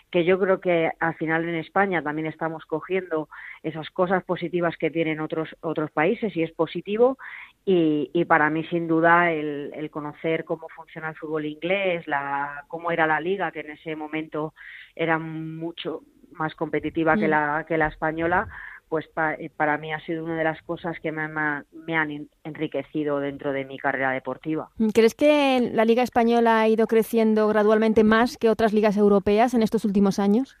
que 0.09 0.23
yo 0.23 0.39
creo 0.39 0.61
que 0.61 0.89
al 0.99 1.15
final 1.15 1.47
en 1.47 1.55
España 1.55 2.01
también 2.01 2.27
estamos 2.27 2.65
cogiendo 2.65 3.27
esas 3.61 3.89
cosas 3.89 4.23
positivas 4.23 4.77
que 4.77 4.89
tienen 4.89 5.19
otros 5.19 5.49
otros 5.59 5.91
países 5.91 6.35
y 6.37 6.43
es 6.43 6.51
positivo 6.53 7.17
y, 7.65 8.25
para 8.25 8.49
mí 8.49 8.63
sin 8.65 8.87
duda 8.87 9.31
el, 9.31 9.89
conocer 9.91 10.45
cómo 10.45 10.69
funciona 10.69 11.09
el 11.09 11.15
fútbol 11.15 11.45
inglés, 11.45 12.07
la, 12.07 12.63
cómo 12.69 12.89
era 12.89 13.05
la 13.05 13.19
liga 13.19 13.51
que 13.51 13.59
en 13.59 13.71
ese 13.71 13.95
momento 13.95 14.53
era 14.95 15.19
mucho 15.19 16.03
más 16.31 16.55
competitiva 16.55 17.17
que 17.17 17.27
mm. 17.27 17.29
la 17.29 17.65
que 17.67 17.77
la 17.77 17.87
española 17.87 18.47
pues 18.89 19.07
eh, 19.37 19.49
para 19.55 19.77
mí 19.77 19.93
ha 19.93 19.99
sido 20.01 20.25
una 20.25 20.35
de 20.35 20.43
las 20.43 20.61
cosas 20.63 20.99
que 20.99 21.11
me, 21.11 21.27
me, 21.27 21.95
han 21.95 22.27
enriquecido 22.43 23.19
dentro 23.19 23.53
de 23.53 23.63
mi 23.63 23.77
carrera 23.77 24.11
deportiva. 24.11 24.69
¿Crees 24.93 25.13
que 25.13 25.69
la 25.73 25.85
Liga 25.85 26.03
Española 26.03 26.59
ha 26.59 26.67
ido 26.67 26.87
creciendo 26.87 27.47
gradualmente 27.47 28.03
más 28.03 28.37
que 28.37 28.49
otras 28.49 28.73
ligas 28.73 28.97
europeas 28.97 29.53
en 29.53 29.61
estos 29.61 29.85
últimos 29.85 30.17
años? 30.17 30.57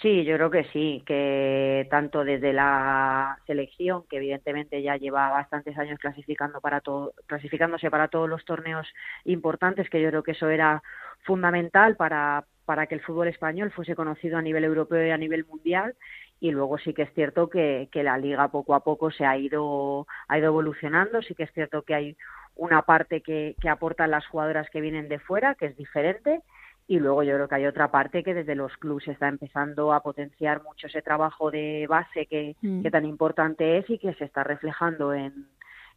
Sí, 0.00 0.24
yo 0.24 0.36
creo 0.36 0.50
que 0.50 0.64
sí, 0.72 1.02
que 1.06 1.86
tanto 1.90 2.24
desde 2.24 2.52
la 2.54 3.38
selección, 3.46 4.04
que 4.08 4.16
evidentemente 4.16 4.82
ya 4.82 4.96
lleva 4.96 5.28
bastantes 5.30 5.76
años 5.78 5.98
clasificando 6.00 6.60
para 6.60 6.80
todo, 6.80 7.12
clasificándose 7.26 7.90
para 7.90 8.08
todos 8.08 8.28
los 8.28 8.44
torneos 8.44 8.88
importantes, 9.24 9.90
que 9.90 10.00
yo 10.00 10.08
creo 10.08 10.22
que 10.22 10.32
eso 10.32 10.48
era 10.48 10.82
fundamental 11.24 11.94
para, 11.96 12.46
para 12.64 12.86
que 12.86 12.94
el 12.94 13.02
fútbol 13.02 13.28
español 13.28 13.70
fuese 13.70 13.94
conocido 13.94 14.38
a 14.38 14.42
nivel 14.42 14.64
europeo 14.64 15.06
y 15.06 15.10
a 15.10 15.18
nivel 15.18 15.44
mundial 15.44 15.94
y 16.42 16.50
luego 16.50 16.76
sí 16.76 16.92
que 16.92 17.02
es 17.02 17.14
cierto 17.14 17.48
que, 17.48 17.88
la 17.94 18.18
liga 18.18 18.48
poco 18.48 18.74
a 18.74 18.80
poco 18.80 19.12
se 19.12 19.24
ha 19.24 19.38
ido, 19.38 20.08
ha 20.26 20.38
ido 20.38 20.48
evolucionando, 20.48 21.22
sí 21.22 21.36
que 21.36 21.44
es 21.44 21.52
cierto 21.52 21.82
que 21.82 21.94
hay 21.94 22.16
una 22.56 22.82
parte 22.82 23.20
que, 23.20 23.54
que 23.60 23.68
aportan 23.68 24.10
las 24.10 24.26
jugadoras 24.26 24.68
que 24.68 24.80
vienen 24.80 25.08
de 25.08 25.20
fuera, 25.20 25.54
que 25.54 25.66
es 25.66 25.76
diferente, 25.76 26.42
y 26.88 26.98
luego 26.98 27.22
yo 27.22 27.34
creo 27.34 27.46
que 27.46 27.54
hay 27.54 27.66
otra 27.66 27.92
parte 27.92 28.24
que 28.24 28.34
desde 28.34 28.56
los 28.56 28.76
clubes 28.78 29.06
está 29.06 29.28
empezando 29.28 29.92
a 29.92 30.02
potenciar 30.02 30.64
mucho 30.64 30.88
ese 30.88 31.00
trabajo 31.00 31.52
de 31.52 31.86
base 31.88 32.26
que, 32.26 32.56
mm. 32.60 32.82
que 32.82 32.90
tan 32.90 33.04
importante 33.04 33.78
es 33.78 33.88
y 33.88 33.98
que 33.98 34.12
se 34.14 34.24
está 34.24 34.42
reflejando 34.42 35.14
en, 35.14 35.46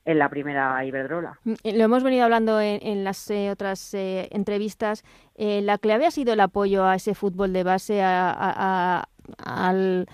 en 0.05 0.19
la 0.19 0.29
primera 0.29 0.85
Iberdrola. 0.85 1.39
Mm, 1.43 1.53
lo 1.75 1.83
hemos 1.83 2.03
venido 2.03 2.23
hablando 2.23 2.61
en, 2.61 3.03
las 3.03 3.29
eh, 3.31 3.49
otras 3.49 3.93
eh, 3.93 4.29
entrevistas. 4.31 5.03
Eh, 5.35 5.61
la 5.61 5.77
clave 5.79 6.05
ha 6.05 6.11
sido 6.11 6.33
el 6.33 6.39
apoyo 6.39 6.85
a 6.85 6.95
ese 6.95 7.15
fútbol 7.15 7.51
de 7.51 7.63
base, 7.63 8.01
a, 8.03 9.07
al, 9.43 10.07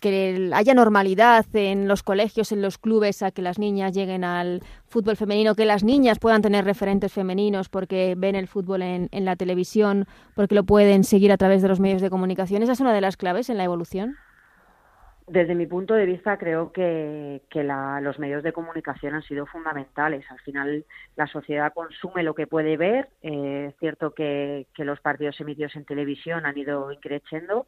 que 0.00 0.50
haya 0.52 0.74
normalidad 0.74 1.44
en 1.54 1.88
los 1.88 2.02
colegios, 2.02 2.52
en 2.52 2.62
los 2.62 2.78
clubes, 2.78 3.22
a 3.22 3.30
que 3.30 3.42
las 3.42 3.58
niñas 3.58 3.92
lleguen 3.92 4.24
al 4.24 4.62
fútbol 4.86 5.16
femenino, 5.16 5.54
que 5.54 5.64
las 5.64 5.84
niñas 5.84 6.18
puedan 6.18 6.42
tener 6.42 6.64
referentes 6.64 7.12
femeninos 7.12 7.68
porque 7.68 8.14
ven 8.16 8.34
el 8.34 8.48
fútbol 8.48 8.82
en, 8.82 9.08
en 9.12 9.24
la 9.24 9.36
televisión, 9.36 10.06
porque 10.34 10.54
lo 10.54 10.64
pueden 10.64 11.04
seguir 11.04 11.32
a 11.32 11.36
través 11.36 11.62
de 11.62 11.68
los 11.68 11.80
medios 11.80 12.02
de 12.02 12.10
comunicación. 12.10 12.62
¿Esa 12.62 12.72
es 12.72 12.80
una 12.80 12.92
de 12.92 13.00
las 13.00 13.16
claves 13.16 13.50
en 13.50 13.58
la 13.58 13.64
evolución? 13.64 14.16
Desde 15.26 15.54
mi 15.54 15.66
punto 15.66 15.94
de 15.94 16.04
vista, 16.04 16.36
creo 16.36 16.72
que, 16.72 17.40
la, 17.54 18.00
los 18.00 18.18
medios 18.18 18.42
de 18.42 18.52
comunicación 18.52 19.14
han 19.14 19.22
sido 19.22 19.46
fundamentales. 19.46 20.24
Al 20.30 20.40
final, 20.40 20.84
la 21.16 21.26
sociedad 21.28 21.72
consume 21.72 22.24
lo 22.24 22.34
que 22.34 22.48
puede 22.48 22.76
ver. 22.76 23.08
Eh, 23.22 23.68
es 23.70 23.76
cierto 23.78 24.14
que, 24.14 24.66
que, 24.74 24.84
los 24.84 25.00
partidos 25.00 25.40
emitidos 25.40 25.76
en 25.76 25.84
televisión 25.84 26.44
han 26.44 26.58
ido 26.58 26.90
increciendo 26.90 27.66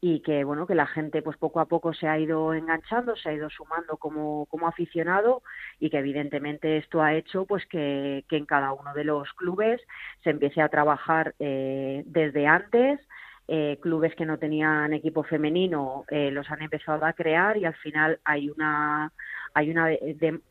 y 0.00 0.20
que 0.20 0.44
bueno 0.44 0.66
que 0.66 0.74
la 0.74 0.86
gente 0.86 1.20
pues 1.22 1.36
poco 1.36 1.60
a 1.60 1.66
poco 1.66 1.92
se 1.92 2.08
ha 2.08 2.18
ido 2.18 2.54
enganchando 2.54 3.16
se 3.16 3.28
ha 3.28 3.34
ido 3.34 3.50
sumando 3.50 3.98
como, 3.98 4.46
como 4.46 4.66
aficionado 4.66 5.42
y 5.78 5.90
que 5.90 5.98
evidentemente 5.98 6.78
esto 6.78 7.02
ha 7.02 7.14
hecho 7.14 7.44
pues 7.44 7.66
que, 7.66 8.24
que 8.28 8.36
en 8.36 8.46
cada 8.46 8.72
uno 8.72 8.94
de 8.94 9.04
los 9.04 9.30
clubes 9.34 9.80
se 10.24 10.30
empiece 10.30 10.62
a 10.62 10.70
trabajar 10.70 11.34
eh, 11.38 12.02
desde 12.06 12.46
antes 12.46 13.00
eh, 13.46 13.78
clubes 13.82 14.14
que 14.14 14.24
no 14.24 14.38
tenían 14.38 14.94
equipo 14.94 15.22
femenino 15.22 16.04
eh, 16.08 16.30
los 16.30 16.50
han 16.50 16.62
empezado 16.62 17.04
a 17.04 17.12
crear 17.12 17.58
y 17.58 17.66
al 17.66 17.74
final 17.74 18.20
hay 18.24 18.48
una 18.48 19.12
hay 19.52 19.70
una 19.70 19.88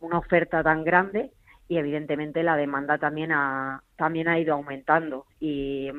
una 0.02 0.20
oferta 0.20 0.62
tan 0.62 0.84
grande 0.84 1.32
y 1.68 1.78
evidentemente 1.78 2.44
la 2.44 2.56
demanda 2.56 2.98
también 2.98 3.32
ha 3.32 3.82
también 3.96 4.28
ha 4.28 4.38
ido 4.38 4.54
aumentando 4.54 5.26
y 5.40 5.90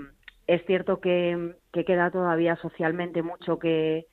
es 0.50 0.66
cierto 0.66 1.00
que, 1.00 1.54
queda 1.72 2.10
todavía 2.10 2.56
socialmente 2.56 3.22
mucho 3.22 3.58
que, 3.58 4.06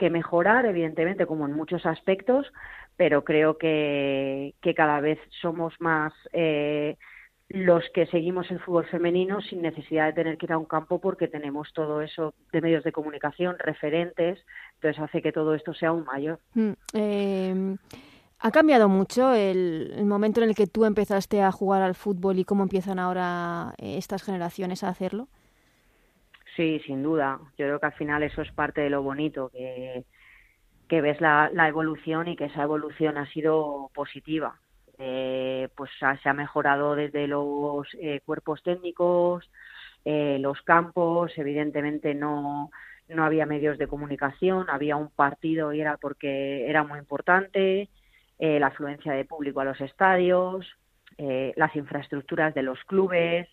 mejorar, 0.00 0.66
evidentemente, 0.66 1.24
como 1.24 1.46
en 1.46 1.52
muchos 1.54 1.86
aspectos, 1.86 2.52
pero 2.96 3.22
creo 3.22 3.58
que, 3.58 4.54
cada 4.74 5.00
vez 5.00 5.20
somos 5.40 5.72
más 5.78 6.12
eh, 6.32 6.96
los 7.48 7.84
que 7.94 8.06
seguimos 8.06 8.50
el 8.50 8.58
fútbol 8.58 8.86
femenino 8.86 9.40
sin 9.40 9.62
necesidad 9.62 10.06
de 10.06 10.12
tener 10.14 10.36
que 10.36 10.46
ir 10.46 10.52
a 10.52 10.58
un 10.58 10.64
campo 10.64 11.00
porque 11.00 11.28
tenemos 11.28 11.72
todo 11.72 12.02
eso 12.02 12.34
de 12.52 12.60
medios 12.60 12.82
de 12.82 12.90
comunicación, 12.90 13.56
referentes, 13.60 14.44
entonces 14.74 15.00
hace 15.00 15.22
que 15.22 15.30
todo 15.30 15.54
esto 15.54 15.74
sea 15.74 15.90
aún 15.90 16.04
mayor. 16.04 16.40
Mm, 16.54 16.72
em, 16.92 17.76
¿Ha 18.40 18.50
cambiado 18.50 18.88
mucho 18.88 19.32
el, 19.32 20.04
momento 20.04 20.42
en 20.42 20.48
el 20.48 20.56
que 20.56 20.66
tú 20.66 20.84
empezaste 20.84 21.40
a 21.40 21.52
jugar 21.52 21.82
al 21.82 21.94
fútbol 21.94 22.40
y 22.40 22.44
cómo 22.44 22.64
empiezan 22.64 22.98
ahora 22.98 23.74
eh, 23.78 23.96
estas 23.96 24.24
generaciones 24.24 24.82
a 24.82 24.88
hacerlo? 24.88 25.28
Sí, 26.56 26.80
sin 26.86 27.02
duda. 27.02 27.40
Yo 27.58 27.66
creo 27.66 27.80
que 27.80 27.86
al 27.86 27.92
final 27.94 28.22
eso 28.22 28.42
es 28.42 28.52
parte 28.52 28.80
de 28.80 28.90
lo 28.90 29.02
bonito, 29.02 29.48
que, 29.50 30.04
que 30.88 31.00
ves 31.00 31.20
la, 31.20 31.50
la 31.52 31.68
evolución 31.68 32.28
y 32.28 32.36
que 32.36 32.44
esa 32.46 32.62
evolución 32.62 33.18
ha 33.18 33.26
sido 33.32 33.90
positiva. 33.94 34.60
Eh, 34.98 35.68
pues 35.76 35.90
se 35.98 36.28
ha 36.28 36.32
mejorado 36.34 36.94
desde 36.94 37.26
los 37.26 37.88
eh, 38.00 38.20
cuerpos 38.24 38.62
técnicos, 38.62 39.50
eh, 40.04 40.38
los 40.40 40.62
campos, 40.62 41.32
evidentemente 41.36 42.14
no, 42.14 42.70
no 43.08 43.24
había 43.24 43.46
medios 43.46 43.76
de 43.76 43.88
comunicación, 43.88 44.66
había 44.70 44.94
un 44.94 45.10
partido 45.10 45.72
y 45.72 45.80
era 45.80 45.96
porque 45.96 46.68
era 46.68 46.84
muy 46.84 47.00
importante, 47.00 47.88
eh, 48.38 48.60
la 48.60 48.68
afluencia 48.68 49.12
de 49.12 49.24
público 49.24 49.60
a 49.60 49.64
los 49.64 49.80
estadios, 49.80 50.66
las 51.16 51.76
infraestructuras 51.76 52.54
de 52.54 52.62
los 52.64 52.82
clubes, 52.84 53.48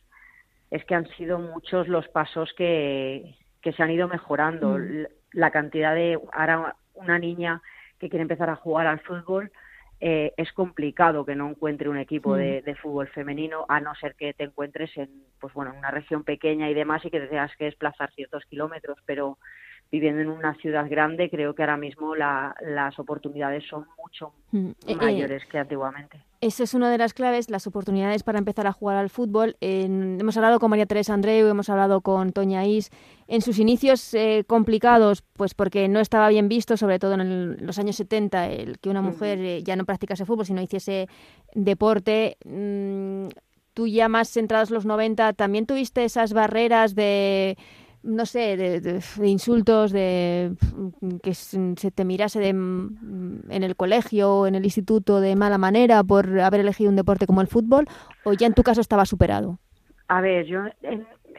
es 0.71 0.85
que 0.85 0.95
han 0.95 1.07
sido 1.17 1.37
muchos 1.37 1.87
los 1.89 2.07
pasos 2.07 2.51
que, 2.53 3.35
que 3.61 3.73
se 3.73 3.83
han 3.83 3.91
ido 3.91 4.07
mejorando. 4.07 4.77
Mm. 4.79 5.05
La 5.33 5.51
cantidad 5.51 5.93
de 5.93 6.17
ahora 6.31 6.75
una 6.93 7.19
niña 7.19 7.61
que 7.99 8.09
quiere 8.09 8.23
empezar 8.23 8.49
a 8.49 8.55
jugar 8.55 8.87
al 8.87 9.01
fútbol 9.01 9.51
eh, 9.99 10.33
es 10.35 10.51
complicado 10.53 11.25
que 11.25 11.35
no 11.35 11.49
encuentre 11.49 11.87
un 11.87 11.97
equipo 11.97 12.35
de, 12.35 12.61
mm. 12.61 12.65
de, 12.65 12.75
fútbol 12.75 13.07
femenino 13.09 13.65
a 13.69 13.79
no 13.79 13.93
ser 13.95 14.15
que 14.15 14.33
te 14.33 14.45
encuentres 14.45 14.95
en 14.97 15.09
pues 15.39 15.53
bueno 15.53 15.71
en 15.71 15.77
una 15.77 15.91
región 15.91 16.23
pequeña 16.23 16.69
y 16.69 16.73
demás 16.73 17.05
y 17.05 17.11
que 17.11 17.19
tengas 17.19 17.55
que 17.55 17.65
desplazar 17.65 18.11
ciertos 18.13 18.43
kilómetros 18.45 18.97
pero 19.05 19.37
viviendo 19.91 20.21
en 20.21 20.29
una 20.29 20.55
ciudad 20.55 20.89
grande, 20.89 21.29
creo 21.29 21.53
que 21.53 21.63
ahora 21.63 21.75
mismo 21.75 22.15
las 22.15 22.97
oportunidades 22.97 23.65
son 23.69 23.85
mucho 23.97 24.33
mm, 24.51 24.67
eh, 24.67 24.73
eh, 24.87 24.95
mayores 24.95 25.43
que 25.51 25.57
antiguamente. 25.57 26.21
Esa 26.39 26.63
es 26.63 26.73
una 26.73 26.89
de 26.89 26.97
las 26.97 27.13
claves, 27.13 27.49
las 27.49 27.67
oportunidades 27.67 28.23
para 28.23 28.39
empezar 28.39 28.65
a 28.65 28.71
jugar 28.71 28.97
al 28.97 29.09
fútbol. 29.09 29.57
hemos 29.59 30.37
hablado 30.37 30.59
con 30.59 30.69
María 30.69 30.85
Teresa 30.85 31.13
Andreu, 31.13 31.47
hemos 31.47 31.69
hablado 31.69 32.01
con 32.01 32.31
Toña 32.31 32.65
Is. 32.65 32.89
En 33.27 33.41
sus 33.41 33.59
inicios 33.59 34.13
eh, 34.13 34.43
complicados, 34.47 35.23
pues 35.33 35.53
porque 35.53 35.87
no 35.87 35.99
estaba 35.99 36.29
bien 36.29 36.47
visto, 36.47 36.77
sobre 36.77 36.97
todo 36.97 37.13
en 37.13 37.63
los 37.63 37.77
años 37.77 37.97
70, 37.97 38.49
el 38.49 38.79
que 38.79 38.89
una 38.89 39.01
mujer 39.01 39.61
ya 39.63 39.75
no 39.75 39.85
practicase 39.85 40.25
fútbol, 40.25 40.45
sino 40.45 40.61
hiciese 40.61 41.07
deporte. 41.53 42.37
Mm, 42.45 43.27
tú 43.73 43.87
ya 43.87 44.09
más 44.09 44.29
centrados 44.29 44.71
los 44.71 44.85
90, 44.85 45.33
¿también 45.33 45.65
tuviste 45.65 46.03
esas 46.03 46.33
barreras 46.33 46.95
de 46.95 47.57
no 48.03 48.25
sé, 48.25 48.57
de, 48.57 49.01
insultos, 49.23 49.91
de 49.91 50.53
que 51.23 51.33
se 51.33 51.91
te 51.91 52.05
mirase 52.05 52.39
de, 52.39 52.49
en 52.49 53.63
el 53.63 53.75
colegio 53.75 54.31
o 54.31 54.47
en 54.47 54.55
el 54.55 54.63
instituto 54.63 55.19
de 55.19 55.35
mala 55.35 55.57
manera 55.57 56.03
por 56.03 56.39
haber 56.39 56.61
elegido 56.61 56.89
un 56.89 56.95
deporte 56.95 57.27
como 57.27 57.41
el 57.41 57.47
fútbol, 57.47 57.85
o 58.23 58.33
ya 58.33 58.47
en 58.47 58.53
tu 58.53 58.63
caso 58.63 58.81
estaba 58.81 59.05
superado? 59.05 59.59
A 60.07 60.19
ver, 60.21 60.45
yo 60.45 60.63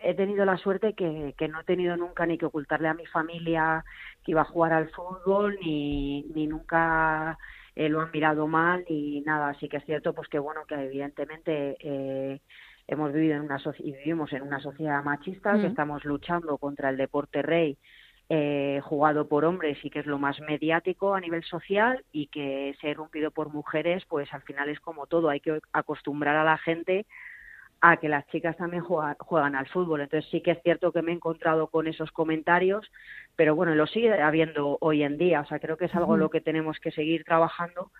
he, 0.02 0.14
tenido 0.14 0.44
la 0.44 0.56
suerte 0.56 0.94
que, 0.94 1.34
que, 1.36 1.48
no 1.48 1.60
he 1.60 1.64
tenido 1.64 1.96
nunca 1.96 2.26
ni 2.26 2.38
que 2.38 2.46
ocultarle 2.46 2.88
a 2.88 2.94
mi 2.94 3.06
familia 3.06 3.84
que 4.24 4.30
iba 4.32 4.42
a 4.42 4.46
jugar 4.46 4.72
al 4.72 4.88
fútbol, 4.90 5.58
ni, 5.62 6.22
ni 6.34 6.46
nunca 6.46 7.38
eh, 7.74 7.88
lo 7.88 8.00
han 8.00 8.10
mirado 8.12 8.46
mal, 8.46 8.84
ni 8.88 9.20
nada. 9.22 9.50
Así 9.50 9.68
que 9.68 9.78
es 9.78 9.84
cierto, 9.84 10.14
pues 10.14 10.28
que 10.28 10.38
bueno, 10.38 10.62
que 10.66 10.74
evidentemente... 10.74 11.76
Eh, 11.80 12.40
hemos 12.93 13.12
vivido 13.12 13.36
en 13.36 13.43
una 13.43 13.61
y 13.78 13.93
vivimos 13.93 14.32
en 14.32 14.43
una 14.43 14.61
sociedad 14.61 15.03
machista 15.03 15.59
que 15.59 15.66
estamos 15.66 16.05
luchando 16.05 16.59
contra 16.59 16.90
el 16.90 16.97
deporte 16.97 17.43
rey 17.43 17.78
eh, 18.28 18.80
jugado 18.84 19.28
por 19.28 19.45
hombres 19.45 19.78
y 19.82 19.90
que 19.90 20.01
es 20.01 20.07
lo 20.07 20.18
más 20.18 20.40
mediático 20.40 21.14
a 21.14 21.20
nivel 21.20 21.43
social 21.45 22.05
y 22.12 22.28
que 22.28 22.74
se 22.80 22.86
ha 22.86 22.90
irrumpido 22.90 23.30
por 23.30 23.53
mujeres, 23.53 24.05
pues 24.07 24.32
al 24.32 24.43
final 24.43 24.68
es 24.68 24.80
como 24.80 25.07
todo, 25.07 25.28
hay 25.28 25.40
que 25.40 25.61
acostumbrar 25.72 26.36
a 26.36 26.45
la 26.45 26.59
gente 26.59 27.07
a 27.80 27.97
que 27.97 28.09
las 28.09 28.26
chicas 28.28 28.57
también 28.57 28.84
juegan, 28.84 29.57
al 29.57 29.66
fútbol. 29.66 30.03
Entonces 30.03 30.30
sí 30.30 30.40
que 30.40 30.53
es 30.53 30.62
cierto 30.62 30.93
que 30.93 31.03
me 31.03 31.11
he 31.11 31.14
encontrado 31.14 31.66
con 31.66 31.88
esos 31.88 32.12
comentarios, 32.12 32.90
pero 33.34 33.57
bueno, 33.57 33.74
lo 33.74 33.86
sigue 33.86 34.22
habiendo 34.22 34.78
hoy 34.80 35.03
en 35.03 35.18
día. 35.18 35.40
O 35.40 35.47
sea, 35.47 35.59
creo 35.59 35.76
que 35.76 35.86
es 35.86 35.95
algo 35.95 36.16
lo 36.16 36.30
que 36.30 36.40
tenemos 36.40 36.78
que 36.78 36.93
seguir 36.93 37.24
trabajando 37.24 37.90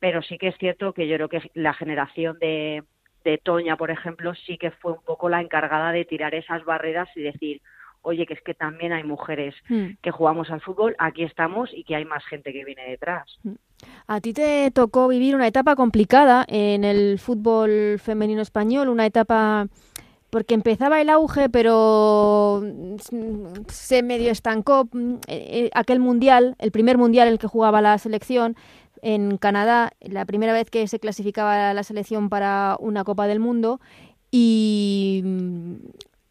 pero 0.00 0.22
sí 0.22 0.38
que 0.38 0.48
es 0.48 0.56
cierto 0.56 0.94
que 0.94 1.06
yo 1.06 1.16
creo 1.16 1.28
que 1.28 1.50
la 1.54 1.74
generación 1.74 2.38
de, 2.38 2.82
de 3.24 3.38
Toña, 3.38 3.76
por 3.76 3.90
ejemplo, 3.90 4.34
sí 4.34 4.58
que 4.58 4.70
fue 4.70 4.92
un 4.92 5.02
poco 5.04 5.28
la 5.28 5.40
encargada 5.40 5.92
de 5.92 6.04
tirar 6.04 6.34
esas 6.34 6.64
barreras 6.64 7.08
y 7.14 7.22
decir, 7.22 7.60
oye, 8.02 8.26
que 8.26 8.34
es 8.34 8.42
que 8.42 8.54
también 8.54 8.92
hay 8.92 9.04
mujeres 9.04 9.54
hmm. 9.68 9.98
que 10.02 10.10
jugamos 10.10 10.50
al 10.50 10.60
fútbol, 10.60 10.96
aquí 10.98 11.22
estamos 11.22 11.70
y 11.72 11.84
que 11.84 11.96
hay 11.96 12.04
más 12.04 12.24
gente 12.24 12.52
que 12.52 12.64
viene 12.64 12.88
detrás. 12.88 13.38
Hmm. 13.42 13.54
A 14.06 14.20
ti 14.20 14.32
te 14.32 14.70
tocó 14.70 15.08
vivir 15.08 15.34
una 15.34 15.46
etapa 15.46 15.74
complicada 15.74 16.44
en 16.48 16.84
el 16.84 17.18
fútbol 17.18 17.98
femenino 17.98 18.42
español, 18.42 18.88
una 18.88 19.06
etapa 19.06 19.66
porque 20.30 20.54
empezaba 20.54 21.00
el 21.00 21.10
auge, 21.10 21.48
pero 21.48 22.62
se 23.68 24.02
medio 24.02 24.30
estancó 24.30 24.88
eh, 24.94 25.20
eh, 25.26 25.70
aquel 25.74 25.98
mundial, 25.98 26.54
el 26.58 26.70
primer 26.70 26.98
mundial 26.98 27.26
en 27.26 27.32
el 27.32 27.38
que 27.38 27.48
jugaba 27.48 27.82
la 27.82 27.98
selección 27.98 28.54
en 29.02 29.36
Canadá, 29.38 29.92
la 30.00 30.24
primera 30.24 30.52
vez 30.52 30.70
que 30.70 30.86
se 30.88 31.00
clasificaba 31.00 31.74
la 31.74 31.82
selección 31.82 32.28
para 32.28 32.76
una 32.80 33.04
Copa 33.04 33.26
del 33.26 33.40
Mundo 33.40 33.80
y 34.30 35.22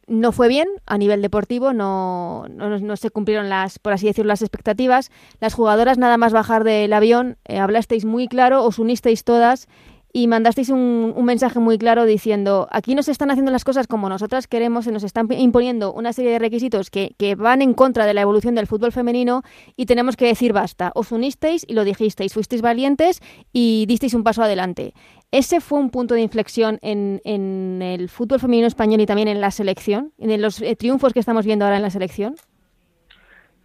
no 0.10 0.32
fue 0.32 0.48
bien 0.48 0.68
a 0.86 0.98
nivel 0.98 1.22
deportivo, 1.22 1.72
no, 1.72 2.48
no, 2.50 2.98
se 2.98 3.10
cumplieron 3.12 3.48
las, 3.48 3.80
por 3.80 3.94
así 3.94 4.08
decirlo, 4.08 4.30
las 4.30 4.42
expectativas. 4.42 5.12
Las 5.40 5.54
jugadoras, 5.54 5.98
nada 5.98 6.18
más 6.18 6.34
bajar 6.34 6.64
del 6.64 6.92
avión, 6.94 7.38
eh, 7.46 7.60
hablasteis 7.60 8.06
muy 8.06 8.28
claro, 8.28 8.66
os 8.66 8.80
unisteis 8.80 9.24
todas 9.24 9.68
y 10.12 10.28
mandasteis 10.28 10.70
un, 10.70 11.14
mensaje 11.24 11.60
muy 11.60 11.78
claro 11.78 12.06
diciendo, 12.06 12.68
aquí 12.72 12.96
nos 12.96 13.08
están 13.08 13.30
haciendo 13.30 13.52
las 13.52 13.64
cosas 13.64 13.88
como 13.88 14.10
nosotras 14.10 14.48
queremos, 14.48 14.86
se 14.86 14.92
nos 14.92 15.04
están 15.04 15.28
imponiendo 15.32 15.94
una 15.94 16.14
serie 16.14 16.32
de 16.32 16.40
requisitos 16.40 16.90
que, 16.90 17.14
que, 17.18 17.36
van 17.36 17.62
en 17.62 17.74
contra 17.74 18.06
de 18.06 18.14
la 18.14 18.22
evolución 18.22 18.56
del 18.56 18.66
fútbol 18.66 18.92
femenino 18.92 19.44
y 19.76 19.86
tenemos 19.86 20.18
que 20.18 20.26
decir 20.26 20.54
basta. 20.54 20.92
Os 20.96 21.12
unisteis 21.12 21.66
y 21.68 21.74
lo 21.74 21.84
dijisteis, 21.84 22.34
fuisteis 22.34 22.62
valientes 22.62 23.22
y 23.54 23.86
disteis 23.88 24.14
un 24.16 24.24
paso 24.24 24.42
adelante. 24.42 24.94
¿Ese 25.32 25.62
fue 25.62 25.78
un 25.78 25.92
punto 25.92 26.16
de 26.16 26.22
inflexión 26.22 26.80
en, 26.82 27.22
en 27.24 27.82
el 27.84 28.10
fútbol 28.10 28.40
femenino 28.40 28.68
español 28.68 29.02
y 29.02 29.06
también 29.06 29.28
en 29.28 29.42
la 29.42 29.52
selección, 29.52 30.12
en 30.18 30.42
los 30.42 30.60
eh, 30.62 30.76
triunfos 30.76 31.14
que 31.14 31.20
estamos 31.20 31.46
viendo 31.46 31.66
ahora 31.66 31.78
en 31.78 31.84
la 31.84 31.92
selección? 31.92 32.36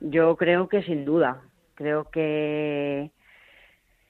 Yo 0.01 0.37
creo 0.37 0.69
que 0.69 0.83
sin 0.83 1.07
duda. 1.07 1.41
Creo 1.75 2.09
que 2.11 3.11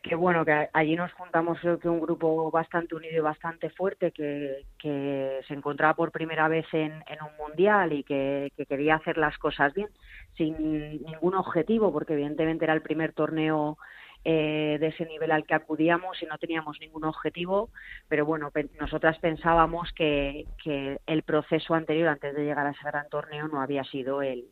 que 0.05 0.15
bueno, 0.15 0.45
que 0.45 0.69
allí 0.75 0.97
nos 0.97 1.13
juntamos 1.15 1.59
creo 1.61 1.79
que 1.79 1.89
un 1.89 2.01
grupo 2.01 2.51
bastante 2.51 2.95
unido 2.95 3.17
y 3.17 3.21
bastante 3.21 3.71
fuerte 3.71 4.13
que, 4.13 4.67
que 4.79 5.41
se 5.49 5.55
encontraba 5.55 5.95
por 5.95 6.13
primera 6.13 6.47
vez 6.47 6.67
en, 6.73 6.93
en 7.07 7.23
un 7.23 7.35
mundial 7.39 7.95
y 7.95 8.05
que, 8.05 8.53
que, 8.55 8.67
quería 8.67 8.97
hacer 8.97 9.17
las 9.17 9.39
cosas 9.39 9.73
bien, 9.73 9.89
sin 10.37 11.03
ningún 11.05 11.35
objetivo, 11.35 11.91
porque 11.91 12.13
evidentemente 12.13 12.67
era 12.67 12.75
el 12.75 12.83
primer 12.83 13.15
torneo 13.15 13.79
eh, 14.27 14.77
de 14.79 14.89
ese 14.89 15.07
nivel 15.07 15.33
al 15.33 15.47
que 15.47 15.55
acudíamos 15.55 16.23
y 16.23 16.27
no 16.27 16.37
teníamos 16.37 16.79
ningún 16.81 17.05
objetivo, 17.05 17.71
pero 18.07 18.27
bueno, 18.27 18.53
nosotras 18.79 19.19
pensábamos 19.21 19.91
que, 19.95 20.45
que 20.63 20.99
el 21.07 21.23
proceso 21.23 21.73
anterior, 21.73 22.09
antes 22.09 22.35
de 22.35 22.45
llegar 22.45 22.67
a 22.67 22.73
ese 22.73 22.85
gran 22.85 23.09
torneo, 23.09 23.49
no 23.49 23.63
había 23.63 23.85
sido 23.85 24.21
el, 24.21 24.45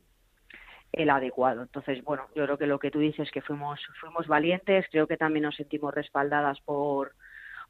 el 0.92 1.10
adecuado. 1.10 1.62
Entonces, 1.62 2.02
bueno, 2.04 2.26
yo 2.34 2.44
creo 2.44 2.58
que 2.58 2.66
lo 2.66 2.78
que 2.78 2.90
tú 2.90 2.98
dices 2.98 3.30
que 3.30 3.40
fuimos 3.40 3.80
fuimos 4.00 4.26
valientes, 4.26 4.86
creo 4.90 5.06
que 5.06 5.16
también 5.16 5.44
nos 5.44 5.56
sentimos 5.56 5.94
respaldadas 5.94 6.60
por 6.60 7.12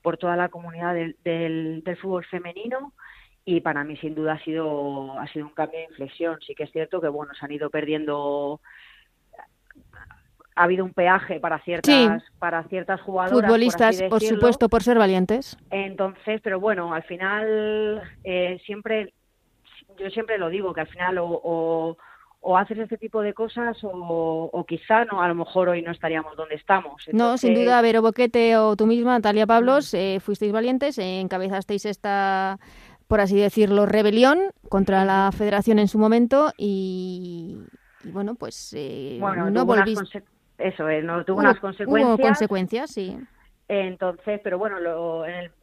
por 0.03 0.16
toda 0.16 0.35
la 0.35 0.49
comunidad 0.49 0.95
del, 0.95 1.16
del, 1.23 1.97
fútbol 1.99 2.25
femenino 2.25 2.93
y 3.45 3.61
para 3.61 3.85
mí 3.85 3.97
sin 3.99 4.16
duda 4.16 4.33
ha 4.33 4.45
sido 4.45 5.16
ha 5.18 5.29
sido 5.29 5.47
un 5.47 5.53
cambio 5.53 5.79
de 5.79 5.87
inflexión. 5.87 6.39
Sí 6.45 6.55
que 6.55 6.64
es 6.64 6.73
cierto 6.73 7.01
que 7.01 7.09
bueno, 7.09 7.33
se 7.35 7.45
han 7.45 7.53
ido 7.53 7.70
perdiendo 7.70 8.61
ha 10.55 10.64
habido 10.64 10.85
un 10.85 10.93
peaje 10.93 11.41
para 11.41 11.61
ciertas 11.61 12.23
para 12.39 12.64
ciertas 12.64 13.01
jugadoras 13.01 13.49
futbolistas 13.49 14.03
por, 14.03 14.20
supuesto 14.20 14.68
por 14.68 14.83
ser 14.83 14.99
valientes 14.99 15.57
entonces 15.70 16.43
pero 16.43 16.61
bueno 16.61 16.93
al 16.93 17.03
final 17.05 18.03
eh, 18.23 18.61
siempre 18.66 19.14
yo 19.99 20.11
siempre 20.11 20.37
lo 20.37 20.51
digo 20.51 20.75
que 20.75 20.83
al 20.83 20.89
final 20.89 21.16
o, 21.18 21.41
o 21.43 21.97
haces 22.57 22.78
este 22.78 22.99
tipo 22.99 23.22
de 23.22 23.34
cosas 23.34 23.78
o, 23.82 24.64
quizá 24.66 25.05
no 25.05 25.22
a 25.22 25.28
lo 25.28 25.34
mejor 25.34 25.68
hoy 25.68 25.82
no 25.82 25.93
estaríamos 25.93 26.36
donde 26.36 26.57
estamos. 26.57 27.05
No, 27.12 27.38
sin 27.38 27.55
duda, 27.55 27.80
Vero 27.82 28.03
Boquete 28.03 28.57
o 28.57 28.76
tú 28.76 28.86
misma, 28.86 29.12
Natalia 29.12 29.47
Pablos, 29.47 29.95
mm. 29.95 29.97
eh, 29.97 30.20
fuisteis 30.20 30.53
valientes, 30.53 30.99
eh, 30.99 31.20
encabezasteis 31.20 31.86
esta, 31.86 32.59
por 33.07 33.20
así 33.20 33.36
decirlo, 33.36 33.86
rebelión 33.86 34.38
contra 34.68 35.05
la 35.05 35.30
federación 35.32 35.78
en 35.78 35.88
su 35.88 35.99
momento 35.99 36.53
y, 36.57 37.59
bueno, 38.05 38.34
pues 38.34 38.74
eh, 38.76 39.20
no 39.51 39.64
volviste... 39.64 40.24
Eso, 40.59 40.84
no 41.03 41.24
tuvo 41.24 41.40
unas 41.40 41.59
consecuencias. 41.59 42.09
Hubo 42.09 42.18
consecuencias, 42.18 42.90
sí. 42.90 43.18
Entonces, 43.69 44.41
pero 44.43 44.59
bueno, 44.59 44.77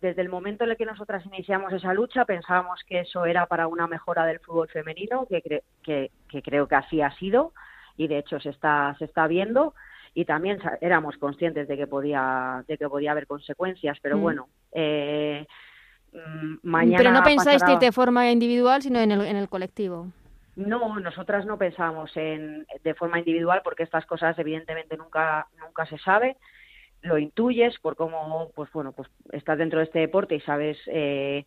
desde 0.01 0.21
el 0.21 0.29
momento 0.29 0.63
en 0.63 0.71
el 0.71 0.77
que 0.77 0.85
nosotras 0.85 1.25
iniciamos 1.25 1.71
esa 1.73 1.93
lucha, 1.93 2.25
pensábamos 2.25 2.79
que 2.87 3.01
eso 3.01 3.25
era 3.25 3.45
para 3.45 3.67
una 3.67 3.87
mejora 3.87 4.25
del 4.25 4.39
fútbol 4.39 4.69
femenino, 4.69 5.27
que, 5.27 5.61
que, 5.83 6.41
creo 6.41 6.67
que 6.67 6.75
así 6.75 7.01
ha 7.01 7.11
sido 7.17 7.53
y 7.97 8.07
de 8.07 8.19
hecho 8.19 8.39
se 8.39 8.49
está, 8.49 8.95
se 8.97 9.05
está 9.05 9.27
viendo. 9.27 9.73
Y 10.15 10.25
también 10.25 10.59
éramos 10.81 11.17
conscientes 11.17 11.67
de 11.67 11.77
que 11.77 11.85
podía, 11.85 12.63
de 12.67 12.77
que 12.77 12.89
podía 12.89 13.11
haber 13.11 13.27
consecuencias, 13.27 13.97
pero 14.01 14.17
mm. 14.17 14.21
bueno, 14.21 14.47
eh, 14.71 15.45
mm, 16.11 16.55
mañana. 16.63 16.97
Pero 16.97 17.11
no 17.11 17.21
pensáis 17.21 17.61
ir 17.67 17.77
de 17.77 17.91
forma 17.91 18.31
individual, 18.31 18.81
sino 18.81 18.99
en 18.99 19.11
el, 19.11 19.21
en 19.21 19.35
el 19.35 19.49
colectivo. 19.49 20.07
No, 20.55 20.99
nosotras 20.99 21.45
no 21.45 21.57
pensamos 21.57 22.11
en, 22.17 22.65
de 22.83 22.93
forma 22.95 23.19
individual 23.19 23.61
porque 23.63 23.83
estas 23.83 24.05
cosas 24.07 24.37
evidentemente 24.39 24.97
nunca, 24.97 25.47
nunca 25.59 25.85
se 25.85 25.97
sabe 25.99 26.37
lo 27.01 27.17
intuyes 27.17 27.77
por 27.79 27.95
cómo, 27.95 28.51
pues 28.55 28.71
bueno, 28.71 28.91
pues 28.91 29.09
estás 29.31 29.57
dentro 29.57 29.79
de 29.79 29.85
este 29.85 29.99
deporte 29.99 30.35
y 30.35 30.41
sabes 30.41 30.77
eh, 30.87 31.45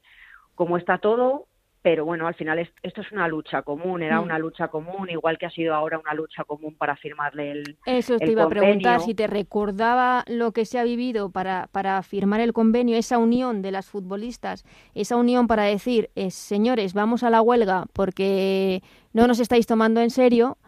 cómo 0.54 0.76
está 0.76 0.98
todo, 0.98 1.46
pero 1.82 2.04
bueno, 2.04 2.28
al 2.28 2.34
final 2.34 2.60
esto 2.60 3.00
es 3.00 3.10
una 3.10 3.26
lucha 3.26 3.62
común, 3.62 4.02
era 4.02 4.20
mm. 4.20 4.24
una 4.24 4.38
lucha 4.38 4.68
común, 4.68 5.10
igual 5.10 5.36
que 5.36 5.46
ha 5.46 5.50
sido 5.50 5.74
ahora 5.74 5.98
una 5.98 6.14
lucha 6.14 6.44
común 6.44 6.76
para 6.76 6.96
firmarle 6.96 7.50
el 7.50 7.76
Eso 7.84 8.18
te 8.18 8.30
iba 8.30 8.44
a 8.44 8.48
preguntar, 8.48 9.00
si 9.00 9.14
te 9.14 9.26
recordaba 9.26 10.24
lo 10.28 10.52
que 10.52 10.64
se 10.64 10.78
ha 10.78 10.84
vivido 10.84 11.30
para, 11.30 11.68
para 11.72 12.00
firmar 12.02 12.40
el 12.40 12.52
convenio, 12.52 12.96
esa 12.96 13.18
unión 13.18 13.62
de 13.62 13.72
las 13.72 13.86
futbolistas, 13.86 14.64
esa 14.94 15.16
unión 15.16 15.48
para 15.48 15.64
decir, 15.64 16.10
eh, 16.14 16.30
señores, 16.30 16.94
vamos 16.94 17.24
a 17.24 17.30
la 17.30 17.42
huelga 17.42 17.86
porque 17.92 18.82
no 19.12 19.26
nos 19.26 19.40
estáis 19.40 19.66
tomando 19.66 20.00
en 20.00 20.10
serio, 20.10 20.58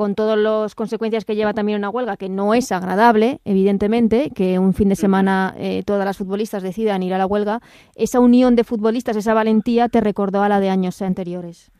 con 0.00 0.14
todas 0.14 0.38
las 0.38 0.74
consecuencias 0.74 1.26
que 1.26 1.36
lleva 1.36 1.52
también 1.52 1.76
una 1.76 1.90
huelga, 1.90 2.16
que 2.16 2.30
no 2.30 2.54
es 2.54 2.72
agradable, 2.72 3.40
evidentemente, 3.44 4.30
que 4.34 4.58
un 4.58 4.72
fin 4.72 4.88
de 4.88 4.96
semana 4.96 5.52
eh, 5.58 5.82
todas 5.84 6.06
las 6.06 6.16
futbolistas 6.16 6.62
decidan 6.62 7.02
ir 7.02 7.12
a 7.12 7.18
la 7.18 7.26
huelga, 7.26 7.60
esa 7.94 8.18
unión 8.18 8.56
de 8.56 8.64
futbolistas, 8.64 9.14
esa 9.18 9.34
valentía, 9.34 9.90
te 9.90 10.00
recordó 10.00 10.42
a 10.42 10.48
la 10.48 10.58
de 10.58 10.70
años 10.70 11.02
anteriores. 11.02 11.70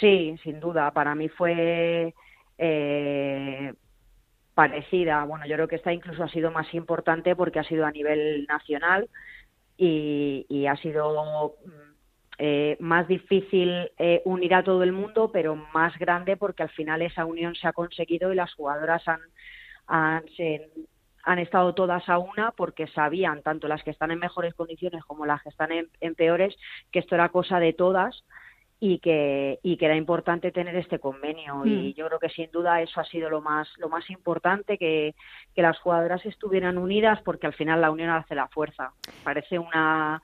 Sí, 0.00 0.34
sin 0.42 0.58
duda. 0.58 0.90
Para 0.90 1.14
mí 1.14 1.28
fue 1.28 2.12
eh, 2.58 3.72
parecida. 4.52 5.22
Bueno, 5.22 5.46
yo 5.46 5.54
creo 5.54 5.68
que 5.68 5.76
esta 5.76 5.92
incluso 5.92 6.24
ha 6.24 6.28
sido 6.28 6.50
más 6.50 6.74
importante 6.74 7.36
porque 7.36 7.60
ha 7.60 7.64
sido 7.64 7.86
a 7.86 7.92
nivel 7.92 8.46
nacional 8.48 9.08
y, 9.76 10.44
y 10.48 10.66
ha 10.66 10.74
sido 10.74 11.54
eh, 12.42 12.78
más 12.80 13.06
difícil 13.06 13.90
eh, 13.98 14.22
unir 14.24 14.54
a 14.54 14.64
todo 14.64 14.82
el 14.82 14.92
mundo, 14.92 15.30
pero 15.30 15.56
más 15.74 15.98
grande 15.98 16.38
porque 16.38 16.62
al 16.62 16.70
final 16.70 17.02
esa 17.02 17.26
unión 17.26 17.54
se 17.54 17.68
ha 17.68 17.74
conseguido 17.74 18.32
y 18.32 18.34
las 18.34 18.54
jugadoras 18.54 19.06
han, 19.06 19.20
han, 19.86 20.24
han 21.22 21.38
estado 21.38 21.74
todas 21.74 22.08
a 22.08 22.16
una 22.16 22.52
porque 22.52 22.86
sabían, 22.86 23.42
tanto 23.42 23.68
las 23.68 23.82
que 23.82 23.90
están 23.90 24.10
en 24.10 24.20
mejores 24.20 24.54
condiciones 24.54 25.04
como 25.04 25.26
las 25.26 25.42
que 25.42 25.50
están 25.50 25.68
en, 25.70 26.14
peores, 26.14 26.56
que 26.90 27.00
esto 27.00 27.14
era 27.14 27.28
cosa 27.28 27.60
de 27.60 27.74
todas 27.74 28.24
y 28.78 29.00
que, 29.00 29.58
y 29.62 29.76
que 29.76 29.84
era 29.84 29.96
importante 29.96 30.50
tener 30.50 30.74
este 30.76 30.98
convenio. 30.98 31.66
Y 31.66 31.90
hmm. 31.90 31.92
yo 31.92 32.06
creo 32.06 32.20
que 32.20 32.30
sin 32.30 32.50
duda 32.50 32.80
eso 32.80 33.02
ha 33.02 33.04
sido 33.04 33.28
lo 33.28 33.42
más, 33.42 33.68
lo 33.76 33.90
más 33.90 34.08
importante, 34.08 34.78
que, 34.78 35.14
que 35.54 35.60
las 35.60 35.78
jugadoras 35.80 36.24
estuvieran 36.24 36.78
unidas 36.78 37.20
porque 37.22 37.46
al 37.46 37.52
final 37.52 37.82
la 37.82 37.90
unión 37.90 38.08
hace 38.08 38.34
la 38.34 38.48
fuerza. 38.48 38.94
Parece 39.24 39.58
una, 39.58 40.22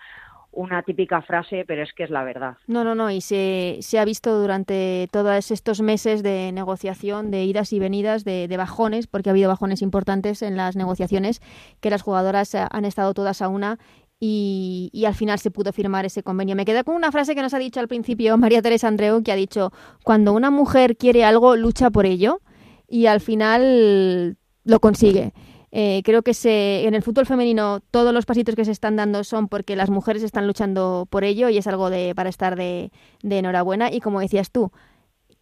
una 0.57 0.82
típica 0.82 1.22
frase, 1.22 1.64
pero 1.66 1.82
es 1.82 1.92
que 1.92 2.04
es 2.04 2.11
la 2.11 2.24
verdad. 2.24 2.57
No, 2.66 2.82
no, 2.82 2.94
no, 2.94 3.11
y 3.11 3.20
se, 3.20 3.78
se 3.80 3.98
ha 3.98 4.04
visto 4.04 4.40
durante 4.40 5.09
todos 5.12 5.50
estos 5.50 5.80
meses 5.82 6.22
de 6.22 6.50
negociación, 6.52 7.30
de 7.30 7.44
idas 7.44 7.72
y 7.72 7.78
venidas, 7.78 8.24
de, 8.24 8.54
bajones, 8.57 9.07
porque 9.07 9.28
ha 9.28 9.32
habido 9.32 9.50
bajones 9.50 9.82
importantes 9.82 10.40
en 10.42 10.57
las 10.57 10.76
negociaciones, 10.76 11.42
que 11.80 11.90
las 11.90 12.02
jugadoras 12.02 12.54
han 12.54 12.84
estado 12.86 13.12
todas 13.12 13.42
a 13.42 13.48
una 13.48 13.78
y, 14.18 14.88
y, 14.94 15.04
al 15.04 15.14
final 15.14 15.38
se 15.38 15.50
pudo 15.50 15.72
firmar 15.74 16.07
ese 16.07 16.22
convenio. 16.22 16.57
Me 16.57 16.64
quedo 16.64 16.82
con 16.84 16.94
una 16.94 17.12
frase 17.12 17.34
que 17.34 17.42
nos 17.42 17.52
ha 17.52 17.59
dicho 17.59 17.80
al 17.80 17.88
principio 17.88 18.38
María 18.38 18.62
Teresa 18.62 18.88
Andreu, 18.88 19.22
que 19.22 19.32
ha 19.32 19.36
dicho, 19.36 19.72
cuando 20.02 20.32
una 20.32 20.50
mujer 20.50 20.96
quiere 20.96 21.24
algo, 21.24 21.54
lucha 21.54 21.90
por 21.90 22.07
ello 22.07 22.40
y 22.88 23.07
al 23.07 23.20
final 23.20 24.38
lo 24.64 24.80
consigue. 24.80 25.32
Eh, 25.72 26.02
creo 26.04 26.22
que 26.22 26.34
se, 26.34 26.86
en 26.86 26.94
el 26.94 27.02
fútbol 27.02 27.26
femenino 27.26 27.80
todos 27.90 28.14
los 28.14 28.26
pasitos 28.26 28.54
que 28.54 28.64
se 28.64 28.70
están 28.70 28.96
dando 28.96 29.24
son 29.24 29.48
porque 29.48 29.76
las 29.76 29.90
mujeres 29.90 30.22
están 30.22 30.46
luchando 30.46 31.06
por 31.10 31.24
ello 31.24 31.48
y 31.48 31.58
es 31.58 31.66
algo 31.66 31.90
de, 31.90 32.14
para 32.14 32.28
estar 32.28 32.56
de, 32.56 32.90
enhorabuena. 33.22 33.92
Y 33.92 34.00
como 34.00 34.20
decías 34.20 34.50
tú, 34.50 34.70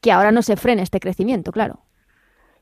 que 0.00 0.12
ahora 0.12 0.32
no 0.32 0.42
se 0.42 0.56
frene 0.56 0.82
este 0.82 1.00
crecimiento, 1.00 1.52
claro. 1.52 1.80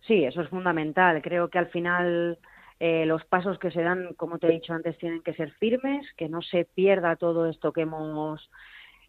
Sí, 0.06 0.24
eso 0.24 0.42
es 0.42 0.48
fundamental. 0.48 1.22
Creo 1.22 1.48
que 1.48 1.58
al 1.58 1.68
final 1.68 2.38
eh, 2.80 3.06
los 3.06 3.24
pasos 3.24 3.58
que 3.58 3.70
se 3.70 3.82
dan, 3.82 4.14
como 4.14 4.38
te 4.38 4.48
he 4.48 4.52
dicho 4.52 4.72
antes, 4.72 4.98
tienen 4.98 5.22
que 5.22 5.34
ser 5.34 5.52
firmes, 5.52 6.06
que 6.16 6.28
no 6.28 6.42
se 6.42 6.64
pierda 6.64 7.16
todo 7.16 7.46
esto 7.48 7.72
que 7.72 7.82
hemos 7.82 8.50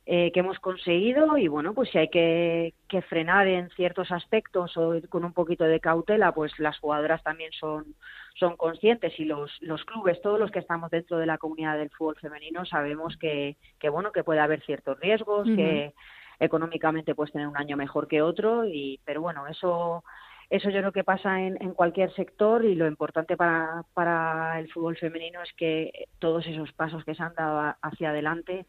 eh, 0.05 0.33
que 0.33 0.41
hemos 0.41 0.59
conseguido 0.59 1.37
y 1.37 1.47
bueno, 1.47 1.73
pues 1.73 1.89
si 1.89 1.97
hay 1.97 2.09
que, 2.09 2.73
que, 2.89 3.01
frenar 3.03 3.47
en 3.47 3.69
ciertos 3.69 4.11
aspectos 4.11 4.75
o 4.75 4.95
con 5.07 5.23
un 5.23 5.31
poquito 5.31 5.63
de 5.63 5.79
cautela, 5.79 6.33
pues 6.33 6.51
las 6.59 6.77
jugadoras 6.77 7.23
también 7.23 7.53
son, 7.53 7.95
son 8.35 8.57
conscientes 8.57 9.19
y 9.19 9.25
los, 9.25 9.51
los 9.61 9.83
clubes, 9.85 10.21
todos 10.21 10.39
los 10.39 10.51
que 10.51 10.59
estamos 10.59 10.89
dentro 10.89 11.17
de 11.17 11.25
la 11.25 11.37
comunidad 11.37 11.77
del 11.77 11.91
fútbol 11.91 12.17
femenino 12.19 12.65
sabemos 12.65 13.15
que, 13.17 13.57
que 13.79 13.89
bueno, 13.89 14.11
que 14.11 14.23
puede 14.23 14.39
haber 14.39 14.61
ciertos 14.61 14.99
riesgos, 14.99 15.47
que 15.55 15.93
económicamente 16.39 17.15
puedes 17.15 17.31
tener 17.31 17.47
un 17.47 17.57
año 17.57 17.77
mejor 17.77 18.07
que 18.07 18.21
otro 18.21 18.65
y 18.65 18.99
pero 19.05 19.21
bueno, 19.21 19.47
eso 19.47 20.03
eso 20.49 20.69
yo 20.69 20.79
creo 20.79 20.91
que 20.91 21.03
pasa 21.03 21.41
en, 21.41 21.57
en 21.61 21.73
cualquier 21.73 22.13
sector 22.13 22.63
y 22.65 22.75
lo 22.75 22.87
importante 22.87 23.37
para, 23.37 23.85
para 23.93 24.59
el 24.59 24.71
fútbol 24.71 24.97
femenino 24.97 25.41
es 25.41 25.51
que 25.53 26.07
todos 26.19 26.45
esos 26.45 26.71
pasos 26.73 27.03
que 27.05 27.15
se 27.15 27.23
han 27.23 27.33
dado 27.33 27.75
hacia 27.81 28.09
adelante 28.09 28.65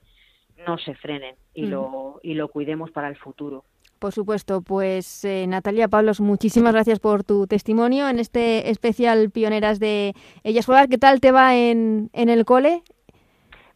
no 0.67 0.79
se 0.79 0.95
frenen 0.95 1.37
y, 1.53 1.67
lo, 1.67 2.21
y 2.23 2.35
lo 2.35 2.49
cuidemos 2.49 2.91
para 2.91 3.09
el 3.09 3.17
futuro. 3.17 3.65
Por 4.05 4.13
supuesto, 4.13 4.61
pues 4.61 5.25
eh, 5.25 5.47
Natalia 5.47 5.89
Pablos, 5.89 6.21
muchísimas 6.21 6.75
gracias 6.75 7.01
por 7.01 7.25
tu 7.25 7.47
testimonio 7.47 8.07
en 8.07 8.19
este 8.19 8.69
especial 8.69 9.31
Pioneras 9.31 9.81
de 9.81 10.13
Ellas 10.43 10.67
Juegan. 10.67 10.91
¿Qué 10.91 10.99
tal 10.99 11.21
te 11.23 11.33
va 11.33 11.57
en, 11.57 12.11
en 12.13 12.29
el 12.29 12.45
cole? 12.45 12.83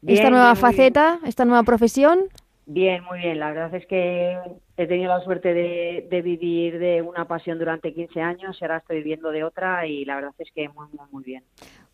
esta 0.06 0.28
nueva 0.28 0.54
faceta, 0.54 1.18
esta 1.24 1.46
nueva 1.46 1.62
profesión. 1.62 2.24
Bien, 2.66 3.02
muy 3.04 3.20
bien. 3.20 3.38
La 3.38 3.52
verdad 3.52 3.74
es 3.74 3.86
que 3.86 4.36
he 4.76 4.86
tenido 4.86 5.16
la 5.16 5.24
suerte 5.24 5.54
de, 5.54 6.06
de, 6.10 6.20
vivir 6.20 6.78
de 6.78 7.00
una 7.00 7.24
pasión 7.24 7.58
durante 7.58 7.94
15 7.94 8.20
años 8.20 8.58
y 8.60 8.64
ahora 8.64 8.76
estoy 8.76 8.98
viviendo 8.98 9.30
de 9.30 9.44
otra 9.44 9.86
y 9.86 10.04
la 10.04 10.16
verdad 10.16 10.34
es 10.36 10.50
que 10.54 10.68
muy, 10.68 10.88
muy, 10.92 11.06
muy 11.10 11.24
bien. 11.24 11.42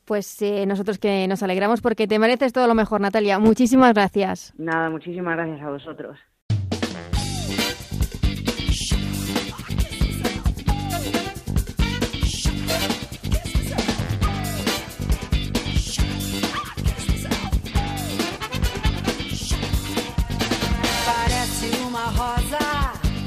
Pues 0.04 0.42
eh, 0.42 0.66
nosotros 0.66 0.98
que 0.98 1.28
nos 1.28 1.44
alegramos 1.44 1.80
porque 1.80 2.08
te 2.08 2.18
mereces 2.18 2.52
todo 2.52 2.66
lo 2.66 2.74
mejor, 2.74 3.00
Natalia. 3.00 3.38
Muchísimas 3.38 3.94
gracias. 3.94 4.52
Nada, 4.58 4.90
muchísimas 4.90 5.36
gracias 5.36 5.62
a 5.62 5.70
vosotros. 5.70 6.18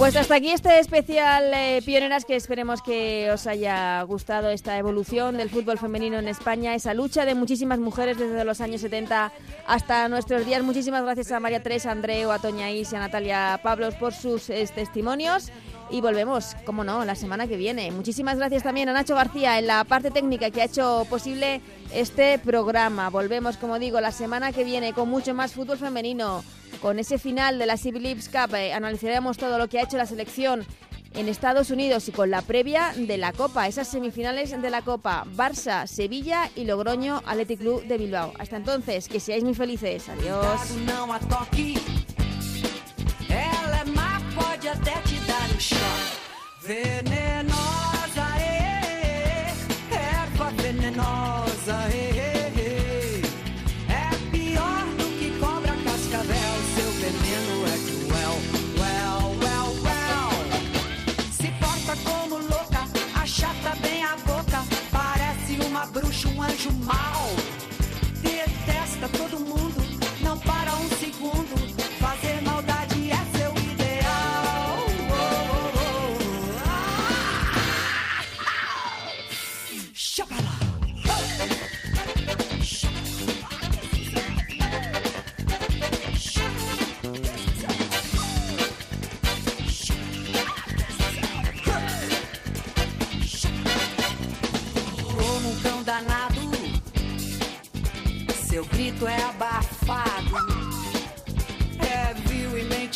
Pues 0.07 0.15
hasta 0.15 0.35
aquí 0.35 0.51
este 0.51 0.79
especial 0.79 1.51
eh, 1.53 1.81
Pioneras 1.85 2.23
que 2.23 2.37
esperemos 2.37 2.81
que 2.81 3.29
os 3.29 3.45
haya 3.45 4.01
gustado 4.03 4.49
esta 4.49 4.77
evolución 4.77 5.35
del 5.35 5.49
fútbol 5.49 5.77
femenino 5.77 6.17
en 6.17 6.29
España, 6.29 6.73
esa 6.73 6.93
lucha 6.93 7.25
de 7.25 7.35
muchísimas 7.35 7.77
mujeres 7.77 8.17
desde 8.17 8.45
los 8.45 8.61
años 8.61 8.79
70 8.79 9.33
hasta 9.67 10.07
nuestros 10.07 10.45
días. 10.45 10.63
Muchísimas 10.63 11.03
gracias 11.03 11.33
a 11.33 11.41
María 11.41 11.61
Teresa, 11.61 11.89
a 11.89 11.91
Andreu, 11.91 12.31
a 12.31 12.39
Toña 12.39 12.71
Is 12.71 12.93
y 12.93 12.95
a 12.95 12.99
Natalia 12.99 13.59
Pablos 13.61 13.95
por 13.95 14.13
sus 14.13 14.49
eh, 14.49 14.65
testimonios. 14.73 15.51
Y 15.89 15.99
volvemos, 15.99 16.55
como 16.65 16.85
no, 16.85 17.03
la 17.03 17.15
semana 17.15 17.45
que 17.45 17.57
viene. 17.57 17.91
Muchísimas 17.91 18.37
gracias 18.37 18.63
también 18.63 18.87
a 18.87 18.93
Nacho 18.93 19.13
García 19.13 19.59
en 19.59 19.67
la 19.67 19.83
parte 19.83 20.09
técnica 20.09 20.51
que 20.51 20.61
ha 20.61 20.65
hecho 20.65 21.05
posible 21.09 21.59
este 21.93 22.39
programa. 22.39 23.09
Volvemos, 23.09 23.57
como 23.57 23.77
digo, 23.77 23.99
la 23.99 24.13
semana 24.13 24.53
que 24.53 24.63
viene 24.63 24.93
con 24.93 25.09
mucho 25.09 25.33
más 25.33 25.51
fútbol 25.51 25.77
femenino 25.77 26.45
con 26.81 26.99
ese 26.99 27.17
final 27.17 27.59
de 27.59 27.65
la 27.65 27.77
Civil 27.77 28.03
Leagues 28.03 28.29
Cup 28.29 28.55
eh, 28.55 28.73
analizaremos 28.73 29.37
todo 29.37 29.57
lo 29.57 29.67
que 29.67 29.79
ha 29.79 29.83
hecho 29.83 29.97
la 29.97 30.05
selección 30.05 30.65
en 31.13 31.27
Estados 31.27 31.71
Unidos 31.71 32.07
y 32.07 32.11
con 32.11 32.29
la 32.29 32.41
previa 32.41 32.93
de 32.95 33.17
la 33.17 33.33
Copa, 33.33 33.67
esas 33.67 33.87
semifinales 33.87 34.61
de 34.61 34.69
la 34.69 34.81
Copa, 34.81 35.25
Barça, 35.35 35.87
Sevilla 35.87 36.49
y 36.55 36.65
Logroño 36.65 37.23
Athletic 37.25 37.59
Club 37.59 37.83
de 37.85 37.97
Bilbao. 37.97 38.33
Hasta 38.39 38.57
entonces, 38.57 39.07
que 39.07 39.19
seáis 39.19 39.43
muy 39.43 39.55
felices. 39.55 40.09
Adiós. 40.09 40.75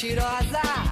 Mentirosa. 0.02 0.90